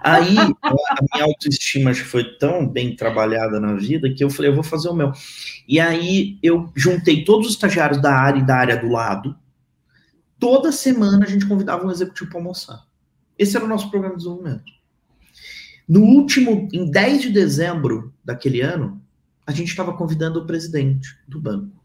Aí 0.01 0.37
a 0.37 1.15
minha 1.15 1.25
autoestima 1.25 1.91
foi 1.95 2.37
tão 2.37 2.67
bem 2.67 2.95
trabalhada 2.95 3.59
na 3.59 3.73
vida 3.73 4.13
que 4.13 4.23
eu 4.23 4.29
falei, 4.29 4.51
eu 4.51 4.55
vou 4.55 4.63
fazer 4.63 4.87
o 4.87 4.93
meu. 4.93 5.11
E 5.67 5.79
aí 5.79 6.37
eu 6.43 6.71
juntei 6.75 7.25
todos 7.25 7.47
os 7.47 7.53
estagiários 7.53 7.99
da 7.99 8.13
área 8.13 8.39
e 8.39 8.45
da 8.45 8.55
área 8.55 8.77
do 8.77 8.87
lado. 8.87 9.35
Toda 10.37 10.71
semana 10.71 11.25
a 11.25 11.29
gente 11.29 11.47
convidava 11.47 11.87
um 11.87 11.89
executivo 11.89 12.29
para 12.29 12.39
almoçar. 12.39 12.85
Esse 13.35 13.55
era 13.55 13.65
o 13.65 13.67
nosso 13.67 13.89
programa 13.89 14.15
de 14.15 14.23
desenvolvimento. 14.23 14.71
No 15.87 16.01
último, 16.01 16.69
em 16.71 16.89
10 16.89 17.23
de 17.23 17.29
dezembro 17.31 18.13
daquele 18.23 18.61
ano, 18.61 19.01
a 19.45 19.51
gente 19.51 19.69
estava 19.69 19.93
convidando 19.93 20.39
o 20.39 20.45
presidente 20.45 21.07
do 21.27 21.39
banco. 21.39 21.83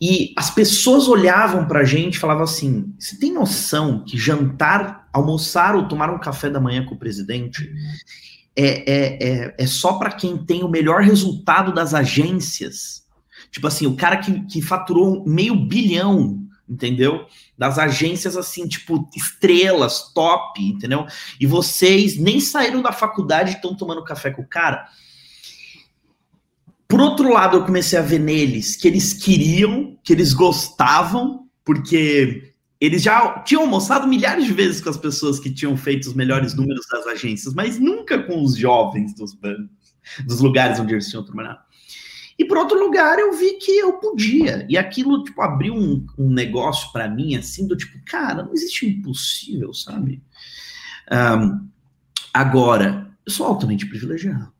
E 0.00 0.32
as 0.36 0.50
pessoas 0.50 1.08
olhavam 1.08 1.66
para 1.66 1.80
a 1.80 1.84
gente 1.84 2.14
e 2.14 2.18
falavam 2.18 2.44
assim: 2.44 2.94
você 2.98 3.18
tem 3.18 3.32
noção 3.32 4.04
que 4.04 4.16
jantar, 4.16 5.08
almoçar 5.12 5.74
ou 5.74 5.88
tomar 5.88 6.10
um 6.10 6.20
café 6.20 6.48
da 6.48 6.60
manhã 6.60 6.84
com 6.84 6.94
o 6.94 6.98
presidente 6.98 7.68
é, 8.56 8.92
é, 8.92 9.28
é, 9.28 9.54
é 9.56 9.66
só 9.66 9.94
para 9.94 10.10
quem 10.10 10.36
tem 10.36 10.64
o 10.64 10.68
melhor 10.68 11.02
resultado 11.02 11.72
das 11.72 11.94
agências? 11.94 13.06
Tipo 13.52 13.68
assim, 13.68 13.86
o 13.86 13.96
cara 13.96 14.16
que, 14.16 14.40
que 14.46 14.60
faturou 14.60 15.24
meio 15.24 15.54
bilhão, 15.54 16.44
entendeu? 16.68 17.24
Das 17.56 17.78
agências 17.78 18.36
assim, 18.36 18.66
tipo, 18.66 19.08
estrelas, 19.16 20.12
top, 20.12 20.60
entendeu? 20.60 21.06
E 21.40 21.46
vocês 21.46 22.18
nem 22.18 22.40
saíram 22.40 22.82
da 22.82 22.90
faculdade 22.90 23.52
e 23.52 23.54
estão 23.54 23.76
tomando 23.76 24.04
café 24.04 24.30
com 24.32 24.42
o 24.42 24.48
cara. 24.48 24.88
Por 26.88 27.02
outro 27.02 27.30
lado, 27.30 27.58
eu 27.58 27.66
comecei 27.66 27.98
a 27.98 28.02
ver 28.02 28.18
neles 28.18 28.74
que 28.74 28.88
eles 28.88 29.12
queriam, 29.12 29.98
que 30.02 30.10
eles 30.10 30.32
gostavam, 30.32 31.46
porque 31.62 32.54
eles 32.80 33.02
já 33.02 33.40
tinham 33.40 33.64
almoçado 33.64 34.08
milhares 34.08 34.46
de 34.46 34.54
vezes 34.54 34.80
com 34.80 34.88
as 34.88 34.96
pessoas 34.96 35.38
que 35.38 35.52
tinham 35.52 35.76
feito 35.76 36.06
os 36.06 36.14
melhores 36.14 36.54
números 36.54 36.86
das 36.90 37.06
agências, 37.06 37.52
mas 37.52 37.78
nunca 37.78 38.22
com 38.22 38.42
os 38.42 38.56
jovens 38.56 39.14
dos 39.14 39.34
bancos, 39.34 39.94
dos 40.24 40.40
lugares 40.40 40.80
onde 40.80 40.94
eles 40.94 41.10
tinham 41.10 41.22
trabalhado. 41.22 41.60
E 42.38 42.44
por 42.46 42.56
outro 42.56 42.78
lugar, 42.78 43.18
eu 43.18 43.32
vi 43.32 43.58
que 43.58 43.72
eu 43.72 43.94
podia. 43.94 44.64
E 44.66 44.78
aquilo, 44.78 45.24
tipo, 45.24 45.42
abriu 45.42 45.74
um, 45.74 46.06
um 46.16 46.30
negócio 46.30 46.90
para 46.90 47.06
mim, 47.06 47.36
assim, 47.36 47.66
do 47.66 47.76
tipo, 47.76 47.98
cara, 48.06 48.44
não 48.44 48.54
existe 48.54 48.86
impossível, 48.86 49.74
sabe? 49.74 50.22
Um, 51.12 51.68
agora, 52.32 53.10
eu 53.26 53.32
sou 53.32 53.44
altamente 53.44 53.84
privilegiado. 53.84 54.50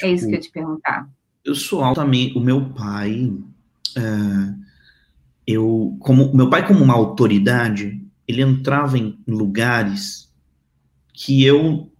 É 0.00 0.06
tipo, 0.06 0.14
isso 0.14 0.26
que 0.26 0.30
eu 0.30 0.36
ia 0.36 0.40
te 0.40 0.50
perguntar 0.50 1.08
eu 1.44 1.54
sou 1.54 1.84
altamente. 1.84 2.36
O 2.36 2.40
meu 2.40 2.70
pai. 2.70 3.32
É, 3.96 4.54
eu, 5.46 5.96
como 6.00 6.34
meu 6.34 6.48
pai, 6.48 6.66
como 6.66 6.82
uma 6.82 6.94
autoridade, 6.94 8.02
ele 8.26 8.42
entrava 8.42 8.98
em 8.98 9.18
lugares 9.28 10.32
que 11.12 11.44
eu, 11.44 11.92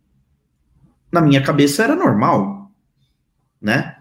na 1.13 1.21
minha 1.21 1.43
cabeça, 1.43 1.85
era 1.85 1.95
normal, 1.95 2.73
né? 3.61 3.97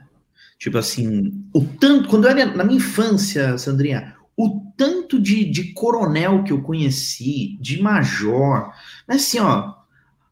Tipo 0.57 0.77
assim, 0.77 1.45
o 1.53 1.61
tanto, 1.61 2.07
quando 2.07 2.23
eu 2.25 2.31
era 2.31 2.45
na 2.55 2.63
minha 2.63 2.77
infância, 2.77 3.57
Sandrinha, 3.57 4.15
o 4.35 4.71
tanto 4.77 5.21
de, 5.21 5.45
de 5.45 5.73
coronel 5.73 6.43
que 6.43 6.53
eu 6.53 6.61
conheci, 6.61 7.57
de 7.59 7.81
major, 7.81 8.73
mas 9.05 9.23
assim, 9.23 9.39
ó, 9.39 9.73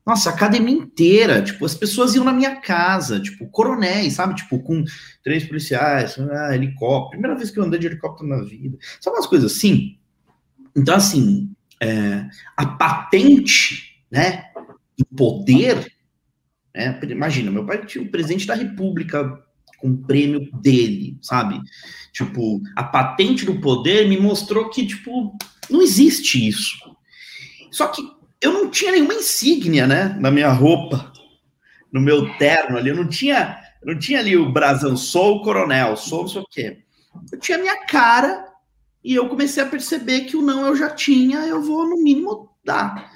nossa, 0.05 0.31
academia 0.31 0.75
inteira, 0.75 1.41
tipo, 1.43 1.63
as 1.63 1.75
pessoas 1.75 2.15
iam 2.15 2.25
na 2.25 2.33
minha 2.33 2.55
casa, 2.55 3.19
tipo, 3.19 3.47
coronéis, 3.47 4.13
sabe? 4.13 4.35
Tipo, 4.35 4.59
com 4.59 4.83
três 5.23 5.43
policiais, 5.45 6.17
ah, 6.17 6.55
helicóptero. 6.55 7.11
Primeira 7.11 7.37
vez 7.37 7.51
que 7.51 7.59
eu 7.59 7.63
andei 7.63 7.79
de 7.79 7.87
helicóptero 7.87 8.27
na 8.27 8.43
vida. 8.43 8.77
Sabe 8.99 9.17
umas 9.17 9.27
coisas 9.27 9.51
assim? 9.51 9.99
Então, 10.75 10.95
assim, 10.95 11.53
é, 11.79 12.25
a 12.57 12.65
patente, 12.65 14.03
né, 14.09 14.45
do 14.97 15.05
poder, 15.15 15.91
né, 16.73 16.99
imagina, 17.03 17.51
meu 17.51 17.65
pai 17.65 17.85
tinha 17.85 18.03
o 18.03 18.09
presidente 18.09 18.47
da 18.47 18.55
república 18.55 19.39
com 19.77 19.89
o 19.89 19.97
prêmio 19.97 20.49
dele, 20.61 21.17
sabe? 21.21 21.59
Tipo, 22.11 22.61
a 22.75 22.83
patente 22.83 23.45
do 23.45 23.59
poder 23.59 24.07
me 24.07 24.17
mostrou 24.17 24.69
que, 24.69 24.85
tipo, 24.85 25.35
não 25.69 25.81
existe 25.81 26.47
isso. 26.47 26.77
Só 27.71 27.87
que 27.87 28.01
eu 28.41 28.51
não 28.51 28.69
tinha 28.69 28.91
nenhuma 28.91 29.13
insígnia, 29.13 29.85
né, 29.85 30.17
na 30.19 30.31
minha 30.31 30.49
roupa, 30.49 31.11
no 31.91 32.01
meu 32.01 32.35
terno 32.37 32.77
ali, 32.77 32.89
eu 32.89 32.95
não 32.95 33.07
tinha, 33.07 33.59
não 33.83 33.97
tinha 33.97 34.19
ali 34.19 34.35
o 34.35 34.51
brasão, 34.51 34.97
sou 34.97 35.37
o 35.37 35.41
coronel, 35.43 35.95
sou 35.95 36.21
não 36.21 36.27
sei 36.27 36.41
o 36.41 36.47
quê. 36.49 36.83
Eu 37.31 37.39
tinha 37.39 37.57
minha 37.57 37.85
cara 37.85 38.45
e 39.03 39.13
eu 39.13 39.27
comecei 39.27 39.61
a 39.61 39.67
perceber 39.67 40.21
que 40.21 40.37
o 40.37 40.41
não 40.41 40.65
eu 40.65 40.75
já 40.75 40.89
tinha, 40.89 41.39
eu 41.39 41.61
vou 41.61 41.87
no 41.87 42.01
mínimo 42.01 42.49
dar. 42.63 43.11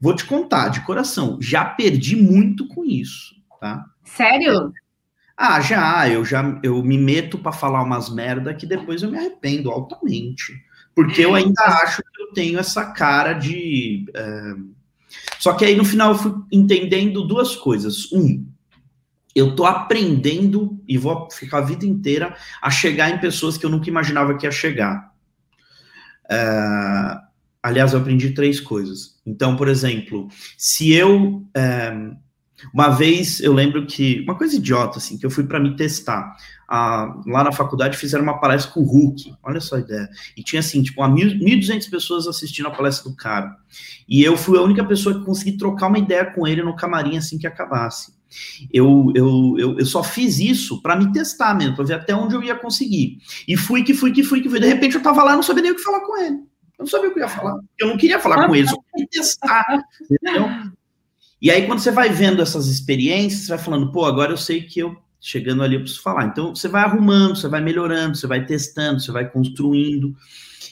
Vou 0.00 0.14
te 0.14 0.24
contar, 0.24 0.68
de 0.68 0.80
coração, 0.82 1.38
já 1.40 1.64
perdi 1.64 2.14
muito 2.14 2.68
com 2.68 2.84
isso, 2.84 3.34
tá? 3.60 3.84
Sério? 4.04 4.72
Ah, 5.36 5.60
já, 5.60 6.08
eu 6.08 6.24
já 6.24 6.58
eu 6.62 6.82
me 6.82 6.98
meto 6.98 7.38
para 7.38 7.52
falar 7.52 7.82
umas 7.82 8.08
merda 8.12 8.54
que 8.54 8.66
depois 8.66 9.02
eu 9.02 9.10
me 9.10 9.18
arrependo 9.18 9.70
altamente. 9.70 10.52
Porque 10.94 11.24
eu 11.24 11.34
ainda 11.34 11.62
acho 11.62 12.02
que 12.02 12.17
eu 12.28 12.34
tenho 12.34 12.58
essa 12.58 12.84
cara 12.86 13.32
de. 13.32 14.06
É... 14.14 14.54
Só 15.38 15.52
que 15.54 15.64
aí 15.64 15.76
no 15.76 15.84
final 15.84 16.12
eu 16.12 16.18
fui 16.18 16.34
entendendo 16.52 17.26
duas 17.26 17.56
coisas. 17.56 18.12
Um, 18.12 18.46
eu 19.34 19.54
tô 19.54 19.64
aprendendo 19.64 20.82
e 20.86 20.98
vou 20.98 21.30
ficar 21.30 21.58
a 21.58 21.62
vida 21.64 21.86
inteira 21.86 22.36
a 22.60 22.70
chegar 22.70 23.10
em 23.10 23.20
pessoas 23.20 23.56
que 23.56 23.64
eu 23.64 23.70
nunca 23.70 23.88
imaginava 23.88 24.36
que 24.36 24.46
ia 24.46 24.50
chegar. 24.50 25.12
É... 26.30 27.18
Aliás, 27.62 27.92
eu 27.92 28.00
aprendi 28.00 28.30
três 28.30 28.60
coisas. 28.60 29.18
Então, 29.26 29.56
por 29.56 29.68
exemplo, 29.68 30.28
se 30.56 30.92
eu. 30.92 31.46
É... 31.54 31.92
Uma 32.74 32.88
vez 32.88 33.40
eu 33.40 33.52
lembro 33.52 33.86
que. 33.86 34.20
Uma 34.20 34.36
coisa 34.36 34.56
idiota, 34.56 34.98
assim, 34.98 35.16
que 35.16 35.24
eu 35.24 35.30
fui 35.30 35.44
para 35.44 35.60
me 35.60 35.76
testar 35.76 36.36
a, 36.68 37.14
lá 37.26 37.44
na 37.44 37.52
faculdade 37.52 37.96
fizeram 37.96 38.22
uma 38.22 38.38
palestra 38.38 38.72
com 38.72 38.80
o 38.80 38.84
Hulk, 38.84 39.34
olha 39.42 39.60
só 39.60 39.76
a 39.76 39.80
ideia. 39.80 40.08
E 40.36 40.42
tinha 40.42 40.60
assim, 40.60 40.82
tipo, 40.82 41.00
1.200 41.00 41.88
pessoas 41.88 42.26
assistindo 42.26 42.68
a 42.68 42.70
palestra 42.70 43.10
do 43.10 43.16
cara. 43.16 43.56
E 44.06 44.22
eu 44.22 44.36
fui 44.36 44.58
a 44.58 44.62
única 44.62 44.84
pessoa 44.84 45.18
que 45.18 45.24
consegui 45.24 45.56
trocar 45.56 45.86
uma 45.86 45.98
ideia 45.98 46.26
com 46.26 46.46
ele 46.46 46.62
no 46.62 46.76
camarim 46.76 47.16
assim 47.16 47.38
que 47.38 47.46
acabasse. 47.46 48.12
Eu, 48.70 49.10
eu, 49.14 49.54
eu, 49.56 49.78
eu 49.78 49.86
só 49.86 50.04
fiz 50.04 50.38
isso 50.38 50.82
para 50.82 50.94
me 50.94 51.10
testar 51.10 51.54
mesmo, 51.54 51.74
para 51.74 51.84
ver 51.86 51.94
até 51.94 52.14
onde 52.14 52.34
eu 52.34 52.42
ia 52.42 52.54
conseguir. 52.54 53.18
E 53.48 53.56
fui 53.56 53.82
que 53.82 53.94
fui 53.94 54.12
que 54.12 54.22
fui 54.22 54.42
que 54.42 54.50
fui. 54.50 54.60
De 54.60 54.66
repente 54.66 54.96
eu 54.96 55.02
tava 55.02 55.22
lá, 55.22 55.34
não 55.34 55.42
sabia 55.42 55.62
nem 55.62 55.72
o 55.72 55.76
que 55.76 55.82
falar 55.82 56.00
com 56.00 56.18
ele. 56.18 56.36
Eu 56.36 56.84
não 56.84 56.86
sabia 56.86 57.08
o 57.08 57.14
que 57.14 57.20
ia 57.20 57.28
falar. 57.28 57.58
Eu 57.78 57.88
não 57.88 57.96
queria 57.96 58.20
falar 58.20 58.46
com 58.46 58.54
ele, 58.54 58.68
só 58.68 58.76
queria 58.92 59.08
testar. 59.10 59.64
Entendeu? 60.02 60.48
E 61.40 61.50
aí, 61.50 61.66
quando 61.66 61.78
você 61.78 61.90
vai 61.90 62.08
vendo 62.08 62.42
essas 62.42 62.66
experiências, 62.66 63.42
você 63.42 63.48
vai 63.48 63.58
falando, 63.58 63.92
pô, 63.92 64.04
agora 64.04 64.32
eu 64.32 64.36
sei 64.36 64.62
que 64.62 64.80
eu 64.80 64.96
chegando 65.20 65.62
ali 65.62 65.74
eu 65.74 65.80
preciso 65.80 66.02
falar. 66.02 66.26
Então, 66.26 66.54
você 66.54 66.68
vai 66.68 66.82
arrumando, 66.82 67.36
você 67.36 67.48
vai 67.48 67.60
melhorando, 67.60 68.16
você 68.16 68.26
vai 68.26 68.44
testando, 68.44 69.00
você 69.00 69.12
vai 69.12 69.28
construindo. 69.28 70.14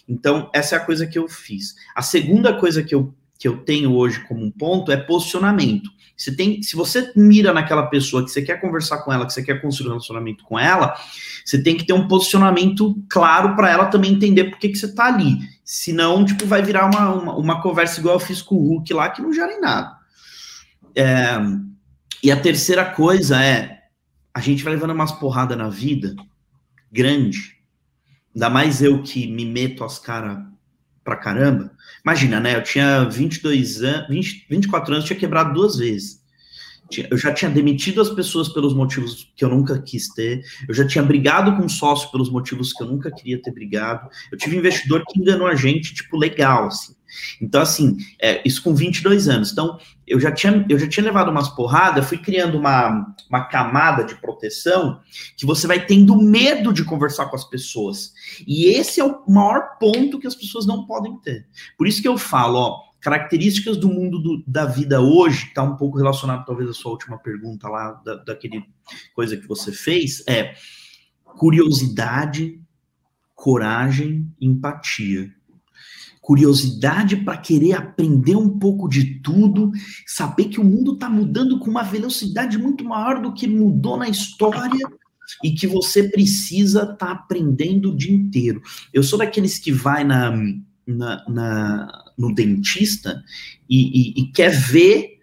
Então, 0.09 0.51
essa 0.53 0.77
é 0.77 0.79
a 0.79 0.85
coisa 0.85 1.07
que 1.07 1.19
eu 1.19 1.29
fiz. 1.29 1.75
A 1.95 2.03
segunda 2.03 2.55
coisa 2.59 2.83
que 2.83 2.95
eu, 2.95 3.15
que 3.39 3.49
eu 3.49 3.59
tenho 3.59 3.95
hoje 3.95 4.21
como 4.27 4.45
um 4.45 4.51
ponto 4.51 4.93
é 4.93 4.97
posicionamento. 4.97 5.91
Você 6.17 6.35
tem, 6.35 6.63
se 6.63 6.75
você 6.75 7.13
mira 7.15 7.53
naquela 7.53 7.87
pessoa 7.89 8.25
que 8.25 8.31
você 8.31 8.41
quer 8.41 8.59
conversar 8.59 8.99
com 8.99 9.13
ela, 9.13 9.27
que 9.27 9.35
você 9.35 9.43
quer 9.43 9.61
construir 9.61 9.89
um 9.89 9.93
relacionamento 9.93 10.45
com 10.45 10.59
ela, 10.59 10.97
você 11.45 11.63
tem 11.63 11.77
que 11.77 11.85
ter 11.85 11.93
um 11.93 12.09
posicionamento 12.09 12.97
claro 13.11 13.55
para 13.55 13.71
ela 13.71 13.87
também 13.87 14.13
entender 14.13 14.45
por 14.45 14.59
que, 14.59 14.71
que 14.71 14.79
você 14.79 14.87
está 14.87 15.07
ali. 15.07 15.41
Senão, 15.63 16.25
tipo, 16.25 16.47
vai 16.47 16.63
virar 16.63 16.87
uma, 16.87 17.13
uma, 17.13 17.37
uma, 17.37 17.63
conversa 17.63 18.01
igual 18.01 18.15
eu 18.15 18.21
fiz 18.21 18.41
com 18.41 18.55
o 18.55 18.67
Hulk 18.69 18.95
lá, 18.95 19.11
que 19.11 19.21
não 19.21 19.33
gera 19.33 19.53
em 19.53 19.61
nada. 19.61 19.97
É, 20.95 21.37
e 22.23 22.31
a 22.33 22.41
terceira 22.41 22.85
coisa 22.85 23.43
é 23.43 23.76
a 24.37 24.41
gente 24.41 24.63
vai 24.63 24.75
levando 24.75 24.91
umas 24.91 25.13
porradas 25.13 25.57
na 25.57 25.71
vida 25.71 26.15
grande. 26.93 27.57
Ainda 28.35 28.51
mais 28.51 28.83
eu 28.83 29.03
que 29.03 29.27
me 29.27 29.47
meto 29.47 29.83
as 29.83 29.99
caras 29.99 30.45
pra 31.03 31.17
caramba. 31.17 31.73
Imagina, 32.05 32.39
né? 32.39 32.55
Eu 32.55 32.63
tinha 32.63 33.05
22 33.05 33.83
anos, 33.83 34.09
20, 34.11 34.47
24 34.51 34.93
anos, 34.93 35.07
tinha 35.07 35.19
quebrado 35.19 35.55
duas 35.55 35.79
vezes. 35.79 36.23
Eu 37.11 37.17
já 37.17 37.33
tinha 37.33 37.51
demitido 37.51 37.99
as 38.03 38.11
pessoas 38.11 38.51
pelos 38.51 38.75
motivos 38.75 39.33
que 39.35 39.43
eu 39.43 39.49
nunca 39.49 39.81
quis 39.81 40.09
ter. 40.09 40.45
Eu 40.69 40.75
já 40.75 40.87
tinha 40.87 41.03
brigado 41.03 41.57
com 41.57 41.63
um 41.63 41.69
sócio 41.69 42.11
pelos 42.11 42.31
motivos 42.31 42.75
que 42.75 42.83
eu 42.83 42.89
nunca 42.89 43.11
queria 43.11 43.41
ter 43.41 43.53
brigado. 43.53 44.07
Eu 44.31 44.37
tive 44.37 44.59
investidor 44.59 45.03
que 45.09 45.19
enganou 45.19 45.47
a 45.47 45.55
gente, 45.55 45.95
tipo, 45.95 46.19
legal, 46.19 46.67
assim. 46.67 46.95
Então, 47.41 47.61
assim, 47.61 47.97
é, 48.21 48.43
isso 48.47 48.63
com 48.63 48.75
22 48.75 49.29
anos. 49.29 49.53
Então, 49.53 49.79
eu 50.07 50.21
já 50.21 50.31
tinha, 50.31 50.65
eu 50.69 50.79
já 50.79 50.89
tinha 50.89 51.05
levado 51.05 51.31
umas 51.31 51.49
porradas, 51.49 52.07
fui 52.07 52.19
criando 52.19 52.57
uma, 52.57 53.15
uma 53.29 53.45
camada 53.45 54.05
de 54.05 54.15
proteção 54.17 55.01
que 55.37 55.45
você 55.45 55.67
vai 55.67 55.85
tendo 55.85 56.17
medo 56.17 56.73
de 56.73 56.85
conversar 56.85 57.27
com 57.27 57.37
as 57.37 57.45
pessoas. 57.45 58.13
E 58.47 58.67
esse 58.67 59.01
é 59.01 59.05
o 59.05 59.25
maior 59.29 59.79
ponto 59.79 60.19
que 60.19 60.27
as 60.27 60.35
pessoas 60.35 60.67
não 60.67 60.87
podem 60.87 61.19
ter. 61.19 61.47
Por 61.77 61.87
isso 61.87 62.01
que 62.01 62.09
eu 62.09 62.17
falo, 62.17 62.59
ó, 62.59 62.81
características 63.01 63.77
do 63.77 63.89
mundo 63.89 64.19
do, 64.21 64.45
da 64.47 64.65
vida 64.65 65.01
hoje, 65.01 65.47
está 65.47 65.63
um 65.63 65.77
pouco 65.77 65.99
relacionado 65.99 66.45
talvez 66.45 66.71
à 66.71 66.73
sua 66.73 66.93
última 66.93 67.19
pergunta 67.19 67.69
lá, 67.69 67.93
da, 68.05 68.17
daquele 68.17 68.65
coisa 69.15 69.37
que 69.37 69.47
você 69.47 69.73
fez, 69.73 70.23
é 70.29 70.55
curiosidade, 71.37 72.61
coragem, 73.35 74.33
empatia 74.41 75.36
curiosidade 76.27 77.19
para 77.19 77.37
querer 77.37 77.75
aprender 77.75 78.35
um 78.35 78.59
pouco 78.59 78.89
de 78.89 79.21
tudo, 79.21 79.71
saber 80.05 80.47
que 80.47 80.59
o 80.59 80.65
mundo 80.65 80.95
está 80.95 81.09
mudando 81.09 81.61
com 81.61 81.71
uma 81.71 81.85
velocidade 81.85 82.59
muito 82.59 82.85
maior 82.85 83.23
do 83.23 83.33
que 83.33 83.47
mudou 83.47 83.97
na 83.97 84.09
história 84.09 84.85
e 85.45 85.53
que 85.53 85.69
você 85.69 86.09
precisa 86.09 86.81
estar 86.81 86.97
tá 86.97 87.13
aprendendo 87.13 87.93
o 87.93 87.97
dia 87.97 88.13
inteiro. 88.13 88.61
Eu 88.93 89.05
sou 89.05 89.21
daqueles 89.21 89.57
que 89.57 89.71
vai 89.71 90.03
na, 90.03 90.33
na, 90.85 91.25
na 91.29 92.05
no 92.19 92.35
dentista 92.35 93.23
e, 93.71 94.19
e, 94.19 94.23
e 94.23 94.33
quer 94.33 94.51
ver 94.51 95.21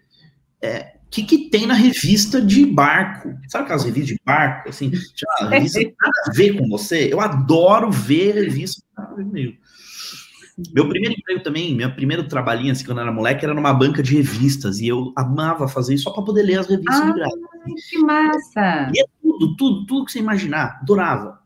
é, 0.62 0.94
o 1.06 1.10
que, 1.10 1.22
que 1.22 1.50
tem 1.50 1.66
na 1.66 1.74
revista 1.74 2.40
de 2.40 2.64
barco. 2.64 3.28
Sabe 3.48 3.64
aquelas 3.64 3.84
revistas 3.84 4.16
de 4.16 4.20
barco? 4.24 4.70
Assim, 4.70 4.90
já, 4.90 5.48
revista 5.50 5.80
nada 5.80 6.22
a 6.28 6.32
ver 6.32 6.56
com 6.56 6.66
você. 6.66 7.12
Eu 7.12 7.20
adoro 7.20 7.90
ver 7.90 8.36
revista. 8.36 8.82
Meu. 9.18 9.52
Meu 10.72 10.88
primeiro 10.88 11.16
emprego 11.18 11.42
também, 11.42 11.74
meu 11.74 11.92
primeiro 11.92 12.28
trabalhinho, 12.28 12.70
assim, 12.70 12.84
quando 12.84 12.98
eu 12.98 13.02
era 13.02 13.12
moleque, 13.12 13.44
era 13.44 13.54
numa 13.54 13.74
banca 13.74 14.02
de 14.02 14.14
revistas. 14.14 14.78
E 14.78 14.86
eu 14.86 15.12
amava 15.16 15.66
fazer 15.66 15.94
isso 15.94 16.04
só 16.04 16.12
para 16.12 16.22
poder 16.22 16.42
ler 16.42 16.60
as 16.60 16.68
revistas 16.68 17.00
ah, 17.00 17.06
de 17.06 17.12
graça. 17.12 17.36
Que 17.90 17.98
massa! 17.98 18.90
Lia 18.92 19.04
tudo, 19.20 19.56
tudo, 19.56 19.86
tudo 19.86 20.04
que 20.04 20.12
você 20.12 20.20
imaginar. 20.20 20.78
Adorava. 20.80 21.40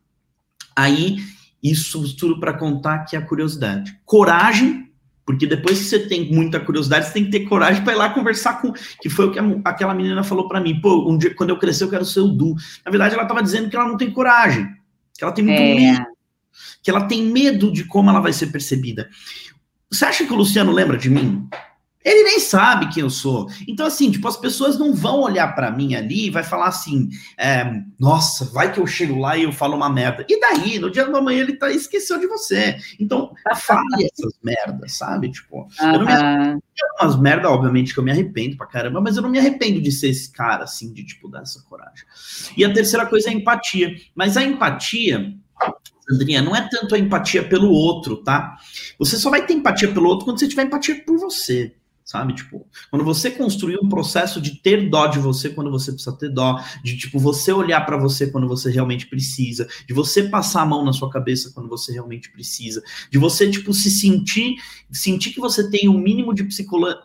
Aí, 0.75 1.17
isso 1.61 2.15
tudo 2.15 2.39
para 2.39 2.53
contar 2.53 2.99
que 2.99 3.15
é 3.15 3.19
a 3.19 3.25
curiosidade. 3.25 3.99
Coragem, 4.05 4.91
porque 5.25 5.47
depois 5.47 5.79
que 5.79 5.85
você 5.85 6.07
tem 6.07 6.31
muita 6.31 6.59
curiosidade, 6.59 7.07
você 7.07 7.13
tem 7.13 7.25
que 7.25 7.31
ter 7.31 7.47
coragem 7.47 7.83
para 7.83 7.93
ir 7.93 7.97
lá 7.97 8.13
conversar 8.13 8.61
com. 8.61 8.71
Que 9.01 9.09
foi 9.09 9.25
o 9.25 9.31
que 9.31 9.39
a, 9.39 9.43
aquela 9.65 9.95
menina 9.95 10.23
falou 10.23 10.47
para 10.47 10.61
mim. 10.61 10.79
Pô, 10.79 11.09
um 11.09 11.17
dia, 11.17 11.33
quando 11.33 11.49
eu 11.49 11.57
crescer, 11.57 11.85
eu 11.85 11.89
quero 11.89 12.05
ser 12.05 12.19
o 12.19 12.27
Du. 12.27 12.53
Na 12.85 12.91
verdade, 12.91 13.15
ela 13.15 13.23
estava 13.23 13.41
dizendo 13.41 13.71
que 13.71 13.75
ela 13.75 13.87
não 13.87 13.97
tem 13.97 14.11
coragem, 14.11 14.67
que 15.17 15.23
ela 15.23 15.33
tem 15.33 15.43
muito 15.43 15.59
é. 15.59 15.75
medo 15.75 16.05
que 16.81 16.89
ela 16.89 17.05
tem 17.07 17.23
medo 17.23 17.71
de 17.71 17.83
como 17.83 18.09
ela 18.09 18.19
vai 18.19 18.33
ser 18.33 18.47
percebida. 18.47 19.09
Você 19.91 20.05
acha 20.05 20.25
que 20.25 20.33
o 20.33 20.35
Luciano 20.35 20.71
lembra 20.71 20.97
de 20.97 21.09
mim? 21.09 21.49
Ele 22.03 22.23
nem 22.23 22.39
sabe 22.39 22.87
quem 22.89 23.03
eu 23.03 23.09
sou. 23.09 23.47
Então, 23.67 23.85
assim, 23.85 24.09
tipo, 24.09 24.25
as 24.27 24.37
pessoas 24.37 24.79
não 24.79 24.93
vão 24.93 25.19
olhar 25.19 25.53
para 25.53 25.69
mim 25.69 25.95
ali 25.95 26.27
e 26.27 26.29
vai 26.29 26.43
falar 26.43 26.67
assim: 26.67 27.09
é, 27.37 27.69
nossa, 27.99 28.45
vai 28.45 28.71
que 28.71 28.79
eu 28.79 28.87
chego 28.87 29.19
lá 29.19 29.35
e 29.35 29.43
eu 29.43 29.51
falo 29.51 29.75
uma 29.75 29.89
merda. 29.89 30.25
E 30.29 30.39
daí, 30.39 30.79
no 30.79 30.89
dia 30.89 31.05
da 31.05 31.21
manhã, 31.21 31.41
ele 31.41 31.57
tá, 31.57 31.69
esqueceu 31.69 32.17
de 32.17 32.25
você. 32.25 32.77
Então, 32.99 33.33
fale 33.57 34.05
essas 34.05 34.33
merdas, 34.41 34.93
sabe? 34.93 35.29
Tipo, 35.29 35.63
uh 35.63 35.67
-huh. 35.67 35.93
eu 35.93 35.99
não 35.99 36.05
me 36.05 36.11
arrependo 36.13 36.61
umas 37.01 37.19
merdas, 37.19 37.51
obviamente, 37.51 37.93
que 37.93 37.99
eu 37.99 38.03
me 38.03 38.11
arrependo 38.11 38.55
pra 38.55 38.67
caramba, 38.67 39.01
mas 39.01 39.17
eu 39.17 39.21
não 39.21 39.29
me 39.29 39.37
arrependo 39.37 39.81
de 39.81 39.91
ser 39.91 40.09
esse 40.09 40.31
cara, 40.31 40.63
assim, 40.63 40.93
de, 40.93 41.05
tipo, 41.05 41.27
dar 41.29 41.41
essa 41.41 41.61
coragem. 41.63 42.05
E 42.55 42.63
a 42.63 42.73
terceira 42.73 43.05
coisa 43.05 43.29
é 43.29 43.33
a 43.33 43.35
empatia. 43.35 43.93
Mas 44.15 44.37
a 44.37 44.43
empatia 44.43 45.33
Sandrinha, 46.09 46.41
não 46.41 46.55
é 46.55 46.67
tanto 46.67 46.95
a 46.95 46.99
empatia 46.99 47.47
pelo 47.47 47.69
outro, 47.69 48.17
tá? 48.17 48.57
Você 48.97 49.17
só 49.17 49.29
vai 49.29 49.45
ter 49.45 49.53
empatia 49.53 49.93
pelo 49.93 50.09
outro 50.09 50.25
quando 50.25 50.39
você 50.39 50.47
tiver 50.47 50.63
empatia 50.63 51.03
por 51.05 51.19
você, 51.19 51.75
sabe? 52.03 52.33
Tipo, 52.33 52.65
quando 52.89 53.05
você 53.05 53.29
construir 53.29 53.77
um 53.77 53.87
processo 53.87 54.41
de 54.41 54.59
ter 54.59 54.89
dó 54.89 55.05
de 55.05 55.19
você 55.19 55.51
quando 55.51 55.69
você 55.69 55.91
precisa 55.91 56.17
ter 56.17 56.29
dó, 56.29 56.59
de 56.83 56.97
tipo 56.97 57.19
você 57.19 57.51
olhar 57.51 57.85
para 57.85 57.95
você 57.95 58.25
quando 58.25 58.47
você 58.47 58.71
realmente 58.71 59.05
precisa, 59.05 59.67
de 59.87 59.93
você 59.93 60.23
passar 60.23 60.63
a 60.63 60.65
mão 60.65 60.83
na 60.83 60.93
sua 60.93 61.11
cabeça 61.11 61.51
quando 61.53 61.69
você 61.69 61.91
realmente 61.91 62.31
precisa, 62.31 62.81
de 63.11 63.19
você 63.19 63.47
tipo 63.47 63.71
se 63.71 63.91
sentir, 63.91 64.55
sentir 64.91 65.29
que 65.29 65.39
você 65.39 65.69
tem 65.69 65.87
um 65.87 65.99
mínimo 65.99 66.33
de, 66.33 66.43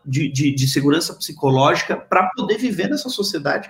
de, 0.07 0.32
de, 0.32 0.55
de 0.55 0.68
segurança 0.68 1.12
psicológica 1.12 1.94
para 1.94 2.30
poder 2.34 2.57
viver 2.57 2.88
nessa 2.88 3.11
sociedade 3.11 3.68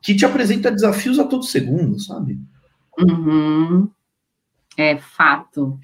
que 0.00 0.14
te 0.14 0.24
apresenta 0.24 0.70
desafios 0.70 1.18
a 1.18 1.24
todo 1.24 1.44
segundo, 1.44 2.00
sabe? 2.00 2.40
Uhum. 2.98 3.90
É 4.76 4.96
fato, 4.96 5.78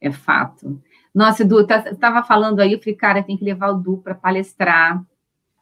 é 0.00 0.12
fato. 0.12 0.80
Nossa, 1.14 1.42
Edu, 1.42 1.60
estava 1.60 2.22
falando 2.22 2.60
aí, 2.60 2.72
eu 2.72 2.78
falei, 2.78 2.94
cara, 2.94 3.22
tem 3.22 3.36
que 3.36 3.44
levar 3.44 3.70
o 3.70 3.78
Du 3.78 3.98
para 3.98 4.14
palestrar 4.14 5.02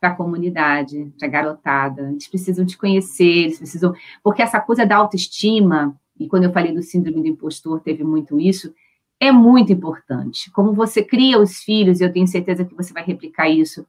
para 0.01 0.11
a 0.11 0.16
comunidade, 0.16 1.11
para 1.18 1.27
a 1.27 1.31
garotada. 1.31 2.11
Eles 2.11 2.29
precisam 2.29 2.66
te 2.66 2.77
conhecer, 2.77 3.45
eles 3.45 3.59
precisam. 3.59 3.95
Porque 4.22 4.43
essa 4.43 4.61
coisa 4.61 4.85
da 4.85 4.97
autoestima, 4.97 5.99
e 6.18 6.29
quando 6.29 6.45
eu 6.45 6.53
falei 6.53 6.75
do 6.75 6.83
síndrome 6.83 7.22
do 7.22 7.29
impostor, 7.29 7.81
teve 7.81 8.05
muito 8.05 8.39
isso, 8.39 8.75
é 9.18 9.33
muito 9.33 9.72
importante. 9.72 10.51
Como 10.51 10.75
você 10.75 11.03
cria 11.03 11.41
os 11.41 11.61
filhos, 11.61 12.01
e 12.01 12.05
eu 12.05 12.12
tenho 12.12 12.27
certeza 12.27 12.64
que 12.64 12.75
você 12.75 12.93
vai 12.93 13.03
replicar 13.03 13.49
isso 13.49 13.87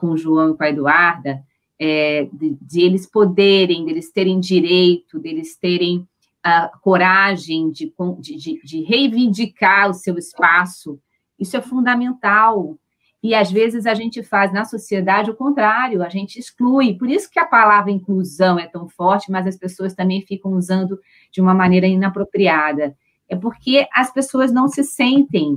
com 0.00 0.08
o 0.08 0.16
João 0.16 0.50
e 0.50 0.56
com 0.56 0.64
a 0.64 0.70
Eduarda, 0.70 1.44
é, 1.78 2.28
de, 2.32 2.56
de, 2.60 2.80
eles 2.80 3.06
poderem, 3.06 3.84
deles 3.84 4.10
terem 4.10 4.40
direito, 4.40 5.18
deles 5.18 5.56
terem 5.56 6.08
a 6.44 6.68
coragem 6.82 7.70
de, 7.70 7.90
de, 8.20 8.60
de 8.62 8.82
reivindicar 8.82 9.88
o 9.88 9.94
seu 9.94 10.18
espaço, 10.18 11.00
isso 11.38 11.56
é 11.56 11.62
fundamental. 11.62 12.78
E 13.22 13.34
às 13.34 13.50
vezes 13.50 13.86
a 13.86 13.94
gente 13.94 14.22
faz 14.22 14.52
na 14.52 14.66
sociedade 14.66 15.30
o 15.30 15.34
contrário, 15.34 16.02
a 16.02 16.10
gente 16.10 16.38
exclui. 16.38 16.98
Por 16.98 17.08
isso 17.08 17.30
que 17.30 17.40
a 17.40 17.46
palavra 17.46 17.90
inclusão 17.90 18.58
é 18.58 18.66
tão 18.66 18.86
forte, 18.86 19.32
mas 19.32 19.46
as 19.46 19.56
pessoas 19.56 19.94
também 19.94 20.20
ficam 20.20 20.52
usando 20.52 21.00
de 21.32 21.40
uma 21.40 21.54
maneira 21.54 21.86
inapropriada. 21.86 22.94
É 23.26 23.34
porque 23.34 23.88
as 23.90 24.12
pessoas 24.12 24.52
não 24.52 24.68
se 24.68 24.84
sentem 24.84 25.56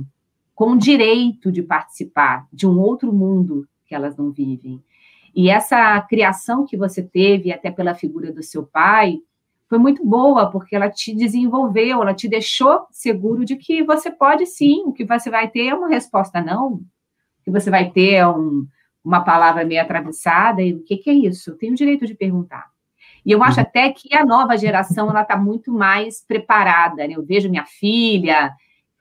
com 0.54 0.74
direito 0.74 1.52
de 1.52 1.62
participar 1.62 2.48
de 2.50 2.66
um 2.66 2.80
outro 2.80 3.12
mundo 3.12 3.68
que 3.84 3.94
elas 3.94 4.16
não 4.16 4.32
vivem. 4.32 4.82
E 5.34 5.50
essa 5.50 6.00
criação 6.00 6.64
que 6.64 6.78
você 6.78 7.02
teve, 7.02 7.52
até 7.52 7.70
pela 7.70 7.94
figura 7.94 8.32
do 8.32 8.42
seu 8.42 8.64
pai, 8.64 9.18
foi 9.68 9.78
muito 9.78 10.04
boa, 10.04 10.50
porque 10.50 10.74
ela 10.74 10.90
te 10.90 11.14
desenvolveu, 11.14 12.02
ela 12.02 12.14
te 12.14 12.28
deixou 12.28 12.86
seguro 12.90 13.44
de 13.44 13.56
que 13.56 13.82
você 13.82 14.10
pode 14.10 14.46
sim, 14.46 14.84
o 14.86 14.92
que 14.92 15.04
você 15.04 15.30
vai 15.30 15.48
ter 15.48 15.66
é 15.66 15.74
uma 15.74 15.88
resposta 15.88 16.40
não, 16.40 16.80
que 17.44 17.50
você 17.50 17.70
vai 17.70 17.90
ter 17.90 18.14
é 18.14 18.26
um, 18.26 18.66
uma 19.04 19.22
palavra 19.22 19.64
meio 19.64 19.82
atravessada, 19.82 20.62
e 20.62 20.74
o 20.74 20.82
que, 20.82 20.96
que 20.96 21.10
é 21.10 21.14
isso? 21.14 21.50
Eu 21.50 21.58
tenho 21.58 21.72
o 21.72 21.76
direito 21.76 22.06
de 22.06 22.14
perguntar. 22.14 22.66
E 23.24 23.30
eu 23.32 23.42
acho 23.42 23.58
uhum. 23.58 23.66
até 23.66 23.90
que 23.92 24.14
a 24.14 24.24
nova 24.24 24.56
geração 24.56 25.10
ela 25.10 25.22
está 25.22 25.36
muito 25.36 25.70
mais 25.70 26.24
preparada. 26.24 27.06
Né? 27.06 27.10
Eu 27.10 27.24
vejo 27.24 27.50
minha 27.50 27.66
filha, 27.66 28.52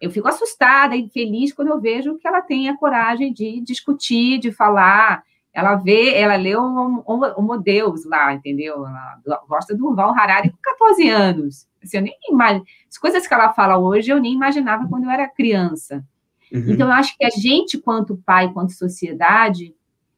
eu 0.01 0.11
fico 0.11 0.27
assustada 0.27 0.95
e 0.95 1.09
feliz 1.09 1.53
quando 1.53 1.69
eu 1.69 1.79
vejo 1.79 2.17
que 2.17 2.27
ela 2.27 2.41
tem 2.41 2.67
a 2.67 2.77
coragem 2.77 3.31
de 3.31 3.61
discutir, 3.61 4.37
de 4.39 4.51
falar, 4.51 5.23
ela 5.57 5.73
vê, 5.73 6.13
ela 6.13 6.35
leu 6.35 6.61
o 6.61 7.03
Homo 7.03 7.57
Deus 7.57 8.05
lá, 8.05 8.31
entendeu? 8.31 8.85
Ela 8.85 9.41
gosta 9.49 9.75
do 9.75 9.95
Val 9.95 10.13
Harari 10.15 10.51
com 10.51 10.57
14 10.61 11.09
anos. 11.09 11.67
Assim, 11.83 11.97
eu 11.97 12.03
nem 12.03 12.15
imagino, 12.29 12.63
as 12.87 12.95
coisas 12.99 13.25
que 13.25 13.33
ela 13.33 13.51
fala 13.51 13.79
hoje 13.79 14.11
eu 14.11 14.19
nem 14.19 14.35
imaginava 14.35 14.87
quando 14.87 15.05
eu 15.05 15.09
era 15.09 15.27
criança. 15.27 16.05
Uhum. 16.53 16.65
Então, 16.69 16.87
eu 16.87 16.93
acho 16.93 17.17
que 17.17 17.25
a 17.25 17.31
gente, 17.31 17.79
quanto 17.79 18.21
pai, 18.23 18.53
quanto 18.53 18.71
sociedade, 18.71 19.73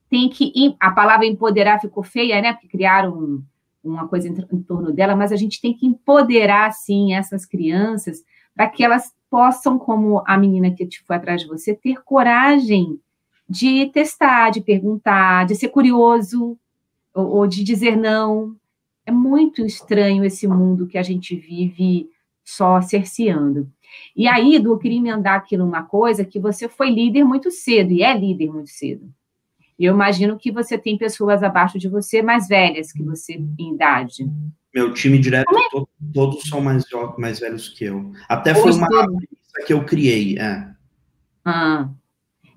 tem 0.09 0.27
que. 0.27 0.75
A 0.77 0.91
palavra 0.91 1.25
empoderar 1.25 1.79
ficou 1.79 2.03
feia, 2.03 2.41
né? 2.41 2.51
Porque 2.51 2.67
criaram 2.67 3.41
uma 3.81 4.09
coisa 4.09 4.27
em, 4.27 4.61
torno 4.63 4.91
dela, 4.91 5.15
mas 5.15 5.31
a 5.31 5.37
gente 5.37 5.61
tem 5.61 5.73
que 5.73 5.87
empoderar, 5.87 6.69
sim, 6.73 7.13
essas 7.13 7.45
crianças 7.45 8.25
para 8.53 8.67
que 8.67 8.83
elas 8.83 9.13
possam, 9.29 9.79
como 9.79 10.21
a 10.27 10.37
menina 10.37 10.69
que 10.69 10.85
foi 11.07 11.15
atrás 11.15 11.41
de 11.41 11.47
você, 11.47 11.73
ter 11.73 12.03
coragem 12.03 12.99
de 13.50 13.88
testar, 13.88 14.52
de 14.52 14.62
perguntar, 14.62 15.45
de 15.47 15.56
ser 15.56 15.70
curioso 15.70 16.58
ou, 17.14 17.28
ou 17.38 17.47
de 17.47 17.64
dizer 17.64 17.97
não. 17.97 18.56
É 19.06 19.12
muito 19.12 19.66
estranho 19.66 20.24
esse 20.24 20.47
mundo 20.47 20.86
que 20.86 20.97
a 20.97 21.04
gente 21.04 21.36
vive 21.36 22.08
só 22.43 22.80
cerceando. 22.82 23.68
E 24.16 24.28
aí, 24.28 24.56
Edu, 24.56 24.72
eu 24.72 24.78
queria 24.78 25.00
emendar 25.00 25.36
aqui 25.36 25.58
numa 25.58 25.82
coisa 25.82 26.24
que 26.24 26.39
você 26.39 26.70
foi 26.70 26.91
líder 26.91 27.24
muito 27.24 27.50
cedo, 27.50 27.91
e 27.91 28.04
é 28.04 28.16
líder 28.16 28.52
muito 28.52 28.70
cedo. 28.70 29.10
Eu 29.80 29.93
imagino 29.93 30.38
que 30.38 30.52
você 30.52 30.78
tem 30.78 30.97
pessoas 30.97 31.41
abaixo 31.41 31.80
de 31.80 31.88
você 31.88 32.22
mais 32.22 32.47
velhas 32.47 32.91
que 32.91 33.02
você 33.02 33.41
em 33.58 33.74
idade. 33.74 34.30
Meu 34.76 34.93
time 34.93 35.18
direto, 35.18 35.58
é? 35.58 35.70
todos, 35.72 35.89
todos 36.14 36.50
são 36.50 36.62
mais, 36.62 36.84
mais 37.18 37.39
velhos 37.39 37.70
que 37.70 37.86
eu. 37.86 38.12
Até 38.28 38.54
foi 38.54 38.74
uma 38.74 38.88
coisa 38.88 39.10
que 39.66 39.74
eu 39.74 39.84
criei. 39.86 40.38
É. 40.38 40.70
Ah, 41.43 41.89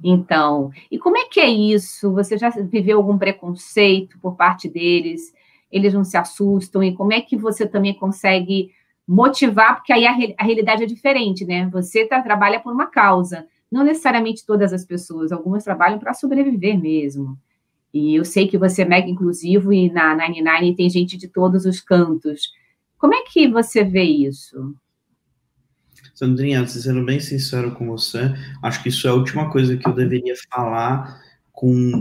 então, 0.02 0.70
e 0.90 0.98
como 0.98 1.16
é 1.16 1.24
que 1.26 1.38
é 1.38 1.48
isso? 1.48 2.12
Você 2.12 2.36
já 2.36 2.50
viveu 2.50 2.98
algum 2.98 3.16
preconceito 3.16 4.18
por 4.18 4.34
parte 4.34 4.68
deles? 4.68 5.32
Eles 5.70 5.94
não 5.94 6.04
se 6.04 6.16
assustam? 6.16 6.82
E 6.82 6.94
como 6.94 7.12
é 7.12 7.20
que 7.20 7.36
você 7.36 7.66
também 7.66 7.94
consegue 7.94 8.72
motivar? 9.06 9.76
Porque 9.76 9.92
aí 9.92 10.06
a, 10.06 10.12
a 10.38 10.44
realidade 10.44 10.82
é 10.82 10.86
diferente, 10.86 11.44
né? 11.44 11.68
Você 11.72 12.04
tá, 12.06 12.20
trabalha 12.20 12.58
por 12.58 12.72
uma 12.72 12.86
causa. 12.86 13.46
Não 13.70 13.84
necessariamente 13.84 14.44
todas 14.44 14.72
as 14.72 14.84
pessoas, 14.84 15.32
algumas 15.32 15.64
trabalham 15.64 15.98
para 15.98 16.14
sobreviver 16.14 16.78
mesmo. 16.78 17.38
E 17.94 18.16
eu 18.16 18.24
sei 18.24 18.48
que 18.48 18.58
você 18.58 18.82
é 18.82 18.86
mega 18.86 19.08
inclusivo 19.08 19.72
e 19.72 19.90
na 19.90 20.16
99 20.16 20.74
tem 20.74 20.90
gente 20.90 21.16
de 21.16 21.28
todos 21.28 21.64
os 21.64 21.80
cantos. 21.80 22.50
Como 22.98 23.14
é 23.14 23.22
que 23.22 23.48
você 23.48 23.84
vê 23.84 24.02
isso? 24.02 24.74
Sandrinha, 26.22 26.66
sendo 26.66 27.04
bem 27.04 27.18
sincero 27.18 27.72
com 27.72 27.86
você, 27.86 28.32
acho 28.62 28.82
que 28.82 28.88
isso 28.88 29.06
é 29.08 29.10
a 29.10 29.14
última 29.14 29.50
coisa 29.50 29.76
que 29.76 29.88
eu 29.88 29.92
deveria 29.92 30.34
falar 30.50 31.20
com 31.50 32.00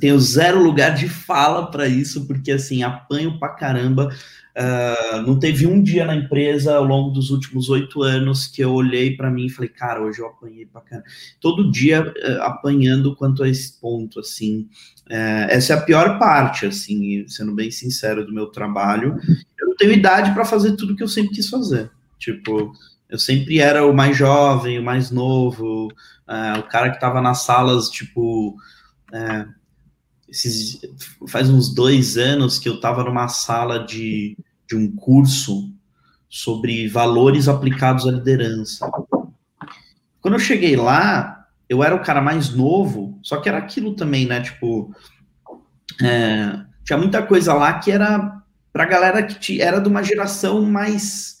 tenho 0.00 0.18
zero 0.18 0.62
lugar 0.62 0.94
de 0.94 1.08
fala 1.08 1.70
para 1.70 1.86
isso, 1.86 2.26
porque 2.26 2.52
assim, 2.52 2.82
apanho 2.82 3.38
pra 3.38 3.50
caramba. 3.50 4.14
Uh, 4.56 5.22
não 5.22 5.36
teve 5.36 5.66
um 5.66 5.82
dia 5.82 6.04
na 6.04 6.14
empresa 6.14 6.76
ao 6.76 6.84
longo 6.84 7.10
dos 7.10 7.30
últimos 7.30 7.68
oito 7.68 8.04
anos 8.04 8.46
que 8.46 8.62
eu 8.62 8.72
olhei 8.72 9.16
para 9.16 9.28
mim 9.28 9.46
e 9.46 9.50
falei, 9.50 9.68
cara, 9.68 10.00
hoje 10.00 10.20
eu 10.20 10.28
apanhei 10.28 10.64
pra 10.64 10.80
caramba. 10.80 11.06
Todo 11.40 11.70
dia 11.70 12.02
uh, 12.02 12.42
apanhando 12.42 13.16
quanto 13.16 13.42
a 13.42 13.48
esse 13.48 13.80
ponto, 13.80 14.20
assim. 14.20 14.68
Uh, 15.10 15.50
essa 15.50 15.74
é 15.74 15.76
a 15.76 15.82
pior 15.82 16.18
parte, 16.20 16.66
assim, 16.66 17.26
sendo 17.26 17.52
bem 17.52 17.70
sincero 17.70 18.24
do 18.24 18.32
meu 18.32 18.46
trabalho. 18.46 19.18
Eu 19.58 19.68
não 19.68 19.76
tenho 19.76 19.92
idade 19.92 20.32
para 20.32 20.44
fazer 20.44 20.76
tudo 20.76 20.94
que 20.94 21.02
eu 21.02 21.08
sempre 21.08 21.34
quis 21.34 21.48
fazer. 21.48 21.90
Tipo, 22.18 22.72
eu 23.08 23.18
sempre 23.18 23.58
era 23.58 23.86
o 23.86 23.94
mais 23.94 24.16
jovem, 24.16 24.78
o 24.78 24.82
mais 24.82 25.10
novo, 25.10 25.88
uh, 26.28 26.58
o 26.58 26.62
cara 26.64 26.90
que 26.90 26.96
estava 26.96 27.20
nas 27.20 27.42
salas, 27.42 27.88
tipo, 27.88 28.56
uh, 29.12 29.54
esses, 30.28 30.80
faz 31.28 31.48
uns 31.48 31.72
dois 31.72 32.16
anos 32.16 32.58
que 32.58 32.68
eu 32.68 32.74
estava 32.74 33.04
numa 33.04 33.28
sala 33.28 33.84
de, 33.84 34.36
de 34.66 34.76
um 34.76 34.94
curso 34.94 35.72
sobre 36.28 36.88
valores 36.88 37.46
aplicados 37.46 38.06
à 38.08 38.10
liderança. 38.10 38.90
Quando 40.20 40.34
eu 40.34 40.40
cheguei 40.40 40.74
lá, 40.74 41.46
eu 41.68 41.84
era 41.84 41.94
o 41.94 42.02
cara 42.02 42.20
mais 42.20 42.50
novo, 42.50 43.18
só 43.22 43.36
que 43.36 43.48
era 43.48 43.58
aquilo 43.58 43.94
também, 43.94 44.26
né? 44.26 44.40
Tipo, 44.40 44.92
é, 46.02 46.64
tinha 46.84 46.98
muita 46.98 47.22
coisa 47.22 47.54
lá 47.54 47.74
que 47.78 47.90
era 47.90 48.42
para 48.72 48.86
galera 48.86 49.22
que 49.22 49.62
era 49.62 49.80
de 49.80 49.88
uma 49.88 50.02
geração 50.02 50.62
mais 50.62 51.38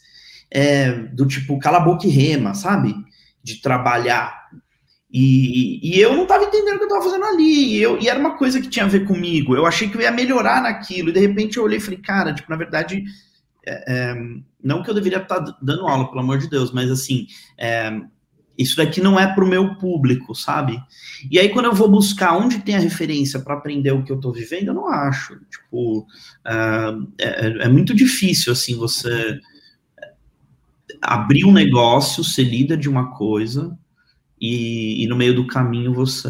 é, 0.54 0.92
do 0.92 1.26
tipo 1.26 1.58
cala 1.58 1.78
a 1.78 1.80
boca 1.80 2.06
e 2.06 2.10
rema, 2.10 2.54
sabe? 2.54 2.94
De 3.42 3.60
trabalhar. 3.60 4.44
E, 5.12 5.80
e 5.82 6.00
eu 6.00 6.14
não 6.14 6.22
estava 6.22 6.44
entendendo 6.44 6.76
o 6.76 6.78
que 6.78 6.84
eu 6.84 6.88
estava 6.88 7.04
fazendo 7.04 7.24
ali. 7.24 7.74
E, 7.74 7.82
eu, 7.82 7.98
e 8.00 8.08
era 8.08 8.18
uma 8.18 8.38
coisa 8.38 8.60
que 8.60 8.68
tinha 8.68 8.84
a 8.84 8.88
ver 8.88 9.04
comigo. 9.04 9.56
Eu 9.56 9.66
achei 9.66 9.88
que 9.88 9.96
eu 9.96 10.00
ia 10.00 10.12
melhorar 10.12 10.62
naquilo. 10.62 11.10
E 11.10 11.12
de 11.12 11.20
repente 11.20 11.56
eu 11.56 11.64
olhei 11.64 11.78
e 11.78 11.80
falei, 11.80 11.98
cara, 11.98 12.32
tipo, 12.32 12.48
na 12.48 12.56
verdade, 12.56 13.02
é, 13.66 13.84
é, 13.92 14.14
não 14.62 14.82
que 14.82 14.90
eu 14.90 14.94
deveria 14.94 15.18
estar 15.18 15.42
tá 15.42 15.58
dando 15.60 15.86
aula, 15.86 16.08
pelo 16.08 16.20
amor 16.20 16.38
de 16.38 16.48
Deus, 16.48 16.72
mas 16.72 16.90
assim, 16.90 17.26
é, 17.58 17.92
isso 18.56 18.76
daqui 18.76 19.00
não 19.00 19.18
é 19.18 19.26
para 19.32 19.44
o 19.44 19.48
meu 19.48 19.76
público, 19.76 20.34
sabe? 20.34 20.80
E 21.28 21.38
aí, 21.38 21.48
quando 21.48 21.66
eu 21.66 21.74
vou 21.74 21.88
buscar 21.88 22.36
onde 22.36 22.60
tem 22.60 22.76
a 22.76 22.80
referência 22.80 23.40
para 23.40 23.54
aprender 23.54 23.90
o 23.90 24.04
que 24.04 24.12
eu 24.12 24.16
estou 24.16 24.32
vivendo, 24.32 24.68
eu 24.68 24.74
não 24.74 24.88
acho. 24.88 25.38
Tipo, 25.50 26.06
é, 26.46 27.26
é, 27.26 27.46
é, 27.64 27.68
muito 27.68 27.94
difícil, 27.94 28.52
assim, 28.52 28.76
você 28.76 29.40
abrir 31.04 31.44
um 31.44 31.52
negócio, 31.52 32.24
ser 32.24 32.44
líder 32.44 32.78
de 32.78 32.88
uma 32.88 33.14
coisa, 33.16 33.76
e, 34.40 35.02
e, 35.02 35.06
no 35.06 35.16
meio 35.16 35.34
do 35.34 35.46
caminho 35.46 35.94
você, 35.94 36.28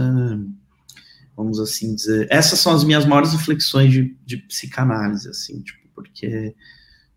vamos 1.37 1.59
assim 1.59 1.95
dizer, 1.95 2.29
essas 2.31 2.59
são 2.59 2.75
as 2.75 2.85
minhas 2.85 3.07
maiores 3.07 3.33
reflexões 3.33 3.93
de, 3.93 4.17
de 4.25 4.37
psicanálise, 4.37 5.29
assim, 5.29 5.63
tipo, 5.63 5.89
porque 5.95 6.55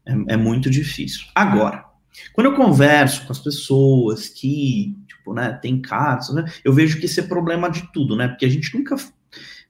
é, 0.06 0.14
é, 0.30 0.38
muito 0.38 0.70
difícil. 0.70 1.26
Agora, 1.36 1.86
Quando 2.34 2.48
eu 2.48 2.56
converso 2.56 3.26
com 3.26 3.32
as 3.32 3.40
pessoas 3.40 4.28
que, 4.28 4.98
tipo, 5.08 5.34
né, 5.34 5.54
tem 5.62 5.80
casos, 5.82 6.36
né, 6.36 6.46
eu 6.64 6.74
vejo 6.74 7.00
que 7.00 7.06
esse 7.06 7.20
é 7.20 7.24
problema 7.24 7.70
de 7.70 7.92
tudo, 7.92 8.16
né? 8.16 8.28
Porque 8.28 8.46
a 8.46 8.50
gente 8.50 8.76
nunca 8.76 8.96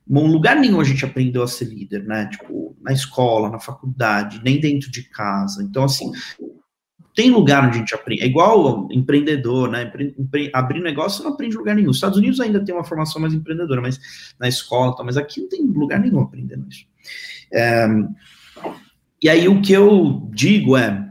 em 0.10 0.32
lugar 0.32 0.56
nenhum 0.56 0.80
a 0.80 0.84
gente 0.84 1.04
aprendeu 1.04 1.44
a 1.44 1.48
ser 1.48 1.66
líder, 1.66 2.06
né? 2.06 2.28
Tipo, 2.28 2.76
na 2.82 2.94
escola, 2.94 3.50
na 3.50 3.60
faculdade, 3.60 4.42
nem 4.44 4.60
dentro 4.60 4.90
de 4.90 5.04
casa. 5.04 5.62
Então, 5.62 5.84
assim, 5.84 6.12
tem 7.18 7.32
lugar 7.32 7.66
onde 7.66 7.78
a 7.78 7.80
gente 7.80 7.96
aprende. 7.96 8.22
É 8.22 8.28
igual 8.28 8.88
empreendedor, 8.92 9.72
né? 9.72 9.86
Empre, 9.86 10.16
empre, 10.20 10.52
abrir 10.54 10.80
negócio 10.82 11.24
não 11.24 11.32
aprende 11.32 11.58
lugar 11.58 11.76
nenhum. 11.76 11.90
Os 11.90 11.98
Estados 11.98 12.20
Unidos 12.20 12.40
ainda 12.40 12.64
tem 12.64 12.76
uma 12.76 12.84
formação 12.84 13.20
mais 13.20 13.34
empreendedora, 13.34 13.82
mas 13.82 14.36
na 14.40 14.48
escola, 14.48 14.96
mas 15.04 15.18
aqui 15.18 15.42
não 15.42 15.50
tem 15.50 15.66
lugar 15.66 16.00
nenhum 16.00 16.22
aprendendo 16.22 16.68
isso. 16.70 16.86
É, 17.52 17.88
e 19.20 19.28
aí 19.28 19.48
o 19.48 19.64
que 19.64 19.74
eu 19.74 20.30
digo 20.32 20.78
é. 20.78 21.10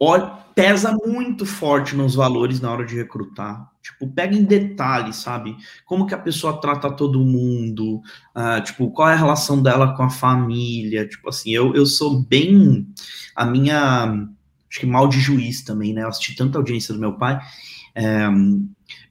Olha, 0.00 0.35
pesa 0.56 0.96
muito 1.04 1.44
forte 1.44 1.94
nos 1.94 2.14
valores 2.14 2.62
na 2.62 2.72
hora 2.72 2.86
de 2.86 2.96
recrutar. 2.96 3.70
Tipo, 3.82 4.08
pega 4.08 4.34
em 4.34 4.42
detalhe, 4.42 5.12
sabe? 5.12 5.54
Como 5.84 6.06
que 6.06 6.14
a 6.14 6.18
pessoa 6.18 6.58
trata 6.58 6.90
todo 6.90 7.20
mundo, 7.20 8.00
uh, 8.34 8.64
tipo, 8.64 8.90
qual 8.90 9.10
é 9.10 9.12
a 9.12 9.16
relação 9.16 9.62
dela 9.62 9.94
com 9.94 10.02
a 10.02 10.08
família, 10.08 11.06
tipo 11.06 11.28
assim, 11.28 11.50
eu, 11.50 11.74
eu 11.74 11.84
sou 11.84 12.22
bem, 12.22 12.88
a 13.34 13.44
minha, 13.44 14.04
acho 14.68 14.80
que 14.80 14.86
mal 14.86 15.06
de 15.06 15.20
juiz 15.20 15.62
também, 15.62 15.92
né? 15.92 16.04
Eu 16.04 16.08
assisti 16.08 16.34
tanta 16.34 16.56
audiência 16.56 16.94
do 16.94 17.00
meu 17.00 17.12
pai, 17.18 17.38
é, 17.94 18.26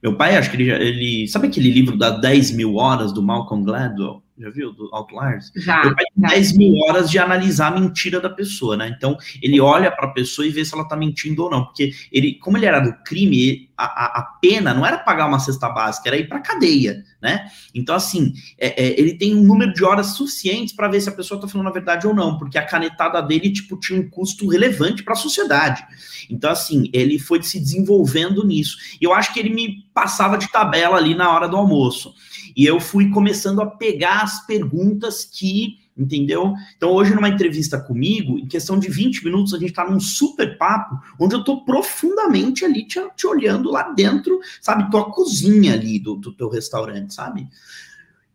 meu 0.02 0.16
pai, 0.16 0.36
acho 0.36 0.50
que 0.50 0.56
ele, 0.56 0.70
ele, 0.70 1.28
sabe 1.28 1.46
aquele 1.46 1.70
livro 1.70 1.96
da 1.96 2.10
10 2.10 2.50
mil 2.50 2.74
horas 2.74 3.12
do 3.12 3.22
Malcolm 3.22 3.64
Gladwell? 3.64 4.20
Já 4.38 4.50
viu? 4.50 4.72
Do 4.72 4.94
Outliers? 4.94 5.50
Já. 5.56 5.82
Meu 5.82 5.94
pai 5.94 6.04
tem 6.14 6.28
10 6.28 6.56
mil 6.56 6.76
horas 6.84 7.10
de 7.10 7.18
analisar 7.18 7.68
a 7.68 7.80
mentira 7.80 8.20
da 8.20 8.28
pessoa, 8.28 8.76
né? 8.76 8.94
Então, 8.94 9.16
ele 9.42 9.58
olha 9.60 9.90
para 9.90 10.08
a 10.08 10.12
pessoa 10.12 10.46
e 10.46 10.50
vê 10.50 10.62
se 10.64 10.74
ela 10.74 10.86
tá 10.86 10.94
mentindo 10.94 11.42
ou 11.42 11.50
não. 11.50 11.64
Porque 11.64 11.92
ele, 12.12 12.34
como 12.34 12.58
ele 12.58 12.66
era 12.66 12.80
do 12.80 12.92
crime, 13.02 13.70
a, 13.76 13.84
a, 13.84 14.20
a 14.20 14.22
pena 14.40 14.74
não 14.74 14.84
era 14.84 14.98
pagar 14.98 15.26
uma 15.26 15.38
cesta 15.38 15.70
básica, 15.70 16.08
era 16.08 16.18
ir 16.18 16.28
para 16.28 16.40
cadeia, 16.40 17.02
né? 17.20 17.50
Então, 17.74 17.94
assim, 17.94 18.34
é, 18.58 18.82
é, 18.82 19.00
ele 19.00 19.14
tem 19.14 19.34
um 19.34 19.42
número 19.42 19.72
de 19.72 19.82
horas 19.82 20.08
suficientes 20.08 20.74
para 20.74 20.88
ver 20.88 21.00
se 21.00 21.08
a 21.08 21.12
pessoa 21.12 21.40
tá 21.40 21.48
falando 21.48 21.68
a 21.68 21.72
verdade 21.72 22.06
ou 22.06 22.14
não, 22.14 22.36
porque 22.36 22.58
a 22.58 22.66
canetada 22.66 23.22
dele, 23.22 23.50
tipo, 23.50 23.80
tinha 23.80 23.98
um 23.98 24.10
custo 24.10 24.48
relevante 24.48 25.02
para 25.02 25.14
a 25.14 25.16
sociedade. 25.16 25.82
Então, 26.28 26.50
assim, 26.50 26.90
ele 26.92 27.18
foi 27.18 27.42
se 27.42 27.58
desenvolvendo 27.58 28.44
nisso. 28.44 28.76
E 29.00 29.04
eu 29.04 29.14
acho 29.14 29.32
que 29.32 29.40
ele 29.40 29.50
me 29.50 29.86
passava 29.94 30.36
de 30.36 30.50
tabela 30.50 30.96
ali 30.96 31.14
na 31.14 31.32
hora 31.32 31.48
do 31.48 31.56
almoço. 31.56 32.14
E 32.56 32.64
eu 32.64 32.80
fui 32.80 33.10
começando 33.10 33.60
a 33.60 33.66
pegar 33.66 34.22
as 34.22 34.46
perguntas 34.46 35.26
que, 35.26 35.76
entendeu? 35.94 36.54
Então, 36.74 36.90
hoje, 36.90 37.14
numa 37.14 37.28
entrevista 37.28 37.78
comigo, 37.78 38.38
em 38.38 38.46
questão 38.46 38.78
de 38.78 38.88
20 38.88 39.22
minutos, 39.24 39.52
a 39.52 39.58
gente 39.58 39.70
está 39.70 39.88
num 39.88 40.00
super 40.00 40.56
papo, 40.56 40.98
onde 41.20 41.34
eu 41.34 41.40
estou 41.40 41.64
profundamente 41.66 42.64
ali 42.64 42.86
te, 42.86 42.98
te, 43.14 43.26
olhando 43.26 43.70
lá 43.70 43.92
dentro, 43.92 44.40
sabe? 44.62 44.90
Tua 44.90 45.12
cozinha 45.12 45.74
ali 45.74 45.98
do, 45.98 46.14
do 46.16 46.32
teu 46.32 46.48
restaurante, 46.48 47.12
sabe? 47.12 47.46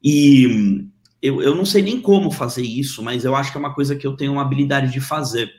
E 0.03 0.85
eu, 1.21 1.41
eu 1.41 1.55
não 1.55 1.65
sei 1.65 1.81
nem 1.81 1.99
como 1.99 2.29
fazer 2.29 2.63
isso, 2.63 3.01
mas 3.01 3.25
eu 3.25 3.35
acho 3.35 3.51
que 3.51 3.57
é 3.57 3.59
uma 3.59 3.73
coisa 3.73 3.95
que 3.95 4.05
eu 4.05 4.15
tenho 4.15 4.33
uma 4.33 4.43
habilidade 4.43 4.91
de 4.91 5.01
fazer. 5.01 5.51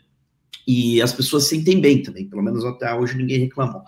E 0.67 1.03
as 1.03 1.13
pessoas 1.13 1.49
sentem 1.49 1.81
bem 1.81 2.03
também, 2.03 2.29
pelo 2.29 2.43
menos 2.43 2.65
até 2.65 2.95
hoje 2.95 3.17
ninguém 3.17 3.41
reclamou. 3.41 3.83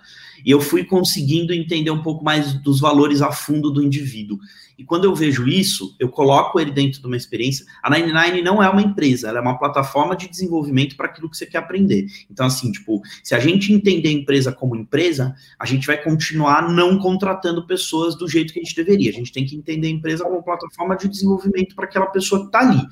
E 0.44 0.50
eu 0.50 0.60
fui 0.60 0.84
conseguindo 0.84 1.52
entender 1.52 1.90
um 1.90 2.02
pouco 2.02 2.24
mais 2.24 2.54
dos 2.54 2.80
valores 2.80 3.22
a 3.22 3.32
fundo 3.32 3.70
do 3.70 3.82
indivíduo. 3.82 4.38
E 4.76 4.84
quando 4.84 5.04
eu 5.04 5.14
vejo 5.14 5.46
isso, 5.46 5.94
eu 5.98 6.08
coloco 6.08 6.58
ele 6.58 6.70
dentro 6.70 7.00
de 7.00 7.06
uma 7.06 7.16
experiência. 7.16 7.64
A 7.82 7.88
99 7.88 8.42
não 8.42 8.62
é 8.62 8.68
uma 8.68 8.82
empresa, 8.82 9.28
ela 9.28 9.38
é 9.38 9.40
uma 9.40 9.58
plataforma 9.58 10.16
de 10.16 10.28
desenvolvimento 10.28 10.96
para 10.96 11.06
aquilo 11.06 11.30
que 11.30 11.36
você 11.36 11.46
quer 11.46 11.58
aprender. 11.58 12.06
Então, 12.30 12.46
assim, 12.46 12.72
tipo, 12.72 13.00
se 13.22 13.34
a 13.34 13.38
gente 13.38 13.72
entender 13.72 14.08
a 14.08 14.12
empresa 14.12 14.52
como 14.52 14.76
empresa, 14.76 15.34
a 15.58 15.66
gente 15.66 15.86
vai 15.86 16.02
continuar 16.02 16.68
não 16.68 16.98
contratando 16.98 17.66
pessoas 17.66 18.16
do 18.16 18.28
jeito 18.28 18.52
que 18.52 18.60
a 18.60 18.62
gente 18.62 18.74
deveria. 18.74 19.10
A 19.10 19.14
gente 19.14 19.32
tem 19.32 19.46
que 19.46 19.56
entender 19.56 19.86
a 19.86 19.90
empresa 19.90 20.24
como 20.24 20.42
plataforma 20.42 20.96
de 20.96 21.08
desenvolvimento 21.08 21.74
para 21.74 21.84
aquela 21.84 22.06
pessoa 22.06 22.40
que 22.40 22.46
está 22.46 22.60
ali. 22.60 22.82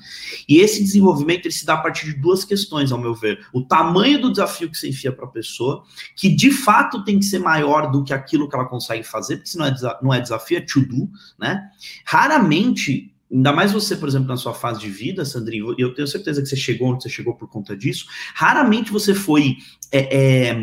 E 0.47 0.59
esse 0.59 0.81
desenvolvimento 0.81 1.45
ele 1.45 1.53
se 1.53 1.65
dá 1.65 1.73
a 1.73 1.77
partir 1.77 2.05
de 2.05 2.13
duas 2.13 2.45
questões, 2.45 2.91
ao 2.91 2.99
meu 2.99 3.13
ver. 3.13 3.45
O 3.51 3.61
tamanho 3.61 4.21
do 4.21 4.31
desafio 4.31 4.69
que 4.69 4.77
você 4.77 4.89
enfia 4.89 5.11
para 5.11 5.25
a 5.25 5.29
pessoa, 5.29 5.83
que 6.15 6.29
de 6.29 6.51
fato 6.51 7.03
tem 7.03 7.19
que 7.19 7.25
ser 7.25 7.39
maior 7.39 7.91
do 7.91 8.03
que 8.03 8.13
aquilo 8.13 8.47
que 8.47 8.55
ela 8.55 8.65
consegue 8.65 9.03
fazer, 9.03 9.37
porque 9.37 9.49
se 9.49 9.57
não 9.57 9.65
é, 9.65 9.75
não 10.01 10.13
é 10.13 10.21
desafio, 10.21 10.57
é 10.57 10.61
to 10.61 10.81
do, 10.81 11.09
né? 11.37 11.69
Raramente, 12.05 13.13
ainda 13.31 13.51
mais 13.51 13.71
você, 13.71 13.95
por 13.95 14.07
exemplo, 14.07 14.27
na 14.27 14.37
sua 14.37 14.53
fase 14.53 14.79
de 14.79 14.89
vida, 14.89 15.25
Sandrinho, 15.25 15.75
eu 15.77 15.93
tenho 15.93 16.07
certeza 16.07 16.41
que 16.41 16.47
você 16.47 16.55
chegou 16.55 16.89
onde 16.89 17.03
você 17.03 17.09
chegou 17.09 17.35
por 17.35 17.49
conta 17.49 17.75
disso. 17.75 18.05
Raramente 18.35 18.91
você 18.91 19.13
foi 19.13 19.57
é, 19.91 20.49
é, 20.49 20.57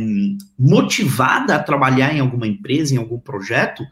motivada 0.59 1.55
a 1.55 1.62
trabalhar 1.62 2.14
em 2.14 2.21
alguma 2.21 2.47
empresa, 2.47 2.95
em 2.95 2.99
algum 2.99 3.18
projeto, 3.18 3.85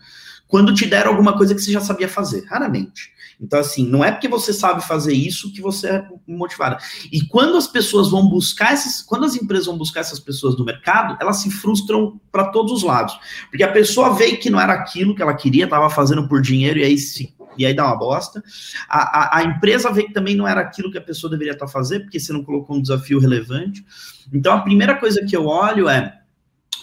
quando 0.46 0.72
te 0.74 0.86
deram 0.86 1.10
alguma 1.10 1.36
coisa 1.36 1.54
que 1.54 1.60
você 1.60 1.72
já 1.72 1.80
sabia 1.80 2.08
fazer. 2.08 2.44
Raramente. 2.46 3.12
Então, 3.40 3.60
assim, 3.60 3.86
não 3.86 4.04
é 4.04 4.10
porque 4.10 4.26
você 4.26 4.52
sabe 4.52 4.84
fazer 4.84 5.12
isso 5.12 5.52
que 5.52 5.60
você 5.60 5.88
é 5.88 6.08
motivada. 6.26 6.78
E 7.12 7.24
quando 7.26 7.56
as 7.56 7.68
pessoas 7.68 8.10
vão 8.10 8.28
buscar 8.28 8.74
esses, 8.74 9.00
quando 9.00 9.24
as 9.24 9.36
empresas 9.36 9.66
vão 9.66 9.78
buscar 9.78 10.00
essas 10.00 10.18
pessoas 10.18 10.56
no 10.56 10.64
mercado, 10.64 11.16
elas 11.20 11.36
se 11.36 11.50
frustram 11.50 12.20
para 12.32 12.46
todos 12.46 12.72
os 12.72 12.82
lados. 12.82 13.18
Porque 13.48 13.62
a 13.62 13.72
pessoa 13.72 14.14
veio 14.14 14.38
que 14.38 14.50
não 14.50 14.60
era 14.60 14.72
aquilo 14.72 15.14
que 15.14 15.22
ela 15.22 15.34
queria, 15.34 15.64
estava 15.64 15.88
fazendo 15.88 16.26
por 16.26 16.40
dinheiro 16.40 16.80
e 16.80 16.84
aí 16.84 16.98
se 16.98 17.36
e 17.56 17.66
aí 17.66 17.74
dá 17.74 17.86
uma 17.86 17.96
bosta. 17.96 18.42
A, 18.88 19.38
a, 19.38 19.38
a, 19.38 19.42
empresa 19.42 19.92
vê 19.92 20.04
que 20.04 20.12
também 20.12 20.36
não 20.36 20.46
era 20.46 20.60
aquilo 20.60 20.92
que 20.92 20.96
a 20.96 21.02
pessoa 21.02 21.28
deveria 21.28 21.54
estar 21.54 21.66
tá 21.66 21.72
fazendo, 21.72 22.02
porque 22.02 22.20
você 22.20 22.32
não 22.32 22.44
colocou 22.44 22.76
um 22.76 22.80
desafio 22.80 23.18
relevante. 23.18 23.84
Então, 24.32 24.52
a 24.52 24.60
primeira 24.60 24.94
coisa 24.94 25.24
que 25.26 25.36
eu 25.36 25.46
olho 25.46 25.88
é 25.88 26.17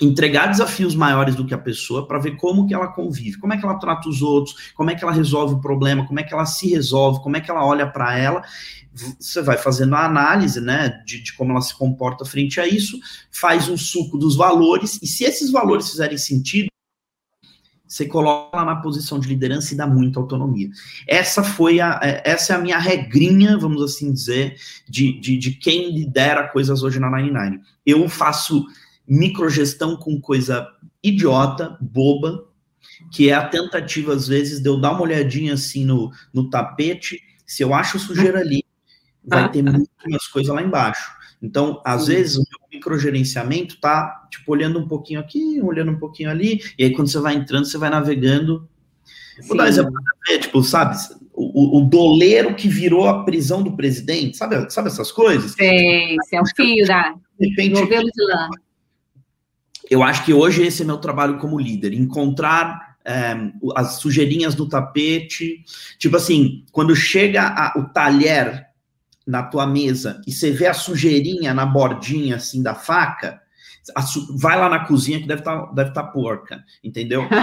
entregar 0.01 0.47
desafios 0.47 0.95
maiores 0.95 1.35
do 1.35 1.45
que 1.45 1.53
a 1.53 1.57
pessoa 1.57 2.07
para 2.07 2.19
ver 2.19 2.35
como 2.35 2.67
que 2.67 2.73
ela 2.73 2.87
convive, 2.87 3.37
como 3.37 3.53
é 3.53 3.57
que 3.57 3.65
ela 3.65 3.79
trata 3.79 4.09
os 4.09 4.21
outros, 4.21 4.71
como 4.73 4.89
é 4.89 4.95
que 4.95 5.03
ela 5.03 5.13
resolve 5.13 5.55
o 5.55 5.61
problema, 5.61 6.05
como 6.05 6.19
é 6.19 6.23
que 6.23 6.33
ela 6.33 6.45
se 6.45 6.69
resolve, 6.69 7.21
como 7.21 7.37
é 7.37 7.41
que 7.41 7.49
ela 7.49 7.65
olha 7.65 7.87
para 7.87 8.17
ela. 8.17 8.43
Você 9.19 9.41
vai 9.41 9.57
fazendo 9.57 9.95
a 9.95 10.05
análise, 10.05 10.61
né, 10.61 11.01
de, 11.05 11.21
de, 11.21 11.33
como 11.33 11.51
ela 11.51 11.61
se 11.61 11.77
comporta 11.77 12.25
frente 12.25 12.59
a 12.59 12.67
isso, 12.67 12.99
faz 13.31 13.67
um 13.67 13.77
suco 13.77 14.17
dos 14.17 14.35
valores 14.35 14.99
e 15.01 15.07
se 15.07 15.23
esses 15.23 15.51
valores 15.51 15.89
fizerem 15.89 16.17
sentido, 16.17 16.69
você 17.87 18.05
coloca 18.05 18.57
ela 18.57 18.65
na 18.65 18.75
posição 18.77 19.19
de 19.19 19.27
liderança 19.27 19.73
e 19.73 19.77
dá 19.77 19.87
muita 19.87 20.19
autonomia. 20.19 20.69
Essa 21.07 21.43
foi 21.43 21.79
a, 21.79 21.99
é, 22.03 22.21
essa 22.25 22.53
é 22.53 22.55
a 22.55 22.59
minha 22.59 22.77
regrinha, 22.77 23.57
vamos 23.57 23.81
assim 23.81 24.11
dizer, 24.11 24.57
de, 24.89 25.19
de, 25.19 25.37
de 25.37 25.51
quem 25.51 25.91
lidera 25.91 26.49
coisas 26.49 26.83
hoje 26.83 26.99
na 26.99 27.09
99. 27.09 27.59
Eu 27.85 28.09
faço 28.09 28.65
microgestão 29.07 29.95
com 29.95 30.19
coisa 30.19 30.67
idiota, 31.03 31.77
boba, 31.79 32.45
que 33.11 33.29
é 33.29 33.33
a 33.33 33.47
tentativa, 33.47 34.13
às 34.13 34.27
vezes, 34.27 34.59
de 34.61 34.69
eu 34.69 34.79
dar 34.79 34.91
uma 34.91 35.01
olhadinha 35.01 35.53
assim 35.53 35.85
no, 35.85 36.11
no 36.33 36.49
tapete, 36.49 37.21
se 37.45 37.63
eu 37.63 37.73
acho 37.73 37.99
sujeira 37.99 38.39
ali, 38.39 38.63
vai 39.23 39.51
ter 39.51 39.61
muitas 39.61 40.27
coisas 40.27 40.53
lá 40.53 40.61
embaixo. 40.61 41.11
Então, 41.41 41.81
às 41.85 42.05
Sim. 42.05 42.13
vezes, 42.13 42.37
o 42.37 42.39
meu 42.39 42.59
microgerenciamento 42.71 43.79
tá, 43.79 44.27
tipo, 44.31 44.51
olhando 44.51 44.79
um 44.79 44.87
pouquinho 44.87 45.19
aqui, 45.19 45.61
olhando 45.61 45.91
um 45.91 45.99
pouquinho 45.99 46.29
ali, 46.29 46.61
e 46.77 46.83
aí 46.83 46.93
quando 46.93 47.09
você 47.09 47.19
vai 47.19 47.35
entrando, 47.35 47.65
você 47.65 47.77
vai 47.77 47.89
navegando. 47.89 48.67
Sim. 49.35 49.47
Vou 49.47 49.57
dar 49.57 49.65
um 49.65 49.67
exemplo 49.67 49.93
ver, 50.27 50.39
tipo, 50.39 50.63
sabe, 50.63 50.95
o, 51.33 51.79
o, 51.79 51.81
doleiro 51.81 52.55
que 52.55 52.67
virou 52.67 53.07
a 53.07 53.23
prisão 53.23 53.61
do 53.61 53.75
presidente, 53.75 54.37
sabe, 54.37 54.71
sabe 54.71 54.87
essas 54.87 55.11
coisas? 55.11 55.51
Sim, 55.51 56.17
é 56.31 56.41
o 56.41 56.45
fio 56.55 56.87
da, 56.87 57.13
de 57.39 57.49
repente, 57.49 57.73
novelo 57.73 58.09
de 58.09 58.25
lã 58.25 58.49
eu 59.89 60.03
acho 60.03 60.25
que 60.25 60.33
hoje 60.33 60.63
esse 60.63 60.81
é 60.81 60.85
meu 60.85 60.97
trabalho 60.97 61.37
como 61.37 61.59
líder, 61.59 61.93
encontrar 61.93 62.95
é, 63.05 63.35
as 63.75 63.99
sujeirinhas 63.99 64.55
do 64.55 64.67
tapete, 64.67 65.63
tipo 65.97 66.15
assim, 66.17 66.65
quando 66.71 66.95
chega 66.95 67.43
a, 67.43 67.73
o 67.77 67.85
talher 67.89 68.65
na 69.25 69.43
tua 69.43 69.65
mesa 69.65 70.21
e 70.25 70.31
você 70.31 70.51
vê 70.51 70.67
a 70.67 70.73
sujeirinha 70.73 71.53
na 71.53 71.65
bordinha 71.65 72.35
assim 72.35 72.61
da 72.61 72.75
faca, 72.75 73.41
vai 74.37 74.57
lá 74.57 74.69
na 74.69 74.85
cozinha 74.85 75.19
que 75.19 75.27
deve 75.27 75.41
estar 75.41 75.67
tá, 75.67 75.71
deve 75.73 75.91
tá 75.91 76.03
porca, 76.03 76.63
entendeu? 76.83 77.23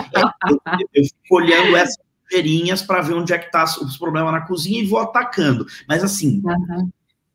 É, 0.45 0.51
eu, 0.51 0.61
eu 0.95 1.05
fico 1.05 1.36
olhando 1.36 1.76
essas 1.76 1.99
sujeirinhas 2.28 2.82
para 2.82 3.01
ver 3.01 3.14
onde 3.14 3.32
é 3.32 3.38
que 3.38 3.51
tá 3.51 3.64
os 3.64 3.97
problemas 3.97 4.32
na 4.32 4.40
cozinha 4.40 4.82
e 4.82 4.86
vou 4.86 4.99
atacando. 4.99 5.66
Mas 5.88 6.03
assim, 6.03 6.43
uhum. 6.45 6.90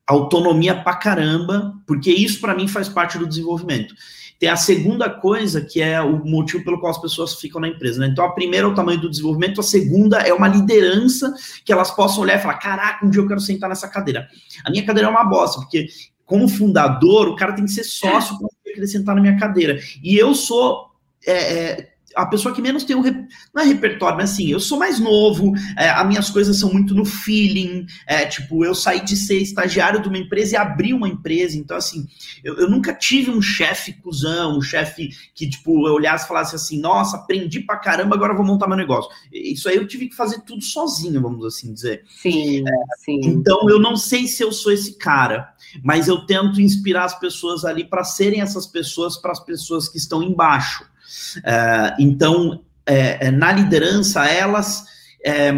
autonomia 0.06 0.76
pra 0.76 0.96
caramba, 0.96 1.74
porque 1.86 2.12
isso 2.12 2.42
para 2.42 2.56
mim 2.56 2.68
faz 2.68 2.90
parte 2.90 3.18
do 3.18 3.28
desenvolvimento. 3.28 3.96
Tem 4.40 4.50
a 4.50 4.56
segunda 4.56 5.10
coisa, 5.10 5.62
que 5.62 5.82
é 5.82 6.00
o 6.02 6.24
motivo 6.24 6.64
pelo 6.64 6.80
qual 6.80 6.92
as 6.92 7.02
pessoas 7.02 7.36
ficam 7.36 7.60
na 7.60 7.68
empresa. 7.68 8.00
Né? 8.00 8.08
Então, 8.08 8.24
a 8.24 8.32
primeira 8.32 8.68
é 8.68 8.70
o 8.70 8.76
tamanho 8.76 9.02
do 9.02 9.10
desenvolvimento, 9.10 9.60
a 9.60 9.64
segunda 9.64 10.20
é 10.20 10.34
uma 10.34 10.48
liderança 10.48 11.34
que 11.66 11.74
elas 11.74 11.90
possam 11.92 12.22
olhar 12.22 12.38
e 12.38 12.42
falar: 12.42 12.56
caraca, 12.56 13.06
um 13.06 13.10
dia 13.10 13.22
eu 13.22 13.28
quero 13.28 13.40
sentar 13.40 13.70
nessa 13.70 13.88
cadeira. 13.88 14.28
A 14.64 14.70
minha 14.70 14.86
cadeira 14.86 15.08
é 15.08 15.12
uma 15.12 15.24
bosta, 15.24 15.60
porque 15.60 15.88
como 16.26 16.48
fundador, 16.48 17.30
o 17.30 17.36
cara 17.36 17.54
tem 17.54 17.66
que 17.66 17.72
ser 17.72 17.86
sócio 17.86 18.38
para 18.38 18.86
sentar 18.86 19.16
na 19.16 19.22
minha 19.22 19.40
cadeira. 19.40 19.80
E 20.04 20.16
eu 20.16 20.36
sou. 20.36 20.92
É, 21.26 21.54
é, 21.54 21.90
a 22.18 22.26
pessoa 22.26 22.54
que 22.54 22.62
menos 22.62 22.84
tem 22.84 22.96
o. 22.96 23.04
Não 23.54 23.62
é 23.62 23.66
repertório, 23.66 24.18
mas 24.18 24.32
assim, 24.32 24.50
eu 24.50 24.60
sou 24.60 24.80
mais 24.80 25.00
novo, 25.00 25.54
é, 25.78 25.90
as 25.90 26.08
minhas 26.08 26.30
coisas 26.30 26.60
são 26.60 26.74
muito 26.74 26.96
no 26.96 27.06
feeling. 27.06 27.86
É, 28.08 28.26
tipo, 28.26 28.66
eu 28.66 28.74
saí 28.74 29.06
de 29.06 29.16
ser 29.16 29.38
estagiário 29.38 30.02
de 30.02 30.08
uma 30.08 30.18
empresa 30.18 30.56
e 30.56 30.58
abri 30.58 30.94
uma 30.94 31.08
empresa. 31.08 31.58
Então, 31.58 31.78
assim, 31.78 32.08
eu, 32.44 32.56
eu 32.58 32.70
nunca 32.70 32.94
tive 32.94 33.30
um 33.30 33.42
chefe 33.42 33.94
cuzão, 33.94 34.58
um 34.58 34.62
chefe 34.62 35.10
que, 35.36 35.48
tipo, 35.48 35.88
eu 35.88 35.94
olhasse 35.94 36.26
e 36.26 36.28
falasse 36.28 36.56
assim: 36.56 36.80
nossa, 36.80 37.18
aprendi 37.18 37.60
pra 37.60 37.78
caramba, 37.78 38.16
agora 38.16 38.34
vou 38.34 38.46
montar 38.46 38.68
meu 38.68 38.78
negócio. 38.78 39.12
Isso 39.32 39.70
aí 39.70 39.76
eu 39.76 39.88
tive 39.88 40.10
que 40.10 40.16
fazer 40.16 40.42
tudo 40.42 40.64
sozinho, 40.64 41.22
vamos 41.22 41.46
assim 41.46 41.72
dizer. 41.72 42.04
Sim, 42.10 42.64
é, 42.68 42.96
sim. 42.98 43.20
Então, 43.24 43.70
eu 43.70 43.80
não 43.80 43.96
sei 43.96 44.28
se 44.28 44.44
eu 44.44 44.52
sou 44.52 44.72
esse 44.72 44.98
cara, 44.98 45.54
mas 45.84 46.08
eu 46.08 46.26
tento 46.26 46.60
inspirar 46.60 47.06
as 47.06 47.20
pessoas 47.20 47.64
ali 47.64 47.86
para 47.86 48.04
serem 48.04 48.42
essas 48.42 48.66
pessoas 48.66 49.18
para 49.18 49.32
as 49.32 49.40
pessoas 49.40 49.88
que 49.88 49.98
estão 50.00 50.24
embaixo. 50.24 50.84
Uh, 51.38 51.96
então, 52.00 52.62
é, 52.86 53.28
é, 53.28 53.32
na 53.32 53.52
liderança, 53.52 54.26
elas, 54.26 54.86
é, 55.24 55.52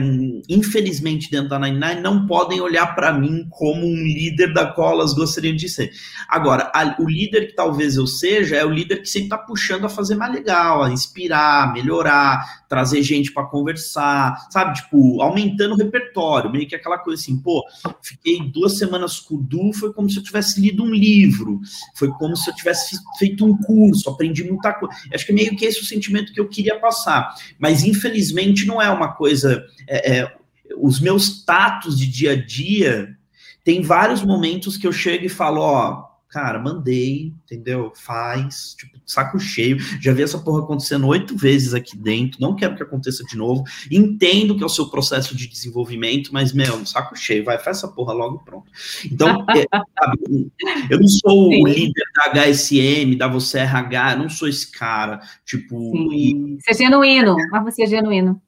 infelizmente, 0.48 1.30
dentro 1.30 1.50
da 1.50 1.60
Nine 1.60 1.80
Nine, 1.80 2.02
não 2.02 2.26
podem 2.26 2.62
olhar 2.62 2.96
para 2.96 3.14
mim 3.14 3.46
como 3.50 3.86
um 3.86 4.04
líder 4.04 4.54
da 4.54 4.68
qual 4.68 4.94
elas 4.94 5.14
gostariam 5.14 5.56
de 5.56 5.68
ser. 5.70 5.92
Agora, 6.28 6.72
a, 6.74 6.96
o 7.00 7.10
líder 7.10 7.48
que 7.48 7.56
talvez 7.56 7.96
eu 7.96 8.08
seja 8.08 8.56
é 8.56 8.66
o 8.66 8.70
líder 8.70 9.02
que 9.02 9.10
sempre 9.10 9.26
está 9.26 9.38
puxando 9.38 9.86
a 9.86 9.90
fazer 9.90 10.16
mais 10.16 10.34
legal, 10.34 10.84
a 10.84 10.92
inspirar, 10.92 11.74
melhorar, 11.74 12.64
trazer 12.70 13.02
gente 13.02 13.34
para 13.34 13.48
conversar, 13.48 14.48
sabe? 14.50 14.76
Tipo, 14.76 15.22
aumentando 15.22 15.74
o 15.74 15.78
repertório, 15.78 16.52
meio 16.52 16.68
que 16.68 16.76
aquela 16.76 17.00
coisa 17.00 17.22
assim, 17.22 17.38
pô, 17.38 17.64
fiquei 18.02 18.40
duas 18.52 18.78
semanas 18.78 19.20
com 19.20 19.36
o 19.36 19.42
Du, 19.42 19.74
foi 19.74 19.92
como 19.92 20.10
se 20.10 20.18
eu 20.18 20.24
tivesse 20.24 20.62
lido 20.62 20.84
um 20.84 20.94
livro, 20.94 21.60
foi 21.96 22.10
como 22.10 22.36
se 22.36 22.50
eu 22.50 22.56
tivesse 22.56 22.98
feito 23.18 23.46
um 23.46 23.58
curso, 23.58 24.10
aprendi 24.10 24.44
muita 24.44 24.74
coisa. 24.74 24.96
Acho 25.14 25.26
que 25.26 25.32
é 25.32 25.36
meio 25.36 25.56
que 25.56 25.66
esse 25.66 25.82
o 25.82 25.86
sentimento 25.86 26.32
que 26.32 26.40
eu 26.40 26.48
queria 26.48 26.80
passar, 26.80 27.34
mas 27.58 27.84
infelizmente 27.84 28.66
não 28.66 28.82
é 28.82 28.90
uma 28.90 29.14
coisa. 29.14 29.59
É, 29.88 30.20
é, 30.20 30.38
os 30.78 31.00
meus 31.00 31.44
tatos 31.44 31.98
de 31.98 32.08
dia 32.08 32.34
a 32.34 32.36
dia 32.36 33.16
tem 33.64 33.82
vários 33.82 34.24
momentos 34.24 34.78
que 34.78 34.88
eu 34.88 34.92
chego 34.92 35.26
e 35.26 35.30
falo, 35.30 35.62
ó, 35.62 36.10
cara, 36.30 36.60
mandei, 36.60 37.34
entendeu? 37.44 37.92
Faz, 37.96 38.76
tipo, 38.78 39.00
saco 39.06 39.40
cheio. 39.40 39.80
Já 40.00 40.14
vi 40.14 40.22
essa 40.22 40.38
porra 40.38 40.64
acontecendo 40.64 41.08
oito 41.08 41.36
vezes 41.36 41.74
aqui 41.74 41.98
dentro, 41.98 42.40
não 42.40 42.56
quero 42.56 42.76
que 42.76 42.84
aconteça 42.84 43.24
de 43.26 43.36
novo. 43.36 43.64
Entendo 43.92 44.56
que 44.56 44.64
é 44.64 44.66
o 44.66 44.70
seu 44.70 44.90
processo 44.90 45.36
de 45.36 45.48
desenvolvimento, 45.48 46.32
mas, 46.32 46.54
meu, 46.54 46.86
saco 46.86 47.16
cheio, 47.16 47.44
vai, 47.44 47.58
faz 47.58 47.78
essa 47.78 47.88
porra 47.88 48.14
logo 48.14 48.40
pronto. 48.40 48.72
Então, 49.06 49.44
é, 49.50 49.66
sabe, 49.72 50.52
eu 50.90 51.00
não 51.00 51.08
sou 51.08 51.52
Sim. 51.52 51.64
o 51.64 51.68
líder 51.68 52.04
da 52.16 52.46
HSM, 52.46 53.18
da 53.18 53.28
Você 53.28 53.60
RH, 53.60 54.14
eu 54.14 54.20
não 54.20 54.30
sou 54.30 54.48
esse 54.48 54.72
cara, 54.72 55.20
tipo... 55.44 55.96
E... 56.14 56.58
Você 56.60 56.72
é 56.72 56.74
genuíno, 56.86 57.36
mas 57.52 57.64
você 57.64 57.84
é 57.84 57.88
genuíno. 57.88 58.40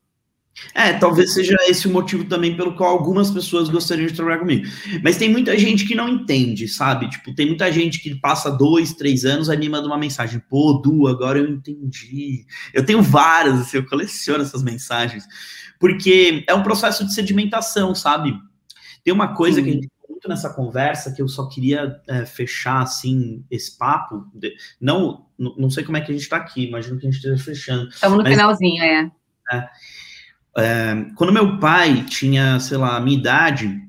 É, 0.73 0.93
talvez 0.93 1.33
seja 1.33 1.57
esse 1.67 1.87
o 1.87 1.91
motivo 1.91 2.25
também 2.25 2.55
pelo 2.55 2.75
qual 2.75 2.91
algumas 2.91 3.31
pessoas 3.31 3.69
gostariam 3.69 4.07
de 4.07 4.13
trabalhar 4.13 4.39
comigo. 4.39 4.67
Mas 5.03 5.17
tem 5.17 5.29
muita 5.29 5.57
gente 5.57 5.85
que 5.85 5.95
não 5.95 6.07
entende, 6.07 6.67
sabe? 6.67 7.09
Tipo, 7.09 7.33
tem 7.33 7.47
muita 7.47 7.71
gente 7.71 7.99
que 7.99 8.15
passa 8.15 8.49
dois, 8.49 8.93
três 8.93 9.25
anos 9.25 9.49
aí 9.49 9.57
me 9.57 9.69
manda 9.69 9.87
uma 9.87 9.97
mensagem. 9.97 10.41
Pô, 10.49 10.73
Du, 10.73 11.07
agora 11.07 11.39
eu 11.39 11.47
entendi. 11.47 12.45
Eu 12.73 12.85
tenho 12.85 13.01
várias, 13.01 13.59
assim, 13.59 13.77
eu 13.77 13.85
coleciono 13.85 14.43
essas 14.43 14.63
mensagens. 14.63 15.25
Porque 15.79 16.43
é 16.47 16.53
um 16.53 16.63
processo 16.63 17.05
de 17.05 17.13
sedimentação, 17.13 17.95
sabe? 17.95 18.33
Tem 19.03 19.13
uma 19.13 19.33
coisa 19.33 19.57
Sim. 19.57 19.63
que 19.63 19.69
a 19.69 19.73
gente 19.73 19.89
muito 20.07 20.29
nessa 20.29 20.53
conversa 20.53 21.11
que 21.11 21.21
eu 21.21 21.27
só 21.27 21.47
queria 21.47 21.99
é, 22.07 22.25
fechar, 22.25 22.81
assim, 22.81 23.43
esse 23.49 23.75
papo. 23.77 24.23
Não, 24.79 25.25
não 25.37 25.69
sei 25.69 25.83
como 25.83 25.97
é 25.97 26.01
que 26.01 26.11
a 26.11 26.13
gente 26.13 26.23
está 26.23 26.37
aqui, 26.37 26.67
imagino 26.67 26.99
que 26.99 27.07
a 27.07 27.09
gente 27.09 27.17
esteja 27.17 27.43
fechando. 27.43 27.89
Estamos 27.89 28.17
no 28.17 28.23
mas, 28.23 28.33
finalzinho, 28.33 28.83
é. 28.83 29.11
é 29.51 29.69
é, 30.57 31.05
quando 31.15 31.33
meu 31.33 31.59
pai 31.59 32.03
tinha, 32.05 32.59
sei 32.59 32.77
lá, 32.77 32.97
a 32.97 32.99
minha 32.99 33.17
idade, 33.17 33.81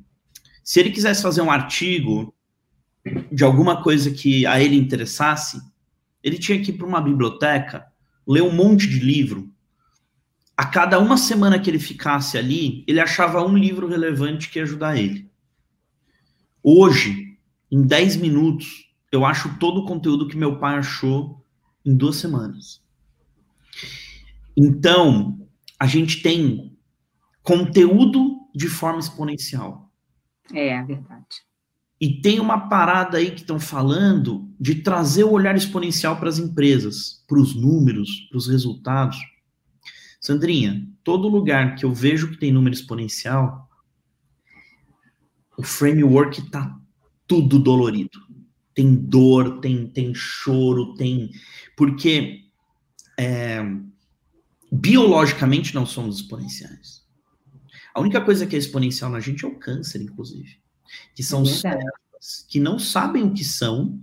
se 0.63 0.79
ele 0.81 0.91
quisesse 0.91 1.23
fazer 1.23 1.43
um 1.43 1.51
artigo 1.51 2.35
de 3.33 3.43
alguma 3.43 3.83
coisa 3.83 4.11
que 4.11 4.47
a 4.47 4.61
ele 4.61 4.77
interessasse, 4.77 5.61
ele 6.23 6.39
tinha 6.39 6.63
que 6.63 6.71
ir 6.71 6.75
para 6.75 6.87
uma 6.87 7.01
biblioteca, 7.01 7.87
ler 8.27 8.43
um 8.43 8.55
monte 8.55 8.89
de 8.89 9.01
livro. 9.01 9.51
A 10.57 10.65
cada 10.67 10.99
uma 11.01 11.17
semana 11.17 11.59
que 11.59 11.69
ele 11.69 11.81
ficasse 11.81 12.39
ali, 12.39 12.85
ele 12.87 13.01
achava 13.01 13.45
um 13.45 13.57
livro 13.57 13.89
relevante 13.89 14.49
que 14.49 14.59
ia 14.59 14.63
ajudar 14.63 14.97
ele. 14.97 15.29
Hoje, 16.63 17.37
em 17.71 17.83
10 17.83 18.17
minutos, 18.17 18.87
eu 19.11 19.27
acho 19.27 19.59
todo 19.59 19.81
o 19.81 19.85
conteúdo 19.85 20.29
que 20.29 20.37
meu 20.37 20.59
pai 20.59 20.77
achou 20.77 21.45
em 21.85 21.97
duas 21.97 22.17
semanas. 22.17 22.81
Então, 24.57 25.42
a 25.83 25.87
gente 25.87 26.23
tem 26.23 26.79
conteúdo 27.43 28.39
de 28.55 28.69
forma 28.69 29.01
exponencial. 29.01 29.91
É, 30.53 30.69
é 30.69 30.83
verdade. 30.85 31.43
E 32.01 32.21
tem 32.21 32.39
uma 32.39 32.69
parada 32.69 33.19
aí 33.19 33.33
que 33.33 33.41
estão 33.41 33.59
falando 33.59 34.49
de 34.61 34.77
trazer 34.77 35.25
o 35.25 35.33
olhar 35.33 35.57
exponencial 35.57 36.17
para 36.17 36.29
as 36.29 36.39
empresas, 36.39 37.25
para 37.27 37.37
os 37.37 37.57
números, 37.57 38.29
para 38.31 38.39
os 38.39 38.47
resultados. 38.47 39.19
Sandrinha, 40.21 40.89
todo 41.03 41.27
lugar 41.27 41.75
que 41.75 41.85
eu 41.85 41.93
vejo 41.93 42.31
que 42.31 42.39
tem 42.39 42.53
número 42.53 42.77
exponencial, 42.77 43.69
o 45.59 45.65
framework 45.65 46.43
está 46.43 46.79
tudo 47.27 47.59
dolorido. 47.59 48.21
Tem 48.73 48.95
dor, 48.95 49.59
tem, 49.59 49.89
tem 49.89 50.15
choro, 50.15 50.95
tem. 50.95 51.33
Porque 51.77 52.45
é, 53.19 53.61
biologicamente 54.73 55.75
não 55.75 55.85
somos 55.85 56.17
exponenciais. 56.17 57.03
A 57.95 58.01
única 58.01 58.23
coisa 58.23 58.47
que 58.47 58.57
é 58.57 58.59
exponencial 58.59 59.11
na 59.11 59.21
gente 59.21 59.45
é 59.45 59.49
o 59.49 59.59
câncer, 59.59 60.01
inclusive. 60.01 60.57
Que 61.15 61.23
são 61.23 61.43
é 61.43 61.47
células 61.47 62.47
que 62.49 62.59
não 62.59 62.79
sabem 62.79 63.23
o 63.23 63.35
que 63.35 63.45
são 63.45 64.01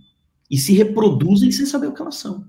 e 0.49 0.57
se 0.57 0.73
reproduzem 0.73 1.51
sem 1.51 1.65
saber 1.65 1.87
o 1.87 1.93
que 1.93 2.01
elas 2.01 2.15
são. 2.15 2.45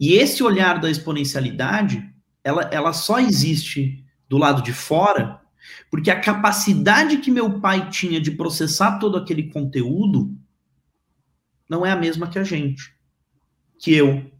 E 0.00 0.14
esse 0.14 0.42
olhar 0.42 0.80
da 0.80 0.90
exponencialidade, 0.90 2.10
ela, 2.42 2.62
ela 2.72 2.92
só 2.92 3.18
existe 3.18 4.02
do 4.28 4.38
lado 4.38 4.62
de 4.62 4.72
fora, 4.72 5.40
porque 5.90 6.10
a 6.10 6.20
capacidade 6.20 7.18
que 7.18 7.30
meu 7.30 7.60
pai 7.60 7.90
tinha 7.90 8.20
de 8.20 8.30
processar 8.30 8.98
todo 8.98 9.16
aquele 9.16 9.50
conteúdo 9.50 10.34
não 11.68 11.84
é 11.84 11.90
a 11.90 11.96
mesma 11.96 12.28
que 12.28 12.38
a 12.38 12.44
gente, 12.44 12.94
que 13.78 13.92
eu. 13.92 14.30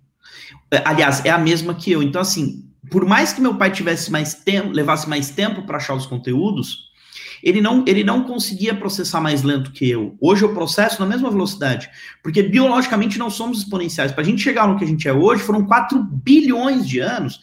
Aliás, 0.85 1.25
é 1.25 1.31
a 1.31 1.39
mesma 1.39 1.75
que 1.75 1.91
eu. 1.91 2.03
Então, 2.03 2.21
assim, 2.21 2.66
por 2.91 3.05
mais 3.05 3.33
que 3.33 3.41
meu 3.41 3.57
pai 3.57 3.71
tivesse 3.71 4.11
mais 4.11 4.35
tempo, 4.35 4.71
levasse 4.71 5.09
mais 5.09 5.31
tempo 5.31 5.63
para 5.63 5.77
achar 5.77 5.95
os 5.95 6.07
conteúdos, 6.07 6.87
ele 7.43 7.61
não, 7.61 7.85
ele 7.87 8.03
não 8.03 8.25
conseguia 8.25 8.75
processar 8.75 9.21
mais 9.21 9.43
lento 9.43 9.73
que 9.73 9.89
eu. 9.89 10.17
Hoje 10.21 10.45
eu 10.45 10.55
processo 10.55 11.01
na 11.01 11.07
mesma 11.07 11.31
velocidade, 11.31 11.89
porque 12.23 12.43
biologicamente 12.43 13.19
não 13.19 13.31
somos 13.31 13.59
exponenciais. 13.59 14.13
Para 14.13 14.23
a 14.23 14.25
gente 14.25 14.43
chegar 14.43 14.67
no 14.67 14.79
que 14.79 14.85
a 14.85 14.87
gente 14.87 15.07
é 15.09 15.13
hoje, 15.13 15.43
foram 15.43 15.65
4 15.65 16.03
bilhões 16.03 16.89
de 16.89 17.01
anos. 17.01 17.41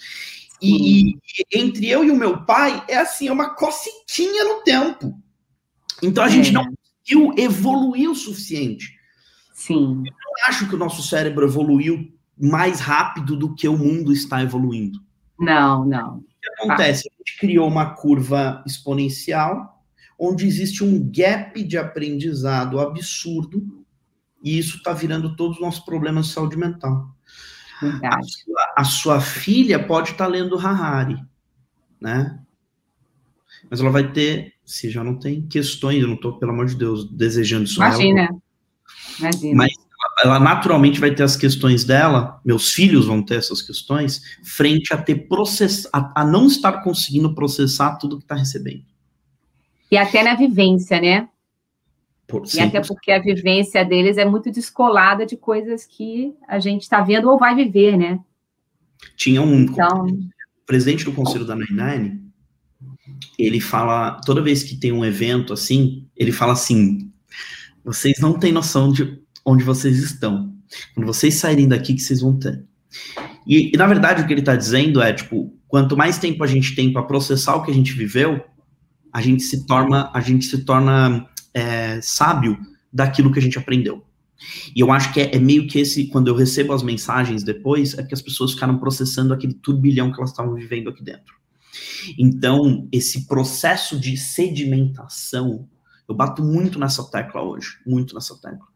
E, 0.62 1.12
e, 1.12 1.18
entre 1.54 1.90
eu 1.90 2.04
e 2.04 2.12
o 2.12 2.16
meu 2.16 2.46
pai, 2.46 2.84
é 2.88 2.98
assim, 2.98 3.28
é 3.28 3.32
uma 3.32 3.54
cocequinha 3.54 4.46
no 4.46 4.64
tempo. 4.64 5.14
Então 6.02 6.24
a 6.24 6.28
é. 6.28 6.30
gente 6.30 6.52
não 6.52 6.66
conseguiu 6.66 7.34
evoluir 7.38 8.10
o 8.10 8.16
suficiente. 8.16 8.94
Sim. 9.54 10.04
Eu 10.06 10.14
não 10.14 10.48
acho 10.48 10.68
que 10.68 10.76
o 10.76 10.78
nosso 10.78 11.04
cérebro 11.04 11.46
evoluiu 11.46 12.12
mais 12.40 12.80
rápido 12.80 13.36
do 13.36 13.54
que 13.54 13.68
o 13.68 13.78
mundo 13.78 14.12
está 14.12 14.42
evoluindo. 14.42 15.00
Não, 15.40 15.86
não. 15.86 16.18
O 16.18 16.24
que 16.42 16.62
acontece? 16.62 17.10
A 17.10 17.18
gente 17.18 17.38
criou 17.40 17.68
uma 17.68 17.96
curva 17.96 18.64
exponencial, 18.66 19.84
onde 20.20 20.46
existe 20.46 20.84
um 20.84 21.00
gap 21.12 21.62
de 21.64 21.78
aprendizado 21.78 22.80
absurdo, 22.80 23.86
e 24.44 24.58
isso 24.58 24.78
está 24.78 24.94
virando 24.94 25.36
todos 25.36 25.58
os 25.58 25.62
nossos 25.62 25.84
problemas 25.84 26.28
de 26.28 26.34
saúde 26.34 26.58
mental. 26.58 27.14
A 27.82 28.22
sua, 28.22 28.74
a 28.78 28.84
sua, 28.84 29.22
filha 29.22 29.86
pode 29.86 30.12
estar 30.12 30.26
tá 30.26 30.32
lendo 30.32 30.58
Harari, 30.58 31.18
né? 32.00 32.40
Mas 33.70 33.82
ela 33.82 33.90
vai 33.90 34.12
ter, 34.12 34.54
se 34.64 34.90
já 34.90 35.04
não 35.04 35.18
tem 35.18 35.46
questões, 35.48 36.02
eu 36.02 36.08
não 36.08 36.16
estou, 36.16 36.38
pelo 36.38 36.52
amor 36.52 36.68
de 36.68 36.76
Deus, 36.76 37.10
desejando 37.10 37.66
isso. 37.66 37.78
Imagina. 37.78 38.30
Imagina. 39.20 39.56
Mas 39.56 39.74
ela 40.22 40.40
naturalmente 40.40 41.00
vai 41.00 41.14
ter 41.14 41.24
as 41.24 41.36
questões 41.36 41.84
dela, 41.84 42.40
meus 42.46 42.72
filhos 42.72 43.06
vão 43.06 43.22
ter 43.22 43.36
essas 43.36 43.62
questões, 43.62 44.22
frente 44.44 44.94
a 44.94 44.98
ter 45.02 45.28
process, 45.28 45.88
a, 45.92 46.22
a 46.22 46.26
não 46.26 46.48
estar 46.48 46.84
conseguindo 46.84 47.34
processar 47.34 47.98
tudo 47.98 48.18
que 48.18 48.24
está 48.24 48.36
recebendo. 48.36 48.84
E 49.90 49.98
até 49.98 50.24
na 50.24 50.36
vivência, 50.36 51.00
né? 51.00 51.30
Por, 52.28 52.44
e 52.54 52.60
até 52.60 52.82
porque 52.82 53.12
a 53.12 53.20
vivência 53.20 53.84
deles 53.84 54.18
é 54.18 54.26
muito 54.26 54.52
descolada 54.52 55.26
de 55.26 55.36
coisas 55.36 55.86
que 55.86 56.34
a 56.48 56.60
gente 56.60 56.84
está 56.84 57.02
vendo 57.02 57.30
ou 57.30 57.38
vai 57.38 57.56
viver, 57.56 57.98
né? 57.98 58.20
Tinha 59.16 59.42
um 59.42 59.62
então... 59.62 60.08
presidente 60.66 61.06
do 61.06 61.12
conselho 61.12 61.46
da 61.46 61.56
Nine 61.56 62.24
ele 63.38 63.60
fala, 63.60 64.22
toda 64.26 64.42
vez 64.42 64.64
que 64.64 64.76
tem 64.76 64.92
um 64.92 65.04
evento 65.04 65.54
assim, 65.54 66.08
ele 66.16 66.32
fala 66.32 66.54
assim: 66.54 67.12
vocês 67.84 68.20
não 68.20 68.38
têm 68.38 68.52
noção 68.52 68.92
de 68.92 69.23
onde 69.46 69.64
vocês 69.64 69.98
estão. 69.98 70.54
Quando 70.94 71.06
vocês 71.06 71.36
saírem 71.36 71.68
daqui, 71.68 71.94
que 71.94 72.02
vocês 72.02 72.22
vão 72.22 72.38
ter. 72.38 72.64
E, 73.46 73.72
e, 73.74 73.78
na 73.78 73.88
verdade, 73.88 74.22
o 74.22 74.28
que 74.28 74.34
ele 74.34 74.42
está 74.42 74.56
dizendo 74.56 75.02
é, 75.02 75.14
tipo, 75.14 75.54
quanto 75.68 75.98
mais 75.98 76.18
tempo 76.18 76.44
a 76.44 76.48
gente 76.48 76.76
tem 76.76 76.92
para 76.92 77.04
processar 77.04 77.56
o 77.56 77.64
que 77.64 77.72
a 77.72 77.74
gente 77.74 77.94
viveu, 77.94 78.44
a 79.12 79.22
gente 79.22 79.44
se 79.44 79.66
torna, 79.66 80.10
a 80.14 80.22
gente 80.22 80.46
se 80.46 80.64
torna 80.64 81.28
é, 81.54 82.00
sábio 82.02 82.58
daquilo 82.92 83.32
que 83.32 83.40
a 83.40 83.42
gente 83.42 83.58
aprendeu. 83.58 84.04
E 84.76 84.80
eu 84.80 84.92
acho 84.92 85.14
que 85.14 85.22
é, 85.22 85.36
é, 85.36 85.40
meio 85.40 85.68
que 85.68 85.80
esse, 85.80 86.08
quando 86.08 86.28
eu 86.28 86.36
recebo 86.36 86.74
as 86.74 86.84
mensagens 86.84 87.44
depois, 87.44 87.98
é 87.98 88.04
que 88.04 88.14
as 88.14 88.22
pessoas 88.22 88.54
ficaram 88.54 88.78
processando 88.78 89.34
aquele 89.34 89.54
turbilhão 89.54 90.12
que 90.12 90.20
elas 90.20 90.32
estavam 90.32 90.54
vivendo 90.56 90.90
aqui 90.90 91.04
dentro. 91.04 91.36
Então, 92.18 92.88
esse 92.92 93.28
processo 93.28 94.00
de 94.00 94.18
sedimentação, 94.18 95.68
eu 96.08 96.14
bato 96.14 96.44
muito 96.44 96.78
nessa 96.78 97.04
tecla 97.10 97.42
hoje, 97.42 97.78
muito 97.86 98.14
nessa 98.14 98.36
tecla. 98.36 98.68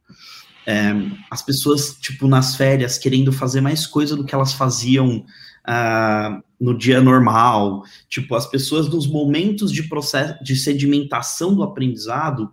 É, 0.68 0.93
as 1.32 1.41
pessoas, 1.41 1.97
tipo, 2.01 2.28
nas 2.28 2.57
férias, 2.57 2.97
querendo 2.97 3.32
fazer 3.32 3.61
mais 3.61 3.88
coisa 3.88 4.18
do 4.18 4.26
que 4.26 4.36
elas 4.36 4.51
faziam 4.51 5.26
uh, 5.65 6.43
no 6.59 6.78
dia 6.78 6.99
normal. 6.99 7.84
Tipo, 8.09 8.36
as 8.36 8.45
pessoas 8.45 8.89
nos 8.89 9.07
momentos 9.07 9.72
de 9.72 9.84
processo 9.84 10.43
de 10.43 10.57
sedimentação 10.57 11.55
do 11.55 11.63
aprendizado, 11.63 12.51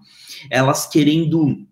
elas 0.48 0.86
querendo 0.86 1.66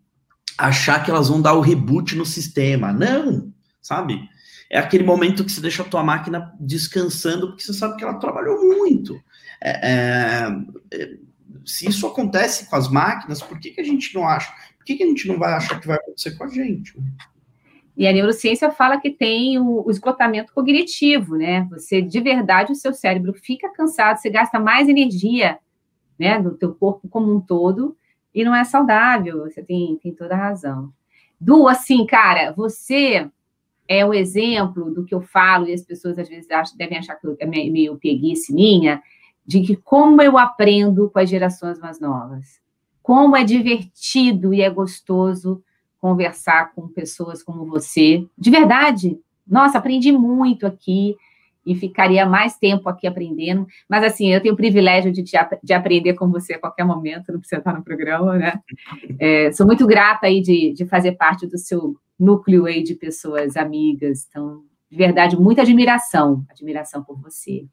achar 0.59 1.05
que 1.05 1.13
elas 1.13 1.29
vão 1.29 1.41
dar 1.41 1.55
o 1.55 1.61
reboot 1.61 2.17
no 2.17 2.27
sistema. 2.27 2.93
Não, 2.93 3.53
sabe? 3.81 4.21
É 4.69 4.79
aquele 4.79 5.05
momento 5.05 5.45
que 5.45 5.53
você 5.53 5.61
deixa 5.61 5.83
a 5.83 5.89
tua 5.89 6.03
máquina 6.03 6.53
descansando, 6.59 7.49
porque 7.49 7.63
você 7.63 7.75
sabe 7.75 7.97
que 7.97 8.03
ela 8.03 8.19
trabalhou 8.19 8.65
muito. 8.65 9.21
É, 9.63 10.49
é, 10.91 11.17
se 11.65 11.89
isso 11.89 12.07
acontece 12.07 12.69
com 12.69 12.77
as 12.77 12.89
máquinas, 12.89 13.43
por 13.43 13.61
que, 13.61 13.71
que 13.71 13.81
a 13.81 13.85
gente 13.85 14.15
não 14.15 14.27
acha? 14.27 14.53
Por 14.83 14.87
que, 14.87 14.97
que 14.97 15.05
a 15.05 15.07
gente 15.07 15.29
não 15.29 15.39
vai 15.39 15.53
achar 15.53 15.81
que 15.81 15.87
vai 15.87 15.97
acontecer 15.97 16.33
com 16.33 16.43
a 16.43 16.49
gente? 16.49 16.93
E 17.97 18.05
a 18.05 18.13
neurociência 18.13 18.69
fala 18.73 19.01
que 19.01 19.11
tem 19.11 19.61
o, 19.61 19.87
o, 19.87 19.91
esgotamento 19.91 20.53
cognitivo, 20.53 21.37
né? 21.37 21.69
Você, 21.71 22.03
de 22.03 22.21
verdade, 22.21 22.73
o 22.73 22.75
seu 22.75 22.93
cérebro 22.93 23.33
fica 23.33 23.73
cansado, 23.73 24.17
você 24.17 24.29
gasta 24.29 24.59
mais 24.59 24.89
energia, 24.89 25.59
né, 26.19 26.41
do 26.41 26.57
teu 26.57 26.75
corpo 26.75 27.07
como 27.09 27.33
um 27.33 27.41
todo, 27.41 27.97
e 28.35 28.45
não 28.45 28.55
é 28.55 28.65
saudável, 28.65 29.41
você 29.41 29.63
tem, 29.63 29.97
tem 30.03 30.13
toda 30.13 30.35
a 30.35 30.39
razão. 30.39 30.93
Du, 31.41 31.69
assim, 31.69 32.05
cara, 32.05 32.53
você 32.53 33.31
é 33.87 34.05
o 34.05 34.13
exemplo 34.13 34.93
do 34.93 35.05
que 35.05 35.15
eu 35.15 35.21
falo, 35.21 35.69
e 35.69 35.73
as 35.73 35.83
pessoas 35.83 36.19
às 36.19 36.29
vezes 36.29 36.51
acham, 36.51 36.77
devem 36.77 36.99
achar 36.99 37.15
que 37.15 37.27
é 37.39 37.47
meio 37.47 37.97
preguiça 37.99 38.53
minha, 38.53 39.01
de 39.47 39.61
que 39.61 39.77
como 39.77 40.21
eu 40.21 40.37
aprendo 40.37 41.09
com 41.09 41.21
as 41.21 41.31
gerações 41.31 41.79
mais 41.79 42.01
novas. 42.01 42.62
Como 43.03 43.37
é 43.37 43.45
divertido 43.45 44.55
e 44.55 44.63
é 44.63 44.71
gostoso 44.71 45.63
conversar 46.01 46.73
com 46.75 46.89
pessoas 46.89 47.43
como 47.43 47.65
você. 47.65 48.27
De 48.37 48.51
verdade, 48.51 49.19
nossa, 49.47 49.79
aprendi 49.79 50.13
muito 50.13 50.67
aqui 50.67 51.17
e 51.65 51.75
ficaria 51.77 52.27
mais 52.27 52.57
tempo 52.57 52.89
aqui 52.89 53.07
aprendendo. 53.07 53.67
Mas, 53.89 54.03
assim, 54.05 54.33
eu 54.33 54.41
tenho 54.41 54.55
o 54.55 54.57
privilégio 54.57 55.13
de, 55.13 55.23
te, 55.23 55.37
de 55.63 55.73
aprender 55.73 56.15
com 56.15 56.29
você 56.31 56.55
a 56.55 56.59
qualquer 56.59 56.85
momento, 56.85 57.33
não 57.33 57.39
precisa 57.39 57.61
estar 57.61 57.73
no 57.73 57.85
programa, 57.85 58.37
né? 58.37 58.61
É, 59.19 59.53
sou 59.53 59.67
muito 59.67 59.87
grata 59.87 60.27
aí 60.27 60.41
de, 60.41 60.73
de 60.73 60.85
fazer 60.87 61.13
parte 61.13 61.47
do 61.47 61.57
seu 61.57 61.97
núcleo 62.19 62.67
aí 62.67 62.83
de 62.83 62.95
pessoas 62.95 63.57
amigas. 63.57 64.27
Então, 64.29 64.63
de 64.91 64.97
verdade, 64.97 65.37
muita 65.37 65.63
admiração, 65.63 66.45
admiração 66.51 67.03
por 67.03 67.21
você. 67.21 67.65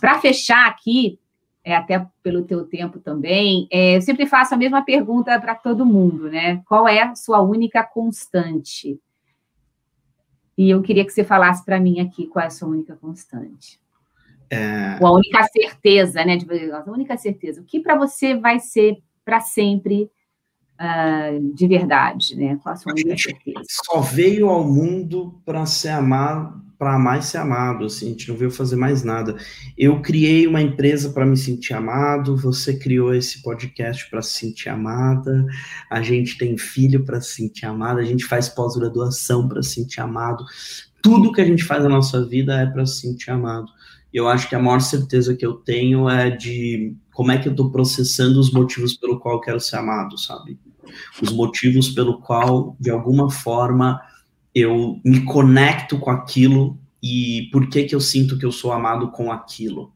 Para 0.00 0.18
fechar 0.18 0.66
aqui, 0.66 1.18
é, 1.64 1.74
até 1.74 2.06
pelo 2.22 2.44
teu 2.44 2.64
tempo 2.64 2.98
também, 2.98 3.68
é, 3.70 3.96
eu 3.96 4.02
sempre 4.02 4.26
faço 4.26 4.54
a 4.54 4.58
mesma 4.58 4.82
pergunta 4.82 5.38
para 5.40 5.54
todo 5.54 5.86
mundo, 5.86 6.30
né? 6.30 6.62
Qual 6.66 6.88
é 6.88 7.02
a 7.02 7.14
sua 7.14 7.40
única 7.40 7.82
constante? 7.82 8.98
E 10.56 10.70
eu 10.70 10.82
queria 10.82 11.04
que 11.04 11.12
você 11.12 11.24
falasse 11.24 11.64
para 11.64 11.80
mim 11.80 12.00
aqui 12.00 12.26
qual 12.26 12.42
é 12.42 12.46
a 12.46 12.50
sua 12.50 12.68
única 12.68 12.96
constante. 12.96 13.80
É... 14.50 14.98
Ou 15.00 15.06
a 15.06 15.12
única 15.12 15.42
certeza, 15.44 16.24
né? 16.24 16.38
A 16.72 16.90
única 16.90 17.16
certeza. 17.16 17.60
O 17.60 17.64
que 17.64 17.80
para 17.80 17.96
você 17.96 18.34
vai 18.34 18.58
ser 18.58 18.98
para 19.24 19.40
sempre 19.40 20.10
uh, 20.80 21.54
de 21.54 21.68
verdade, 21.68 22.36
né? 22.36 22.58
Qual 22.62 22.72
a 22.72 22.76
sua 22.76 22.92
única 22.92 23.16
certeza? 23.16 23.60
Só 23.68 24.00
veio 24.00 24.48
ao 24.48 24.64
mundo 24.64 25.40
para 25.44 25.64
ser 25.66 25.90
amado, 25.90 26.60
para 26.80 27.18
e 27.18 27.22
ser 27.22 27.36
amado. 27.36 27.84
Assim, 27.84 28.06
a 28.06 28.08
gente 28.08 28.30
não 28.30 28.36
veio 28.36 28.50
fazer 28.50 28.74
mais 28.74 29.04
nada. 29.04 29.36
Eu 29.76 30.00
criei 30.00 30.46
uma 30.46 30.62
empresa 30.62 31.10
para 31.10 31.26
me 31.26 31.36
sentir 31.36 31.74
amado. 31.74 32.38
Você 32.38 32.78
criou 32.78 33.14
esse 33.14 33.42
podcast 33.42 34.08
para 34.08 34.22
se 34.22 34.38
sentir 34.38 34.70
amada. 34.70 35.44
A 35.90 36.00
gente 36.00 36.38
tem 36.38 36.56
filho 36.56 37.04
para 37.04 37.20
se 37.20 37.34
sentir 37.34 37.66
amado. 37.66 37.98
A 37.98 38.04
gente 38.04 38.24
faz 38.24 38.48
pós-graduação 38.48 39.46
para 39.46 39.62
se 39.62 39.74
sentir 39.74 40.00
amado. 40.00 40.42
Tudo 41.02 41.32
que 41.32 41.42
a 41.42 41.44
gente 41.44 41.62
faz 41.62 41.82
na 41.82 41.90
nossa 41.90 42.26
vida 42.26 42.58
é 42.58 42.64
para 42.64 42.86
se 42.86 43.02
sentir 43.02 43.30
amado. 43.30 43.66
E 44.10 44.16
eu 44.16 44.26
acho 44.26 44.48
que 44.48 44.54
a 44.54 44.58
maior 44.58 44.80
certeza 44.80 45.36
que 45.36 45.44
eu 45.44 45.52
tenho 45.52 46.08
é 46.08 46.30
de 46.30 46.96
como 47.12 47.30
é 47.30 47.36
que 47.36 47.46
eu 47.46 47.52
estou 47.52 47.70
processando 47.70 48.40
os 48.40 48.50
motivos 48.50 48.94
pelo 48.94 49.20
qual 49.20 49.34
eu 49.34 49.40
quero 49.40 49.60
ser 49.60 49.76
amado, 49.76 50.16
sabe? 50.16 50.58
Os 51.20 51.30
motivos 51.30 51.90
pelo 51.90 52.22
qual, 52.22 52.74
de 52.80 52.90
alguma 52.90 53.30
forma, 53.30 54.00
eu 54.54 55.00
me 55.04 55.24
conecto 55.24 55.98
com 55.98 56.10
aquilo 56.10 56.78
e 57.02 57.48
por 57.52 57.68
que 57.68 57.84
que 57.84 57.94
eu 57.94 58.00
sinto 58.00 58.38
que 58.38 58.44
eu 58.44 58.52
sou 58.52 58.72
amado 58.72 59.10
com 59.10 59.32
aquilo. 59.32 59.92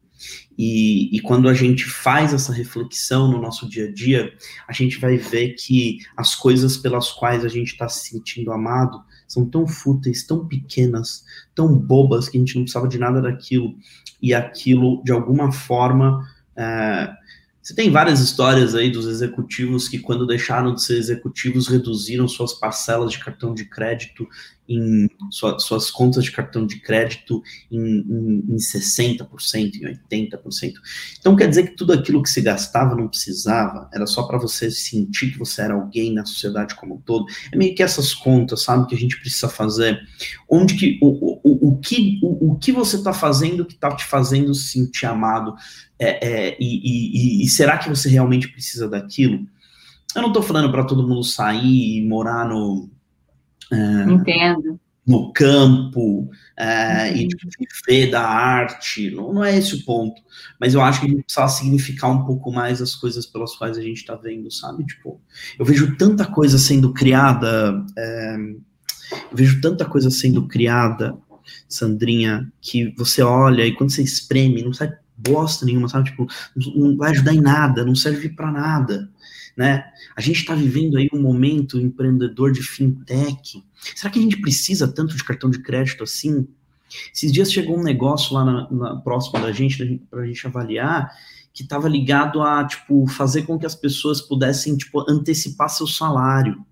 E, 0.57 1.15
e, 1.15 1.21
quando 1.21 1.49
a 1.49 1.55
gente 1.55 1.85
faz 1.85 2.33
essa 2.33 2.53
reflexão 2.53 3.31
no 3.31 3.41
nosso 3.41 3.69
dia 3.69 3.89
a 3.89 3.93
dia, 3.93 4.33
a 4.69 4.73
gente 4.73 4.99
vai 4.99 5.17
ver 5.17 5.55
que 5.55 5.99
as 6.17 6.35
coisas 6.35 6.77
pelas 6.77 7.11
quais 7.11 7.45
a 7.45 7.49
gente 7.49 7.73
está 7.73 7.89
se 7.89 8.09
sentindo 8.09 8.53
amado 8.53 9.03
são 9.27 9.45
tão 9.45 9.67
fúteis, 9.67 10.25
tão 10.25 10.47
pequenas, 10.47 11.25
tão 11.55 11.77
bobas, 11.77 12.29
que 12.29 12.37
a 12.37 12.41
gente 12.41 12.55
não 12.55 12.63
precisava 12.63 12.89
de 12.89 12.99
nada 12.99 13.21
daquilo. 13.21 13.75
E 14.23 14.33
aquilo, 14.33 15.03
de 15.05 15.13
alguma 15.13 15.51
forma, 15.51 16.25
é, 16.57 17.13
você 17.65 17.75
tem 17.75 17.91
várias 17.91 18.21
histórias 18.21 18.75
aí 18.75 18.91
dos 18.91 19.07
executivos 19.07 19.89
que, 19.89 19.99
quando 19.99 20.27
deixaram 20.27 20.75
de 20.75 20.83
ser 20.83 20.99
executivos, 20.99 21.67
reduziram 21.67 22.29
suas 22.29 22.53
parcelas 22.53 23.11
de 23.11 23.19
cartão 23.19 23.55
de 23.55 23.65
crédito 23.65 24.29
em 24.69 25.09
sua, 25.31 25.59
suas 25.59 25.91
contas 25.91 26.25
de 26.25 26.33
cartão 26.33 26.67
de 26.67 26.81
crédito 26.81 27.43
em, 27.71 27.79
em, 27.79 28.45
em 28.49 28.57
60%, 28.57 29.27
em 29.55 30.29
80%. 30.31 30.73
Então 31.19 31.37
quer 31.37 31.49
dizer 31.49 31.69
que 31.69 31.77
tudo 31.77 31.93
aquilo 31.93 32.23
que 32.23 32.31
se 32.31 32.41
gastava 32.41 32.95
não 32.95 33.09
precisava, 33.09 33.89
era 33.93 34.07
só 34.07 34.23
para 34.23 34.39
você 34.39 34.71
sentir 34.71 35.33
que 35.33 35.39
você 35.39 35.63
era 35.63 35.75
alguém 35.75 36.13
na 36.13 36.25
sociedade 36.25 36.75
como 36.75 36.95
um 36.95 37.01
todo. 37.01 37.27
É 37.53 37.57
meio 37.57 37.75
que 37.75 37.83
essas 37.83 38.15
contas, 38.15 38.63
sabe, 38.63 38.87
que 38.87 38.95
a 38.95 38.99
gente 38.99 39.21
precisa 39.21 39.49
fazer. 39.49 40.01
Onde 40.49 40.75
que 40.75 40.99
o, 41.03 41.41
o, 41.43 41.69
o 41.69 41.79
que, 41.79 42.19
o, 42.23 42.53
o 42.53 42.59
que 42.59 42.73
você 42.73 42.97
está 42.97 43.13
fazendo 43.13 43.65
que 43.65 43.75
está 43.75 43.95
te 43.95 44.05
fazendo 44.05 44.55
se 44.55 44.73
sentir 44.73 45.07
amado? 45.07 45.55
É, 45.99 46.27
é, 46.27 46.57
e, 46.59 47.43
e, 47.43 47.45
e 47.45 47.49
será 47.49 47.79
que 47.79 47.89
você 47.89 48.09
realmente 48.09 48.49
precisa 48.49 48.89
daquilo? 48.89 49.47
Eu 50.15 50.23
não 50.23 50.29
estou 50.29 50.43
falando 50.43 50.71
para 50.71 50.85
todo 50.85 51.07
mundo 51.07 51.25
sair 51.25 51.99
e 51.99 52.07
morar 52.07 52.49
no 52.49 52.89
Entendo. 53.73 54.81
No 55.07 55.33
campo, 55.35 56.31
é, 56.57 57.15
e 57.15 57.29
viver 57.59 58.11
da 58.11 58.27
arte, 58.27 59.11
não, 59.11 59.35
não, 59.35 59.45
é 59.45 59.59
esse 59.59 59.75
o 59.75 59.85
ponto. 59.85 60.23
Mas 60.59 60.73
eu 60.73 60.81
acho 60.81 61.01
que 61.01 61.07
a 61.07 61.11
gente 61.11 61.25
precisa 61.25 61.47
significar 61.49 62.11
um 62.11 62.25
pouco 62.25 62.51
mais 62.51 62.81
as 62.81 62.95
coisas 62.95 63.27
pelas 63.27 63.55
quais 63.55 63.77
a 63.77 63.83
gente 63.83 63.99
está 63.99 64.15
vendo, 64.15 64.51
sabe? 64.51 64.83
Tipo, 64.87 65.21
eu 65.59 65.65
vejo 65.65 65.95
tanta 65.97 66.25
coisa 66.25 66.59
sendo 66.59 66.91
criada, 66.95 67.85
é, 67.99 68.37
eu 69.31 69.37
vejo 69.37 69.61
tanta 69.61 69.85
coisa 69.85 70.11
sendo 70.11 70.49
criada, 70.49 71.15
Sandrinha, 71.69 72.51
que 72.63 72.95
você 72.97 73.21
olha 73.23 73.67
e 73.67 73.75
quando 73.75 73.91
você 73.91 74.03
espreme, 74.03 74.63
não 74.63 74.73
sai 74.73 74.91
bosta 75.19 75.67
nenhuma, 75.67 75.87
sabe? 75.87 76.11
Tipo, 76.11 76.27
não 76.75 76.97
vai 76.97 77.11
ajudar 77.11 77.35
em 77.35 77.43
nada, 77.43 77.85
não 77.85 77.95
serve 77.95 78.31
para 78.31 78.51
nada 78.51 79.11
né? 79.57 79.85
A 80.17 80.21
gente 80.21 80.41
está 80.41 80.55
vivendo 80.55 80.97
aí 80.97 81.09
um 81.13 81.21
momento 81.21 81.81
empreendedor 81.81 82.53
de 82.53 82.63
fintech. 82.63 83.65
Será 83.95 84.11
que 84.11 84.19
a 84.19 84.23
gente 84.23 84.41
precisa 84.41 84.89
tanto 84.89 85.17
de 85.17 85.23
cartão 85.23 85.49
de 85.51 85.61
crédito 85.61 86.03
assim? 86.03 86.47
Esses 87.13 87.33
dias 87.33 87.53
chegou 87.53 87.79
um 87.79 87.83
negócio 87.83 88.35
lá 88.35 88.45
na, 88.45 88.71
na 88.71 88.97
próximo 88.97 89.41
da 89.41 89.53
gente, 89.53 90.03
para 90.11 90.23
a 90.23 90.27
gente 90.27 90.47
avaliar, 90.47 91.11
que 91.53 91.63
estava 91.63 91.89
ligado 91.89 92.43
a, 92.43 92.65
tipo, 92.67 93.07
fazer 93.07 93.43
com 93.43 93.59
que 93.59 93.67
as 93.67 93.75
pessoas 93.75 94.21
pudessem, 94.21 94.77
tipo, 94.77 95.09
antecipar 95.09 95.69
seu 95.71 95.87
salário. 95.87 96.65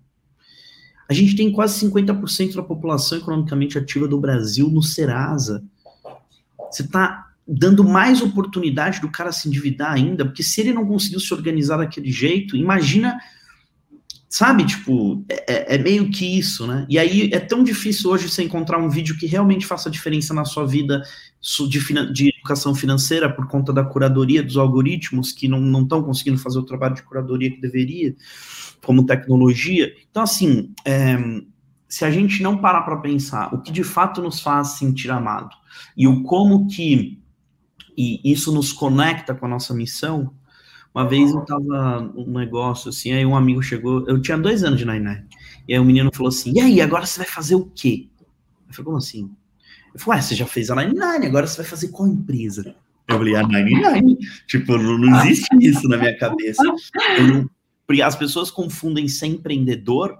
A 1.07 1.13
gente 1.13 1.35
tem 1.35 1.51
quase 1.51 1.85
50% 1.85 2.55
da 2.55 2.63
população 2.63 3.17
economicamente 3.17 3.77
ativa 3.77 4.07
do 4.07 4.19
Brasil 4.19 4.69
no 4.69 4.81
Serasa. 4.81 5.63
Você 6.71 6.83
está 6.83 7.32
dando 7.47 7.83
mais 7.83 8.21
oportunidade 8.21 9.01
do 9.01 9.11
cara 9.11 9.31
se 9.31 9.47
endividar 9.47 9.91
ainda, 9.91 10.25
porque 10.25 10.43
se 10.43 10.61
ele 10.61 10.73
não 10.73 10.85
conseguiu 10.85 11.19
se 11.19 11.33
organizar 11.33 11.77
daquele 11.77 12.11
jeito, 12.11 12.55
imagina, 12.55 13.19
sabe, 14.29 14.65
tipo, 14.65 15.23
é, 15.29 15.53
é, 15.53 15.75
é, 15.75 15.77
meio 15.77 16.09
que 16.09 16.37
isso, 16.37 16.65
né? 16.65 16.85
E 16.89 16.97
aí 16.97 17.29
é 17.33 17.39
tão 17.39 17.63
difícil 17.63 18.09
hoje 18.09 18.29
você 18.29 18.43
encontrar 18.43 18.77
um 18.79 18.89
vídeo 18.89 19.17
que 19.17 19.25
realmente 19.25 19.65
faça 19.65 19.91
diferença 19.91 20.33
na 20.33 20.45
sua 20.45 20.65
vida 20.65 21.03
de, 21.69 22.13
de 22.13 22.29
educação 22.29 22.73
financeira 22.73 23.31
por 23.31 23.47
conta 23.47 23.73
da 23.73 23.83
curadoria 23.83 24.41
dos 24.41 24.57
algoritmos 24.57 25.33
que 25.33 25.47
não 25.47 25.83
estão 25.83 26.01
conseguindo 26.01 26.37
fazer 26.37 26.59
o 26.59 26.63
trabalho 26.63 26.95
de 26.95 27.03
curadoria 27.03 27.51
que 27.51 27.59
deveria, 27.59 28.15
como 28.81 29.05
tecnologia. 29.05 29.93
Então, 30.09 30.23
assim, 30.23 30.73
é, 30.85 31.17
se 31.89 32.05
a 32.05 32.09
gente 32.09 32.41
não 32.41 32.57
parar 32.57 32.81
para 32.81 32.97
pensar 32.97 33.53
o 33.53 33.61
que 33.61 33.71
de 33.71 33.83
fato 33.83 34.21
nos 34.21 34.39
faz 34.39 34.79
sentir 34.79 35.11
amado 35.11 35.55
e 35.95 36.07
o 36.07 36.23
como 36.23 36.67
que 36.67 37.21
e 37.97 38.19
isso 38.23 38.51
nos 38.51 38.71
conecta 38.71 39.33
com 39.33 39.45
a 39.45 39.49
nossa 39.49 39.73
missão, 39.73 40.33
uma 40.93 41.07
vez 41.07 41.31
eu 41.31 41.41
tava 41.41 42.01
num 42.01 42.37
negócio 42.37 42.89
assim, 42.89 43.11
aí 43.11 43.25
um 43.25 43.35
amigo 43.35 43.61
chegou, 43.63 44.07
eu 44.07 44.21
tinha 44.21 44.37
dois 44.37 44.63
anos 44.63 44.79
de 44.79 44.85
Nine 44.85 45.25
e 45.67 45.73
aí 45.73 45.79
o 45.79 45.85
menino 45.85 46.11
falou 46.13 46.29
assim, 46.29 46.53
e 46.55 46.59
aí, 46.59 46.81
agora 46.81 47.05
você 47.05 47.19
vai 47.19 47.27
fazer 47.27 47.55
o 47.55 47.65
quê? 47.65 48.09
Eu 48.67 48.73
falei, 48.73 48.85
como 48.85 48.97
assim? 48.97 49.31
Eu 49.93 49.99
falei, 49.99 50.19
ué, 50.19 50.21
você 50.21 50.35
já 50.35 50.45
fez 50.45 50.69
a 50.69 50.75
Nine 50.75 51.01
agora 51.25 51.47
você 51.47 51.57
vai 51.57 51.65
fazer 51.65 51.87
qual 51.89 52.07
empresa? 52.07 52.75
Eu 53.07 53.17
falei, 53.17 53.35
a 53.35 53.43
Nine 53.43 54.17
Tipo, 54.47 54.77
não, 54.77 54.97
não 54.97 55.19
existe 55.19 55.47
isso 55.59 55.87
na 55.87 55.97
minha 55.97 56.17
cabeça. 56.17 56.63
Não, 56.63 57.49
porque 57.85 58.01
as 58.01 58.15
pessoas 58.15 58.49
confundem 58.49 59.07
ser 59.07 59.27
empreendedor 59.27 60.19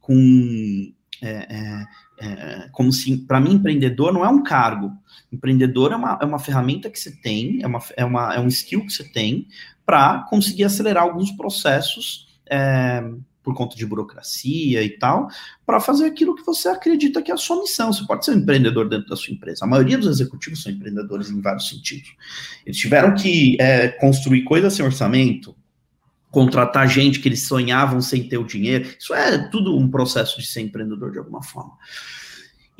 com. 0.00 0.92
É, 1.22 1.54
é, 1.54 1.84
é, 2.20 2.68
como 2.70 2.92
se, 2.92 3.16
para 3.16 3.40
mim, 3.40 3.54
empreendedor 3.54 4.12
não 4.12 4.24
é 4.24 4.28
um 4.28 4.42
cargo. 4.42 4.92
Empreendedor 5.32 5.92
é 5.92 5.96
uma, 5.96 6.18
é 6.20 6.24
uma 6.24 6.38
ferramenta 6.38 6.90
que 6.90 6.98
você 6.98 7.10
tem, 7.10 7.62
é, 7.62 7.66
uma, 7.66 7.80
é, 7.96 8.04
uma, 8.04 8.34
é 8.34 8.40
um 8.40 8.48
skill 8.48 8.84
que 8.84 8.92
você 8.92 9.04
tem 9.04 9.46
para 9.86 10.24
conseguir 10.28 10.64
acelerar 10.64 11.02
alguns 11.02 11.30
processos 11.32 12.28
é, 12.48 13.02
por 13.42 13.54
conta 13.54 13.74
de 13.74 13.86
burocracia 13.86 14.82
e 14.82 14.90
tal, 14.90 15.28
para 15.64 15.80
fazer 15.80 16.04
aquilo 16.04 16.36
que 16.36 16.44
você 16.44 16.68
acredita 16.68 17.22
que 17.22 17.30
é 17.30 17.34
a 17.34 17.38
sua 17.38 17.60
missão. 17.60 17.92
Você 17.92 18.06
pode 18.06 18.24
ser 18.24 18.32
um 18.32 18.38
empreendedor 18.38 18.88
dentro 18.88 19.08
da 19.08 19.16
sua 19.16 19.32
empresa. 19.32 19.64
A 19.64 19.68
maioria 19.68 19.96
dos 19.96 20.08
executivos 20.08 20.62
são 20.62 20.70
empreendedores 20.70 21.30
em 21.30 21.40
vários 21.40 21.68
sentidos. 21.68 22.14
Eles 22.66 22.78
tiveram 22.78 23.14
que 23.14 23.56
é, 23.58 23.88
construir 23.88 24.42
coisas 24.44 24.74
sem 24.74 24.84
orçamento, 24.84 25.56
contratar 26.30 26.88
gente 26.88 27.20
que 27.20 27.28
eles 27.28 27.46
sonhavam 27.46 28.00
sem 28.00 28.28
ter 28.28 28.38
o 28.38 28.44
dinheiro. 28.44 28.88
Isso 28.98 29.12
é 29.12 29.38
tudo 29.48 29.76
um 29.76 29.88
processo 29.88 30.40
de 30.40 30.46
ser 30.46 30.60
empreendedor 30.60 31.10
de 31.10 31.18
alguma 31.18 31.42
forma. 31.42 31.72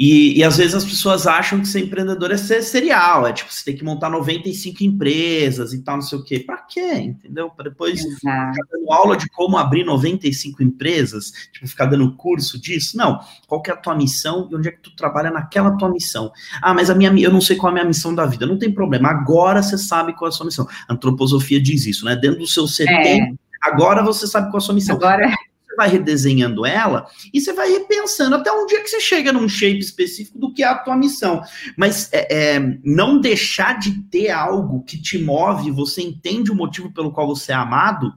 E, 0.02 0.38
e, 0.38 0.42
às 0.42 0.56
vezes 0.56 0.74
as 0.74 0.84
pessoas 0.86 1.26
acham 1.26 1.60
que 1.60 1.68
ser 1.68 1.80
empreendedor 1.80 2.30
é 2.30 2.36
ser 2.38 2.62
serial, 2.62 3.26
é 3.26 3.34
tipo, 3.34 3.52
você 3.52 3.62
tem 3.62 3.76
que 3.76 3.84
montar 3.84 4.08
95 4.08 4.82
empresas 4.82 5.74
e 5.74 5.82
tal, 5.82 5.96
não 5.96 6.02
sei 6.02 6.18
o 6.18 6.24
quê. 6.24 6.38
Para 6.38 6.56
quê? 6.56 6.94
Entendeu? 6.94 7.50
Para 7.50 7.68
depois 7.68 8.00
Exato. 8.00 8.14
ficar 8.14 8.52
dando 8.72 8.90
aula 8.90 9.14
de 9.14 9.28
como 9.28 9.58
abrir 9.58 9.84
95 9.84 10.62
empresas, 10.62 11.30
tipo, 11.52 11.68
ficar 11.68 11.84
dando 11.84 12.16
curso 12.16 12.58
disso. 12.58 12.96
Não. 12.96 13.20
Qual 13.46 13.60
que 13.60 13.70
é 13.70 13.74
a 13.74 13.76
tua 13.76 13.94
missão 13.94 14.48
e 14.50 14.56
onde 14.56 14.68
é 14.68 14.72
que 14.72 14.80
tu 14.80 14.96
trabalha 14.96 15.30
naquela 15.30 15.76
tua 15.76 15.90
missão? 15.90 16.32
Ah, 16.62 16.72
mas 16.72 16.88
a 16.88 16.94
minha 16.94 17.12
eu 17.20 17.30
não 17.30 17.42
sei 17.42 17.56
qual 17.56 17.68
é 17.68 17.72
a 17.72 17.74
minha 17.74 17.84
missão 17.86 18.14
da 18.14 18.24
vida. 18.24 18.46
Não 18.46 18.58
tem 18.58 18.72
problema. 18.72 19.10
Agora 19.10 19.62
você 19.62 19.76
sabe 19.76 20.14
qual 20.14 20.30
é 20.30 20.32
a 20.32 20.34
sua 20.34 20.46
missão. 20.46 20.66
A 20.88 20.94
antroposofia 20.94 21.60
diz 21.60 21.84
isso, 21.84 22.06
né? 22.06 22.16
Dentro 22.16 22.38
do 22.38 22.46
seu 22.46 22.66
70, 22.66 23.06
é. 23.06 23.32
Agora 23.60 24.02
você 24.02 24.26
sabe 24.26 24.50
qual 24.50 24.60
é 24.60 24.62
a 24.62 24.66
sua 24.66 24.74
missão. 24.74 24.96
Agora 24.96 25.30
vai 25.76 25.88
redesenhando 25.88 26.66
ela 26.66 27.06
e 27.32 27.40
você 27.40 27.54
vai 27.54 27.70
repensando 27.70 28.36
até 28.36 28.52
um 28.52 28.66
dia 28.66 28.82
que 28.82 28.88
você 28.88 29.00
chega 29.00 29.32
num 29.32 29.48
shape 29.48 29.78
específico 29.78 30.38
do 30.38 30.52
que 30.52 30.62
é 30.62 30.66
a 30.66 30.76
tua 30.76 30.94
missão. 30.94 31.40
Mas 31.76 32.10
é, 32.12 32.56
é, 32.56 32.78
não 32.84 33.18
deixar 33.18 33.78
de 33.78 34.02
ter 34.10 34.30
algo 34.30 34.82
que 34.82 35.00
te 35.00 35.18
move, 35.18 35.70
você 35.70 36.02
entende 36.02 36.50
o 36.50 36.54
motivo 36.54 36.92
pelo 36.92 37.12
qual 37.12 37.26
você 37.26 37.52
é 37.52 37.54
amado, 37.54 38.12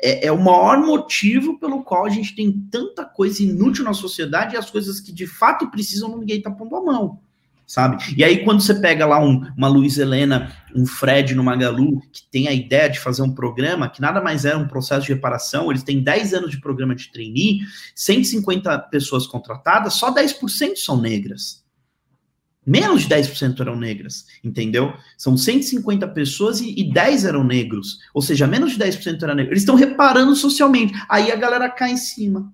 é, 0.00 0.26
é, 0.26 0.32
o 0.32 0.38
maior 0.38 0.78
motivo 0.78 1.58
pelo 1.58 1.82
qual 1.82 2.06
a 2.06 2.10
gente 2.10 2.34
tem 2.34 2.52
tanta 2.70 3.04
coisa 3.04 3.42
inútil 3.42 3.84
na 3.84 3.92
sociedade 3.92 4.54
e 4.54 4.58
as 4.58 4.70
coisas 4.70 5.00
que 5.00 5.12
de 5.12 5.26
fato 5.26 5.68
precisam, 5.70 6.16
ninguém 6.16 6.38
está 6.38 6.50
pondo 6.50 6.76
a 6.76 6.82
mão 6.82 7.20
sabe? 7.70 8.16
E 8.16 8.24
aí, 8.24 8.42
quando 8.44 8.60
você 8.60 8.74
pega 8.74 9.06
lá 9.06 9.22
um, 9.22 9.46
uma 9.56 9.68
Luiz 9.68 9.96
Helena, 9.96 10.52
um 10.74 10.84
Fred 10.84 11.36
no 11.36 11.44
Magalu, 11.44 12.00
que 12.12 12.28
tem 12.28 12.48
a 12.48 12.52
ideia 12.52 12.90
de 12.90 12.98
fazer 12.98 13.22
um 13.22 13.32
programa, 13.32 13.88
que 13.88 14.00
nada 14.00 14.20
mais 14.20 14.44
é 14.44 14.56
um 14.56 14.66
processo 14.66 15.06
de 15.06 15.14
reparação, 15.14 15.70
eles 15.70 15.84
têm 15.84 16.02
10 16.02 16.34
anos 16.34 16.50
de 16.50 16.60
programa 16.60 16.96
de 16.96 17.12
trainee, 17.12 17.60
150 17.94 18.76
pessoas 18.90 19.24
contratadas, 19.24 19.94
só 19.94 20.12
10% 20.12 20.78
são 20.78 21.00
negras. 21.00 21.64
Menos 22.66 23.02
de 23.02 23.08
10% 23.08 23.60
eram 23.60 23.76
negras, 23.76 24.26
entendeu? 24.42 24.92
São 25.16 25.36
150 25.36 26.08
pessoas 26.08 26.60
e, 26.60 26.74
e 26.76 26.92
10 26.92 27.24
eram 27.24 27.44
negros. 27.44 28.00
Ou 28.12 28.20
seja, 28.20 28.48
menos 28.48 28.72
de 28.72 28.78
10% 28.78 29.22
eram 29.22 29.36
negros. 29.36 29.52
Eles 29.52 29.62
estão 29.62 29.76
reparando 29.76 30.34
socialmente. 30.34 30.92
Aí 31.08 31.30
a 31.30 31.36
galera 31.36 31.70
cai 31.70 31.92
em 31.92 31.96
cima. 31.96 32.52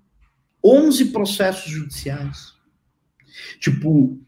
11 0.62 1.06
processos 1.06 1.72
judiciais. 1.72 2.54
Tipo, 3.58 4.20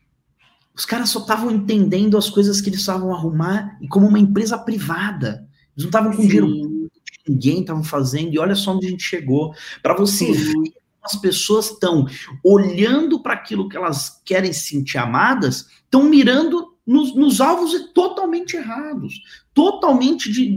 os 0.79 0.85
caras 0.85 1.11
só 1.11 1.19
estavam 1.19 1.51
entendendo 1.51 2.17
as 2.17 2.31
coisas 2.31 2.61
que 2.61 2.69
eles 2.71 2.79
estavam 2.79 3.13
arrumar 3.13 3.77
e 3.81 3.89
como 3.89 4.07
uma 4.07 4.19
empresa 4.19 4.57
privada. 4.57 5.45
Eles 5.77 5.83
não 5.83 5.87
estavam 5.87 6.13
com 6.13 6.23
Sim. 6.23 6.29
dinheiro 6.29 6.89
que 7.05 7.33
ninguém 7.33 7.61
estavam 7.63 7.83
fazendo. 7.83 8.33
E 8.33 8.39
olha 8.39 8.55
só 8.55 8.77
onde 8.77 8.87
a 8.87 8.91
gente 8.91 9.03
chegou. 9.03 9.53
Para 9.83 9.97
você 9.97 10.33
Sim. 10.33 10.63
ver 10.63 10.73
as 11.03 11.17
pessoas 11.17 11.71
estão 11.71 12.07
olhando 12.45 13.21
para 13.21 13.35
aquilo 13.35 13.69
que 13.69 13.77
elas 13.77 14.23
querem 14.25 14.53
se 14.53 14.69
sentir 14.69 14.99
amadas, 14.99 15.67
estão 15.83 16.05
mirando 16.05 16.77
nos, 16.87 17.13
nos, 17.17 17.41
alvos 17.41 17.73
totalmente 17.93 18.57
errados, 18.57 19.21
totalmente 19.53 20.31
de, 20.31 20.55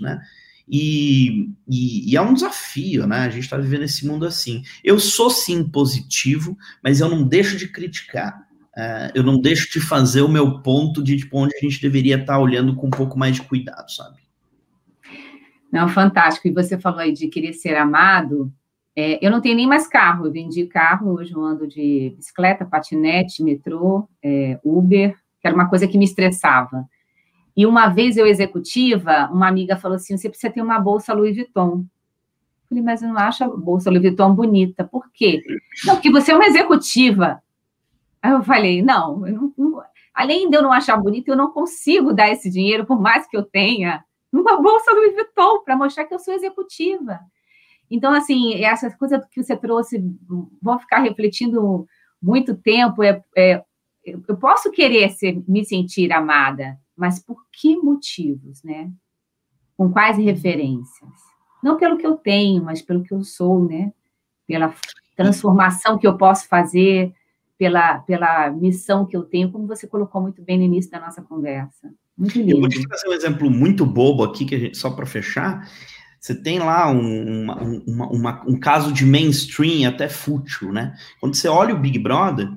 né? 0.00 0.20
E, 0.68 1.48
e, 1.66 2.12
e, 2.12 2.16
é 2.16 2.20
um 2.20 2.34
desafio, 2.34 3.06
né? 3.06 3.20
A 3.20 3.30
gente 3.30 3.44
está 3.44 3.56
vivendo 3.56 3.84
esse 3.84 4.06
mundo 4.06 4.26
assim. 4.26 4.62
Eu 4.84 4.98
sou 4.98 5.30
sim 5.30 5.64
positivo, 5.64 6.58
mas 6.82 7.00
eu 7.00 7.08
não 7.08 7.22
deixo 7.22 7.56
de 7.56 7.68
criticar. 7.68 8.45
Uh, 8.76 9.08
eu 9.14 9.22
não 9.22 9.40
deixo 9.40 9.72
de 9.72 9.80
fazer 9.80 10.20
o 10.20 10.28
meu 10.28 10.60
ponto 10.60 11.02
de 11.02 11.16
tipo, 11.16 11.38
onde 11.38 11.56
a 11.56 11.60
gente 11.60 11.80
deveria 11.80 12.16
estar 12.16 12.34
tá 12.34 12.38
olhando 12.38 12.76
com 12.76 12.88
um 12.88 12.90
pouco 12.90 13.18
mais 13.18 13.36
de 13.36 13.42
cuidado, 13.42 13.90
sabe? 13.90 14.18
Não, 15.72 15.88
fantástico. 15.88 16.46
E 16.46 16.52
você 16.52 16.78
falou 16.78 17.00
aí 17.00 17.12
de 17.12 17.28
querer 17.28 17.54
ser 17.54 17.76
amado. 17.76 18.52
É, 18.94 19.24
eu 19.24 19.30
não 19.30 19.40
tenho 19.40 19.56
nem 19.56 19.66
mais 19.66 19.86
carro. 19.86 20.26
Eu 20.26 20.32
vendi 20.32 20.66
carro, 20.66 21.12
hoje 21.12 21.32
eu 21.32 21.42
ando 21.42 21.66
de 21.66 22.14
bicicleta, 22.16 22.64
patinete, 22.66 23.42
metrô, 23.42 24.08
é, 24.22 24.60
Uber, 24.62 25.14
que 25.40 25.46
era 25.46 25.54
uma 25.54 25.68
coisa 25.68 25.88
que 25.88 25.98
me 25.98 26.04
estressava. 26.04 26.86
E 27.56 27.64
uma 27.64 27.88
vez 27.88 28.16
eu 28.16 28.26
executiva, 28.26 29.30
uma 29.32 29.48
amiga 29.48 29.76
falou 29.76 29.96
assim: 29.96 30.16
você 30.16 30.28
precisa 30.28 30.52
ter 30.52 30.60
uma 30.60 30.78
bolsa 30.78 31.14
Louis 31.14 31.34
Vuitton. 31.34 31.78
Eu 31.78 32.68
falei, 32.68 32.82
mas 32.82 33.02
eu 33.02 33.08
não 33.08 33.18
acho 33.18 33.44
a 33.44 33.48
bolsa 33.48 33.88
Louis 33.88 34.02
Vuitton 34.02 34.34
bonita. 34.34 34.84
Por 34.84 35.10
quê? 35.12 35.42
Não, 35.86 35.94
porque 35.94 36.10
você 36.10 36.32
é 36.32 36.34
uma 36.34 36.46
executiva. 36.46 37.40
Aí 38.26 38.32
eu 38.32 38.42
falei, 38.42 38.82
não, 38.82 39.24
eu 39.24 39.34
não, 39.34 39.54
não, 39.56 39.82
além 40.12 40.50
de 40.50 40.56
eu 40.56 40.62
não 40.62 40.72
achar 40.72 40.96
bonito, 40.96 41.28
eu 41.28 41.36
não 41.36 41.52
consigo 41.52 42.12
dar 42.12 42.28
esse 42.28 42.50
dinheiro, 42.50 42.84
por 42.84 43.00
mais 43.00 43.24
que 43.24 43.36
eu 43.36 43.44
tenha, 43.44 44.04
numa 44.32 44.60
bolsa 44.60 44.90
Louis 44.90 45.14
Vuitton, 45.14 45.62
para 45.62 45.76
mostrar 45.76 46.06
que 46.06 46.12
eu 46.12 46.18
sou 46.18 46.34
executiva. 46.34 47.20
Então, 47.88 48.12
assim, 48.12 48.64
essa 48.64 48.90
coisa 48.90 49.24
que 49.30 49.44
você 49.44 49.56
trouxe, 49.56 50.04
vou 50.60 50.76
ficar 50.80 50.98
refletindo 50.98 51.86
muito 52.20 52.56
tempo, 52.56 53.00
é, 53.00 53.22
é 53.36 53.62
eu 54.04 54.36
posso 54.36 54.72
querer 54.72 55.10
ser, 55.10 55.40
me 55.46 55.64
sentir 55.64 56.12
amada, 56.12 56.76
mas 56.96 57.20
por 57.20 57.36
que 57.52 57.76
motivos, 57.76 58.60
né? 58.64 58.90
Com 59.76 59.92
quais 59.92 60.18
referências? 60.18 61.12
Não 61.62 61.76
pelo 61.76 61.96
que 61.96 62.06
eu 62.06 62.16
tenho, 62.16 62.64
mas 62.64 62.82
pelo 62.82 63.04
que 63.04 63.14
eu 63.14 63.22
sou, 63.22 63.64
né? 63.64 63.92
Pela 64.48 64.74
transformação 65.14 65.96
que 65.96 66.08
eu 66.08 66.16
posso 66.18 66.48
fazer, 66.48 67.14
pela, 67.58 67.98
pela 68.00 68.50
missão 68.50 69.06
que 69.06 69.16
eu 69.16 69.22
tenho, 69.22 69.50
como 69.50 69.66
você 69.66 69.86
colocou 69.86 70.20
muito 70.20 70.42
bem 70.42 70.58
no 70.58 70.64
início 70.64 70.90
da 70.90 71.00
nossa 71.00 71.22
conversa. 71.22 71.90
Muito 72.16 72.38
lindo. 72.38 72.52
Eu 72.52 72.60
vou 72.60 72.68
te 72.68 72.86
trazer 72.86 73.08
um 73.08 73.12
exemplo 73.12 73.50
muito 73.50 73.84
bobo 73.84 74.24
aqui, 74.24 74.44
que 74.44 74.58
gente, 74.58 74.76
só 74.76 74.90
para 74.90 75.06
fechar. 75.06 75.68
Você 76.20 76.34
tem 76.34 76.58
lá 76.58 76.90
um, 76.90 77.42
uma, 77.42 77.62
uma, 77.62 78.06
uma, 78.08 78.44
um 78.46 78.58
caso 78.58 78.92
de 78.92 79.04
mainstream 79.04 79.88
até 79.88 80.08
fútil, 80.08 80.72
né? 80.72 80.94
Quando 81.20 81.34
você 81.34 81.48
olha 81.48 81.74
o 81.74 81.78
Big 81.78 81.98
Brother, 81.98 82.48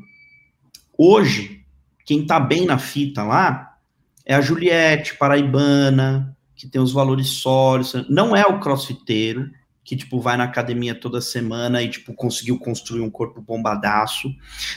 hoje, 0.97 1.61
quem 2.05 2.25
tá 2.25 2.39
bem 2.39 2.65
na 2.65 2.77
fita 2.77 3.23
lá 3.23 3.77
é 4.25 4.33
a 4.33 4.41
Juliette, 4.41 5.17
paraibana, 5.17 6.35
que 6.55 6.67
tem 6.67 6.81
os 6.81 6.91
valores 6.91 7.27
sólidos, 7.27 7.93
não 8.09 8.35
é 8.35 8.43
o 8.43 8.59
crossfiteiro, 8.59 9.49
que, 9.89 9.97
tipo, 9.97 10.19
vai 10.19 10.37
na 10.37 10.43
academia 10.43 10.93
toda 10.93 11.19
semana 11.19 11.81
e, 11.81 11.89
tipo, 11.89 12.13
conseguiu 12.13 12.59
construir 12.59 13.01
um 13.01 13.09
corpo 13.09 13.41
bombadaço. 13.41 14.31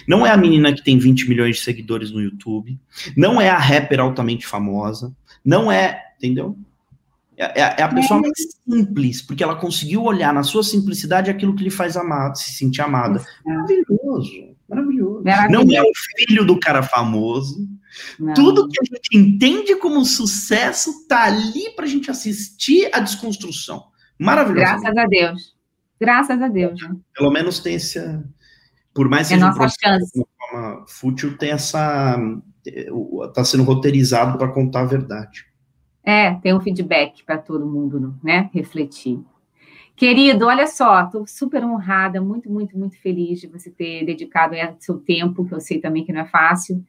Não 0.09 0.27
é 0.27 0.31
a 0.31 0.39
menina 0.39 0.73
que 0.73 0.83
tem 0.83 0.97
20 0.97 1.29
milhões 1.29 1.57
de 1.57 1.63
seguidores 1.63 2.11
no 2.11 2.19
YouTube. 2.19 2.81
Não 3.15 3.39
é 3.39 3.51
a 3.51 3.59
rapper 3.59 4.01
altamente 4.01 4.47
famosa. 4.47 5.15
Não 5.45 5.71
é, 5.71 6.03
entendeu? 6.17 6.57
É, 7.37 7.61
é, 7.61 7.75
é 7.81 7.83
a 7.83 7.89
pessoa 7.89 8.23
mais 8.23 8.33
simples, 8.67 9.21
porque 9.21 9.45
ela 9.45 9.55
conseguiu 9.55 10.03
olhar 10.03 10.33
na 10.33 10.43
sua 10.43 10.63
simplicidade 10.63 11.31
aquilo 11.31 11.55
que 11.55 11.65
lhe 11.65 11.71
faz 11.71 11.95
amado, 11.95 12.39
se 12.39 12.55
sentir 12.55 12.81
amada. 12.81 13.23
Maravilhoso, 13.45 14.57
maravilhoso. 14.67 15.23
maravilhoso. 15.23 15.67
Não 15.67 15.77
é 15.77 15.83
o 15.83 15.93
filho 16.17 16.47
do 16.47 16.59
cara 16.59 16.83
famoso. 16.83 17.69
Não. 18.19 18.33
Tudo 18.33 18.67
que 18.67 18.81
a 18.81 18.85
gente 18.85 19.11
entende 19.13 19.77
como 19.77 20.03
sucesso 20.07 21.07
tá 21.07 21.25
ali 21.25 21.69
pra 21.77 21.85
gente 21.85 22.11
assistir 22.11 22.89
a 22.95 23.01
desconstrução. 23.01 23.92
Maravilhoso. 24.19 24.61
Graças 24.61 24.97
a 24.97 25.07
Deus. 25.07 25.57
Graças 26.01 26.43
a 26.43 26.49
Deus. 26.49 26.81
Né? 26.81 26.97
Pelo 27.15 27.31
menos 27.31 27.61
tem 27.61 27.75
esse. 27.75 28.01
Por 28.93 29.09
mais 29.09 29.29
que 29.29 29.35
é 29.35 29.37
seja 29.37 29.49
nossa 29.49 29.77
chance. 29.81 30.13
de 30.13 30.27
forma 30.39 30.85
fútil, 30.89 31.37
tem 31.39 31.51
essa. 31.51 32.19
Está 33.27 33.45
sendo 33.45 33.63
roteirizado 33.63 34.39
para 34.39 34.49
contar 34.49 34.81
a 34.81 34.87
verdade. 34.87 35.47
É, 36.05 36.35
tem 36.35 36.55
um 36.55 36.61
feedback 36.61 37.25
para 37.25 37.39
todo 37.39 37.67
mundo, 37.67 38.19
né? 38.23 38.51
Refletir. 38.53 39.21
Querido, 39.95 40.47
olha 40.47 40.67
só, 40.67 41.05
estou 41.05 41.27
super 41.27 41.65
honrada, 41.65 42.21
muito, 42.21 42.51
muito, 42.51 42.77
muito 42.77 42.99
feliz 43.01 43.41
de 43.41 43.47
você 43.47 43.71
ter 43.71 44.05
dedicado 44.05 44.55
seu 44.81 44.99
tempo, 44.99 45.45
que 45.45 45.55
eu 45.55 45.61
sei 45.61 45.81
também 45.81 46.05
que 46.05 46.13
não 46.13 46.23
é 46.23 46.25
fácil, 46.25 46.85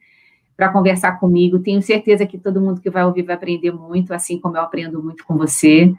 para 0.56 0.70
conversar 0.70 1.20
comigo. 1.20 1.60
Tenho 1.60 1.80
certeza 1.82 2.26
que 2.26 2.38
todo 2.38 2.60
mundo 2.60 2.80
que 2.80 2.90
vai 2.90 3.04
ouvir 3.04 3.22
vai 3.22 3.36
aprender 3.36 3.70
muito, 3.70 4.12
assim 4.12 4.40
como 4.40 4.56
eu 4.56 4.62
aprendo 4.62 5.02
muito 5.02 5.24
com 5.24 5.36
você. 5.36 5.94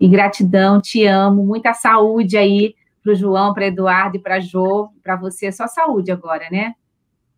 E 0.00 0.06
gratidão, 0.08 0.80
te 0.80 1.04
amo, 1.04 1.44
muita 1.44 1.74
saúde 1.74 2.36
aí 2.36 2.74
para 3.02 3.12
o 3.12 3.14
João, 3.14 3.52
para 3.52 3.66
Eduardo 3.66 4.16
e 4.16 4.20
para 4.20 4.38
Jo, 4.38 4.90
para 5.02 5.16
você, 5.16 5.50
só 5.50 5.66
saúde 5.66 6.12
agora, 6.12 6.46
né? 6.50 6.74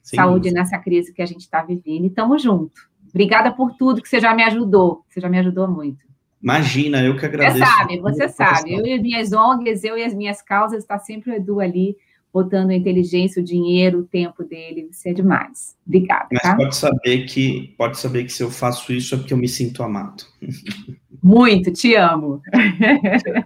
Sim, 0.02 0.16
saúde 0.16 0.48
sim. 0.48 0.54
nessa 0.54 0.78
crise 0.78 1.12
que 1.12 1.22
a 1.22 1.26
gente 1.26 1.40
está 1.40 1.62
vivendo. 1.62 2.04
E 2.06 2.10
tamo 2.10 2.38
junto. 2.38 2.90
Obrigada 3.08 3.50
por 3.52 3.74
tudo 3.76 4.02
que 4.02 4.08
você 4.08 4.20
já 4.20 4.34
me 4.34 4.42
ajudou, 4.44 5.04
você 5.08 5.20
já 5.20 5.28
me 5.28 5.38
ajudou 5.38 5.68
muito. 5.68 6.04
Imagina, 6.42 7.02
eu 7.02 7.16
que 7.16 7.26
agradeço. 7.26 7.58
Você 7.58 7.64
sabe, 7.64 8.00
você 8.00 8.28
sabe. 8.28 8.72
Eu 8.72 8.86
e 8.86 8.94
as 8.94 9.02
minhas 9.02 9.32
ONGs, 9.32 9.84
eu 9.84 9.98
e 9.98 10.04
as 10.04 10.14
minhas 10.14 10.40
causas, 10.40 10.78
está 10.82 10.98
sempre 10.98 11.30
o 11.30 11.34
Edu 11.34 11.60
ali, 11.60 11.96
botando 12.32 12.70
a 12.70 12.74
inteligência, 12.74 13.42
o 13.42 13.44
dinheiro, 13.44 14.00
o 14.00 14.04
tempo 14.04 14.42
dele. 14.42 14.88
Você 14.90 15.10
é 15.10 15.12
demais. 15.12 15.76
Obrigada. 15.86 16.28
Mas 16.32 16.42
tá? 16.42 16.56
pode 16.56 16.76
saber 16.76 17.26
que 17.26 17.74
pode 17.76 17.98
saber 17.98 18.24
que 18.24 18.32
se 18.32 18.42
eu 18.42 18.50
faço 18.50 18.92
isso 18.92 19.14
é 19.14 19.18
porque 19.18 19.34
eu 19.34 19.38
me 19.38 19.48
sinto 19.48 19.82
amado. 19.82 20.24
Muito, 21.22 21.72
te 21.72 21.94
amo. 21.94 22.40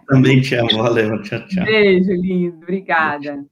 Também 0.07 0.41
te 0.41 0.55
amo, 0.55 0.71
valeu, 0.79 1.21
tchau, 1.23 1.47
tchau. 1.47 1.65
Beijo, 1.65 2.13
lindo, 2.13 2.57
obrigada. 2.59 3.45